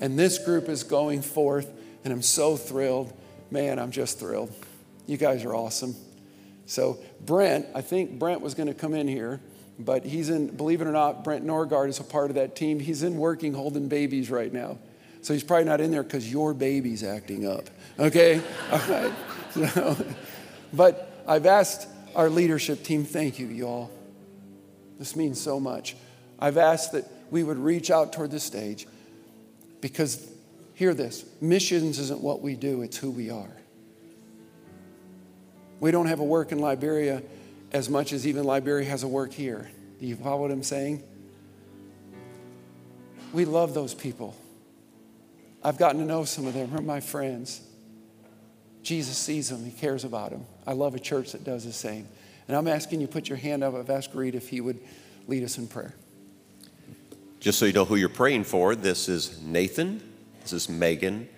And 0.00 0.18
this 0.18 0.38
group 0.38 0.68
is 0.68 0.84
going 0.84 1.22
forth 1.22 1.68
and 2.04 2.12
I'm 2.12 2.22
so 2.22 2.56
thrilled. 2.56 3.12
Man, 3.50 3.78
I'm 3.78 3.90
just 3.90 4.18
thrilled. 4.18 4.54
You 5.06 5.16
guys 5.16 5.44
are 5.44 5.54
awesome. 5.54 5.94
So, 6.66 6.98
Brent, 7.20 7.66
I 7.74 7.80
think 7.80 8.18
Brent 8.18 8.42
was 8.42 8.54
going 8.54 8.66
to 8.66 8.74
come 8.74 8.92
in 8.92 9.08
here, 9.08 9.40
but 9.78 10.04
he's 10.04 10.28
in, 10.28 10.48
believe 10.54 10.82
it 10.82 10.86
or 10.86 10.92
not, 10.92 11.24
Brent 11.24 11.46
Norgard 11.46 11.88
is 11.88 11.98
a 11.98 12.04
part 12.04 12.30
of 12.30 12.34
that 12.34 12.56
team. 12.56 12.78
He's 12.78 13.02
in 13.02 13.16
working 13.16 13.54
holding 13.54 13.88
babies 13.88 14.30
right 14.30 14.52
now. 14.52 14.78
So 15.22 15.32
he's 15.32 15.42
probably 15.42 15.64
not 15.64 15.80
in 15.80 15.90
there 15.90 16.02
because 16.02 16.30
your 16.30 16.52
baby's 16.54 17.02
acting 17.02 17.46
up. 17.46 17.70
Okay? 17.98 18.40
All 18.70 18.78
right. 18.78 19.12
So, 19.52 19.96
but 20.72 21.24
I've 21.26 21.46
asked 21.46 21.88
our 22.14 22.28
leadership 22.28 22.82
team, 22.82 23.04
thank 23.04 23.38
you, 23.38 23.46
y'all. 23.46 23.90
This 24.98 25.16
means 25.16 25.40
so 25.40 25.58
much. 25.58 25.96
I've 26.38 26.58
asked 26.58 26.92
that 26.92 27.10
we 27.30 27.42
would 27.44 27.58
reach 27.58 27.90
out 27.90 28.12
toward 28.12 28.30
the 28.30 28.40
stage 28.40 28.86
because 29.80 30.30
Hear 30.78 30.94
this 30.94 31.24
missions 31.40 31.98
isn't 31.98 32.20
what 32.20 32.40
we 32.40 32.54
do, 32.54 32.82
it's 32.82 32.96
who 32.96 33.10
we 33.10 33.30
are. 33.30 33.50
We 35.80 35.90
don't 35.90 36.06
have 36.06 36.20
a 36.20 36.24
work 36.24 36.52
in 36.52 36.60
Liberia 36.60 37.20
as 37.72 37.90
much 37.90 38.12
as 38.12 38.24
even 38.28 38.44
Liberia 38.44 38.88
has 38.88 39.02
a 39.02 39.08
work 39.08 39.32
here. 39.32 39.68
Do 39.98 40.06
you 40.06 40.14
follow 40.14 40.42
what 40.42 40.52
I'm 40.52 40.62
saying? 40.62 41.02
We 43.32 43.44
love 43.44 43.74
those 43.74 43.92
people. 43.92 44.36
I've 45.64 45.78
gotten 45.78 46.00
to 46.00 46.06
know 46.06 46.22
some 46.22 46.46
of 46.46 46.54
them. 46.54 46.70
They're 46.70 46.80
my 46.80 47.00
friends. 47.00 47.60
Jesus 48.84 49.18
sees 49.18 49.48
them, 49.48 49.64
He 49.64 49.72
cares 49.72 50.04
about 50.04 50.30
them. 50.30 50.46
I 50.64 50.74
love 50.74 50.94
a 50.94 51.00
church 51.00 51.32
that 51.32 51.42
does 51.42 51.64
the 51.64 51.72
same. 51.72 52.06
And 52.46 52.56
I'm 52.56 52.68
asking 52.68 53.00
you 53.00 53.08
put 53.08 53.28
your 53.28 53.38
hand 53.38 53.64
up. 53.64 53.74
I've 53.74 53.90
asked 53.90 54.14
Reed 54.14 54.36
if 54.36 54.48
he 54.48 54.60
would 54.60 54.78
lead 55.26 55.42
us 55.42 55.58
in 55.58 55.66
prayer. 55.66 55.96
Just 57.40 57.58
so 57.58 57.64
you 57.64 57.72
know 57.72 57.84
who 57.84 57.96
you're 57.96 58.08
praying 58.08 58.44
for, 58.44 58.76
this 58.76 59.08
is 59.08 59.42
Nathan 59.42 60.07
this 60.50 60.62
is 60.62 60.68
Megan. 60.70 61.28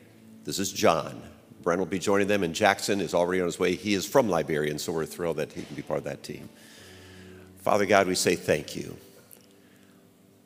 This 0.45 0.61
is 0.61 0.73
John. 0.73 1.21
Brent 1.63 1.81
will 1.81 1.87
be 1.87 1.99
joining 1.99 2.29
them, 2.29 2.45
and 2.45 2.55
Jackson 2.55 3.01
is 3.01 3.13
already 3.13 3.41
on 3.41 3.47
his 3.47 3.59
way. 3.59 3.75
He 3.75 3.95
is 3.95 4.07
from 4.07 4.29
Liberia, 4.29 4.71
and 4.71 4.81
so 4.81 4.93
we're 4.93 5.05
thrilled 5.05 5.39
that 5.39 5.53
he 5.53 5.63
can 5.63 5.75
be 5.75 5.83
part 5.83 5.99
of 5.99 6.05
that 6.05 6.23
team. 6.23 6.49
Father 7.59 7.87
God, 7.87 8.07
we 8.07 8.15
say 8.15 8.37
thank 8.37 8.77
you. 8.77 8.97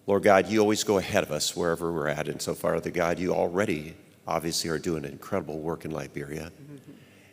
Lord 0.07 0.23
God, 0.23 0.49
you 0.49 0.61
always 0.61 0.83
go 0.83 0.97
ahead 0.97 1.23
of 1.23 1.31
us 1.31 1.55
wherever 1.55 1.93
we're 1.93 2.09
at. 2.09 2.27
And 2.29 2.41
so 2.41 2.55
far, 2.55 2.81
the 2.81 2.91
God, 2.91 3.19
you 3.19 3.35
already 3.35 3.95
obviously 4.27 4.71
are 4.71 4.79
doing 4.79 5.05
incredible 5.05 5.59
work 5.59 5.85
in 5.85 5.91
Liberia. 5.91 6.51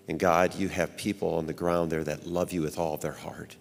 And 0.10 0.20
God, 0.20 0.56
you 0.56 0.68
have 0.68 0.98
people 0.98 1.36
on 1.36 1.48
the 1.48 1.54
ground 1.54 1.92
there 1.92 2.04
that 2.04 2.28
love 2.28 2.52
you 2.52 2.62
with 2.62 2.78
all 2.78 2.96
of 2.96 3.02
their 3.02 3.12
heart. 3.14 3.56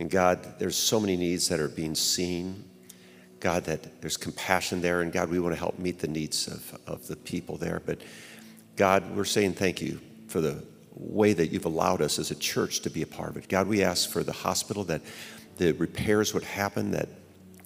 And 0.00 0.10
God, 0.10 0.58
there's 0.58 0.76
so 0.76 0.98
many 0.98 1.16
needs 1.16 1.48
that 1.48 1.60
are 1.60 1.68
being 1.68 1.94
seen 1.94 2.64
God, 3.40 3.64
that 3.64 4.00
there's 4.00 4.16
compassion 4.16 4.80
there, 4.80 5.00
and 5.00 5.12
God, 5.12 5.30
we 5.30 5.40
want 5.40 5.54
to 5.54 5.58
help 5.58 5.78
meet 5.78 5.98
the 5.98 6.08
needs 6.08 6.46
of, 6.46 6.78
of 6.86 7.06
the 7.06 7.16
people 7.16 7.56
there. 7.56 7.80
But 7.84 8.02
God, 8.76 9.16
we're 9.16 9.24
saying 9.24 9.54
thank 9.54 9.80
you 9.80 10.00
for 10.28 10.40
the 10.40 10.62
way 10.94 11.32
that 11.32 11.48
you've 11.48 11.64
allowed 11.64 12.02
us 12.02 12.18
as 12.18 12.30
a 12.30 12.34
church 12.34 12.80
to 12.80 12.90
be 12.90 13.02
a 13.02 13.06
part 13.06 13.30
of 13.30 13.36
it. 13.38 13.48
God, 13.48 13.66
we 13.66 13.82
ask 13.82 14.10
for 14.10 14.22
the 14.22 14.32
hospital 14.32 14.84
that 14.84 15.00
the 15.56 15.72
repairs 15.72 16.34
would 16.34 16.44
happen, 16.44 16.90
that 16.90 17.08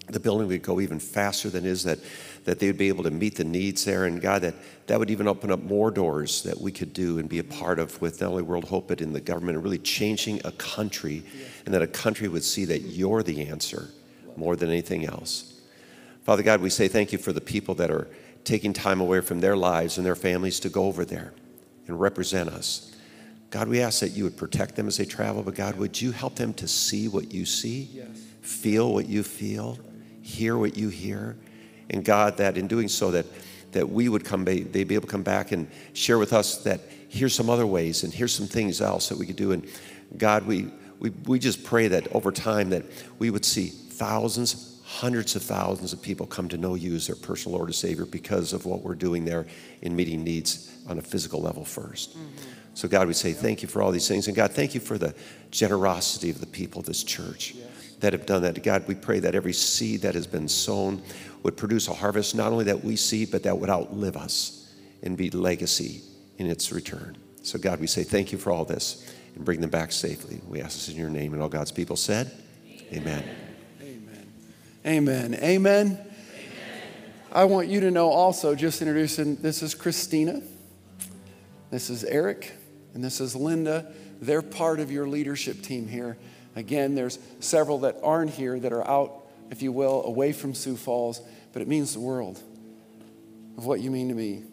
the 0.07 0.21
building 0.21 0.47
would 0.49 0.63
go 0.63 0.81
even 0.81 1.01
faster 1.01 1.49
than 1.49 1.65
is, 1.65 1.85
that, 1.85 1.99
that 2.45 2.59
they 2.59 2.67
would 2.67 2.79
be 2.79 2.89
able 2.89 3.05
to 3.05 3.11
meet 3.11 3.37
the 3.37 3.45
needs 3.45 3.85
there. 3.85 4.05
And 4.05 4.21
God, 4.21 4.43
that 4.43 4.55
that 4.87 4.99
would 4.99 5.11
even 5.11 5.27
open 5.27 5.51
up 5.51 5.63
more 5.63 5.91
doors 5.91 6.43
that 6.43 6.61
we 6.61 6.71
could 6.71 6.93
do 6.93 7.19
and 7.19 7.29
be 7.29 7.39
a 7.39 7.45
part 7.45 7.79
of 7.79 8.01
with 8.03 8.21
not 8.21 8.31
only 8.31 8.43
World 8.43 8.65
Hope, 8.65 8.89
but 8.89 9.01
in 9.01 9.13
the 9.13 9.21
government 9.21 9.57
and 9.57 9.65
really 9.65 9.79
changing 9.79 10.41
a 10.45 10.53
country, 10.53 11.25
and 11.65 11.75
that 11.75 11.83
a 11.83 11.87
country 11.87 12.29
would 12.29 12.45
see 12.45 12.67
that 12.67 12.81
you're 12.81 13.23
the 13.23 13.49
answer 13.49 13.89
more 14.37 14.57
than 14.57 14.69
anything 14.69 15.07
else. 15.07 15.54
Father 16.25 16.43
God, 16.43 16.61
we 16.61 16.71
say 16.71 16.89
thank 16.89 17.13
you 17.13 17.19
for 17.19 17.33
the 17.33 17.41
people 17.41 17.75
that 17.77 17.91
are 17.91 18.09
taking 18.45 18.73
time 18.73 19.01
away 19.01 19.21
from 19.21 19.41
their 19.41 19.57
lives 19.57 19.97
and 19.97 20.07
their 20.07 20.17
families 20.17 20.61
to 20.61 20.69
go 20.69 20.85
over 20.87 21.05
there 21.05 21.33
and 21.87 22.01
represent 22.01 22.49
us. 22.49 22.95
God, 23.51 23.69
we 23.69 23.81
ask 23.81 24.01
that 24.01 24.11
you 24.11 24.25
would 24.25 24.37
protect 24.37 24.75
them 24.75 24.89
as 24.89 24.97
they 24.97 25.05
travel, 25.05 25.43
but 25.43 25.55
God, 25.55 25.77
would 25.77 26.01
you 26.01 26.11
help 26.13 26.35
them 26.37 26.53
to 26.55 26.67
see 26.67 27.09
what 27.09 27.33
you 27.33 27.45
see, 27.47 27.89
Yes. 27.93 28.07
feel 28.41 28.93
what 28.93 29.07
you 29.07 29.23
feel, 29.23 29.79
hear 30.23 30.57
what 30.59 30.77
you 30.77 30.89
hear, 30.89 31.37
and 31.91 32.05
God, 32.05 32.39
that 32.39 32.57
in 32.59 32.67
doing 32.67 32.89
so, 32.89 33.11
that 33.13 33.27
that 33.73 33.91
we 33.91 34.09
would 34.09 34.25
come, 34.25 34.45
they'd 34.45 34.71
be 34.73 34.95
able 34.95 35.01
to 35.07 35.11
come 35.11 35.25
back 35.25 35.51
and 35.51 35.67
share 35.95 36.17
with 36.17 36.33
us 36.33 36.59
that 36.59 36.81
here's 37.09 37.35
some 37.35 37.51
other 37.51 37.67
ways 37.67 38.05
and 38.05 38.15
here's 38.15 38.33
some 38.33 38.47
things 38.47 38.81
else 38.81 39.09
that 39.09 39.19
we 39.19 39.27
could 39.27 39.35
do. 39.37 39.51
And 39.51 39.67
God, 40.17 40.47
we 40.47 40.71
we, 41.01 41.11
we 41.27 41.39
just 41.41 41.65
pray 41.65 41.89
that 41.89 42.07
over 42.15 42.31
time 42.31 42.71
that 42.71 42.85
we 43.19 43.31
would 43.31 43.45
see 43.45 43.67
thousands, 43.67 44.74
hundreds 44.95 45.35
of 45.35 45.43
thousands 45.43 45.93
of 45.93 46.01
people 46.01 46.25
come 46.25 46.49
to 46.49 46.57
know 46.57 46.77
you 46.77 46.95
as 46.95 47.09
their 47.09 47.17
personal 47.17 47.57
Lord 47.57 47.69
and 47.69 47.75
Savior 47.75 48.07
because 48.07 48.53
of 48.53 48.65
what 48.65 48.83
we're 48.83 48.95
doing 48.95 49.25
there 49.25 49.47
in 49.83 49.97
meeting 49.97 50.23
needs 50.23 50.73
on 50.89 50.99
a 50.99 51.03
physical 51.03 51.43
level 51.43 51.65
1st 51.65 52.09
mm-hmm. 52.09 52.51
So, 52.77 52.89
God, 52.89 53.07
we 53.07 53.15
say 53.15 53.33
thank 53.33 53.63
you 53.63 53.69
for 53.69 53.83
all 53.83 53.93
these 53.93 54.09
things. 54.09 54.27
And 54.27 54.35
God, 54.35 54.51
thank 54.51 54.75
you 54.75 54.81
for 54.81 54.99
the 54.99 55.15
generosity 55.53 56.29
of 56.29 56.41
the 56.41 56.47
people 56.47 56.81
of 56.81 56.87
this 56.87 57.05
church 57.05 57.55
that 58.01 58.13
have 58.13 58.27
done 58.27 58.43
that. 58.43 58.61
God, 58.65 58.89
we 58.89 58.97
pray 58.97 59.21
that 59.21 59.37
every 59.37 59.53
seed 59.53 60.01
that 60.03 60.17
has 60.17 60.27
been 60.27 60.49
sown 60.49 61.01
would 61.45 61.57
produce 61.57 61.87
a 61.87 61.95
harvest, 61.95 62.35
not 62.35 62.51
only 62.51 62.65
that 62.65 62.83
we 62.83 62.97
see, 62.97 63.27
but 63.27 63.45
that 63.45 63.57
would 63.57 63.71
outlive 63.71 64.17
us 64.17 64.75
and 65.05 65.17
be 65.17 65.31
legacy 65.31 66.03
in 66.39 66.49
its 66.49 66.73
return. 66.73 67.17
So, 67.45 67.61
God, 67.61 67.79
we 67.79 67.87
say 67.87 68.03
thank 68.03 68.33
you 68.33 68.39
for 68.39 68.51
all 68.51 68.65
this 68.65 69.15
and 69.37 69.45
bring 69.45 69.61
them 69.61 69.71
back 69.71 69.93
safely. 69.93 70.41
We 70.49 70.61
ask 70.61 70.75
this 70.75 70.89
in 70.89 70.97
your 70.97 71.11
name. 71.11 71.33
And 71.33 71.41
all 71.41 71.49
God's 71.49 71.71
people 71.71 71.95
said, 71.95 72.33
Amen. 72.93 73.23
Amen. 73.23 73.44
Amen. 74.87 75.35
Amen. 75.37 75.99
I 77.33 77.45
want 77.45 77.69
you 77.69 77.81
to 77.81 77.91
know 77.91 78.11
also, 78.11 78.55
just 78.55 78.83
introducing 78.83 79.37
this 79.37 79.63
is 79.63 79.75
Christina, 79.75 80.43
this 81.71 81.89
is 81.89 82.05
Eric, 82.05 82.53
and 82.93 83.03
this 83.03 83.19
is 83.19 83.35
Linda. 83.35 83.91
They're 84.21 84.43
part 84.43 84.81
of 84.81 84.93
your 84.93 85.09
leadership 85.09 85.63
team 85.63 85.89
here. 85.89 86.19
Again, 86.55 86.95
there's 86.95 87.19
several 87.41 87.79
that 87.81 87.97
aren't 88.03 88.31
here 88.31 88.61
that 88.61 88.73
are 88.75 88.87
out, 88.87 89.27
if 89.51 89.63
you 89.63 89.73
will, 89.73 90.05
away 90.05 90.33
from 90.33 90.55
Sioux 90.55 90.77
Falls, 90.77 91.23
but 91.55 91.63
it 91.63 91.67
means 91.67 91.95
the 91.95 92.01
world 92.01 92.39
of 93.57 93.65
what 93.65 93.81
you 93.81 93.91
mean 93.91 94.09
to 94.11 94.15
me, 94.15 94.45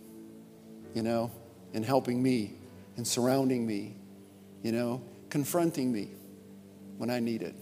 you 0.96 1.04
know, 1.04 1.30
and 1.74 1.84
helping 1.84 2.24
me 2.24 2.54
and 2.96 3.06
surrounding 3.06 3.68
me, 3.68 3.96
you 4.64 4.72
know, 4.72 5.02
confronting 5.30 5.92
me 5.92 6.10
when 6.98 7.10
I 7.10 7.20
need 7.20 7.42
it. 7.42 7.56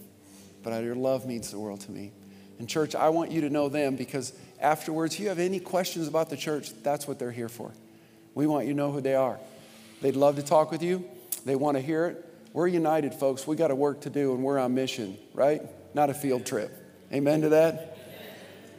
But 0.62 0.84
your 0.84 0.94
love 0.94 1.26
means 1.26 1.50
the 1.50 1.58
world 1.58 1.80
to 1.80 1.90
me. 1.90 2.12
And, 2.60 2.68
church, 2.68 2.94
I 2.94 3.08
want 3.08 3.32
you 3.32 3.40
to 3.40 3.50
know 3.50 3.70
them 3.70 3.96
because 3.96 4.34
afterwards, 4.60 5.14
if 5.14 5.20
you 5.20 5.28
have 5.28 5.38
any 5.38 5.58
questions 5.58 6.06
about 6.06 6.28
the 6.28 6.36
church, 6.36 6.70
that's 6.82 7.08
what 7.08 7.18
they're 7.18 7.32
here 7.32 7.48
for. 7.48 7.72
We 8.34 8.46
want 8.46 8.66
you 8.66 8.74
to 8.74 8.76
know 8.76 8.92
who 8.92 9.00
they 9.00 9.14
are. 9.14 9.40
They'd 10.02 10.14
love 10.14 10.36
to 10.36 10.42
talk 10.42 10.70
with 10.70 10.82
you, 10.82 11.04
they 11.46 11.56
want 11.56 11.78
to 11.78 11.80
hear 11.80 12.06
it. 12.06 12.26
We're 12.52 12.66
united, 12.66 13.14
folks. 13.14 13.46
We 13.46 13.56
got 13.56 13.70
a 13.70 13.74
work 13.74 14.02
to 14.02 14.10
do 14.10 14.34
and 14.34 14.42
we're 14.42 14.58
on 14.58 14.74
mission, 14.74 15.16
right? 15.32 15.62
Not 15.94 16.10
a 16.10 16.14
field 16.14 16.44
trip. 16.44 16.76
Amen 17.12 17.40
to 17.42 17.48
that? 17.50 17.96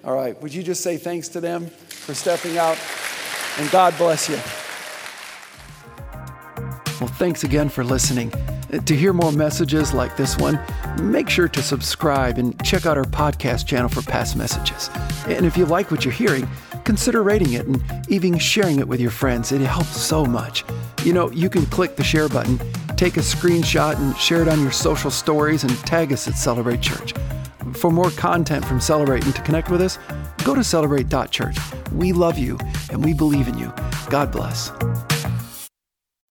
All 0.04 0.14
right. 0.14 0.40
Would 0.42 0.54
you 0.54 0.62
just 0.62 0.84
say 0.84 0.98
thanks 0.98 1.30
to 1.30 1.42
them 1.42 1.68
for 1.68 2.14
stepping 2.14 2.58
out? 2.58 2.78
And 3.58 3.72
God 3.72 3.98
bless 3.98 4.30
you. 4.30 4.36
Well, 7.00 7.12
thanks 7.18 7.44
again 7.44 7.70
for 7.70 7.84
listening. 7.84 8.32
To 8.72 8.96
hear 8.96 9.12
more 9.12 9.34
messages 9.34 9.94
like 9.94 10.16
this 10.16 10.38
one, 10.38 10.58
make 11.02 11.30
sure 11.30 11.50
to 11.50 11.62
subscribe 11.62 12.38
and 12.38 12.58
check 12.64 12.86
out 12.86 12.98
our 12.98 13.04
podcast 13.04 13.66
channel 13.66 13.90
for 13.90 14.02
past 14.02 14.38
messages. 14.38 14.90
And 15.28 15.46
if 15.46 15.58
you 15.58 15.66
like 15.66 15.92
what 15.92 16.06
you're 16.06 16.14
hearing, 16.14 16.48
consider 16.86 17.22
rating 17.22 17.52
it 17.54 17.68
and 17.68 17.84
even 18.08 18.38
sharing 18.38 18.80
it 18.80 18.88
with 18.88 19.02
your 19.02 19.12
friends. 19.12 19.52
It 19.52 19.60
helps 19.60 20.00
so 20.02 20.26
much. 20.26 20.64
You 21.04 21.12
know, 21.12 21.30
you 21.32 21.50
can 21.50 21.66
click 21.66 21.98
the 21.98 22.04
share 22.04 22.30
button, 22.30 22.58
take 22.96 23.18
a 23.18 23.22
screenshot, 23.22 23.98
and 23.98 24.16
share 24.18 24.42
it 24.42 24.48
on 24.48 24.62
your 24.62 24.72
social 24.72 25.12
stories 25.12 25.66
and 25.66 25.78
tag 25.80 26.14
us 26.14 26.30
at 26.30 26.36
Celebrate 26.36 26.80
Church. 26.80 27.14
For 27.74 27.92
more 27.92 28.12
content 28.12 28.64
from 28.64 28.80
Celebrate 28.80 29.26
and 29.26 29.36
to 29.36 29.42
connect 29.42 29.70
with 29.70 29.82
us, 29.82 30.00
go 30.46 30.56
to 30.56 30.64
celebrate.church. 30.64 31.58
We 31.92 32.14
love 32.14 32.38
you 32.38 32.58
and 32.90 33.04
we 33.04 33.14
believe 33.14 33.50
in 33.50 33.58
you. 33.58 33.74
God 34.10 34.32
bless. 34.32 34.72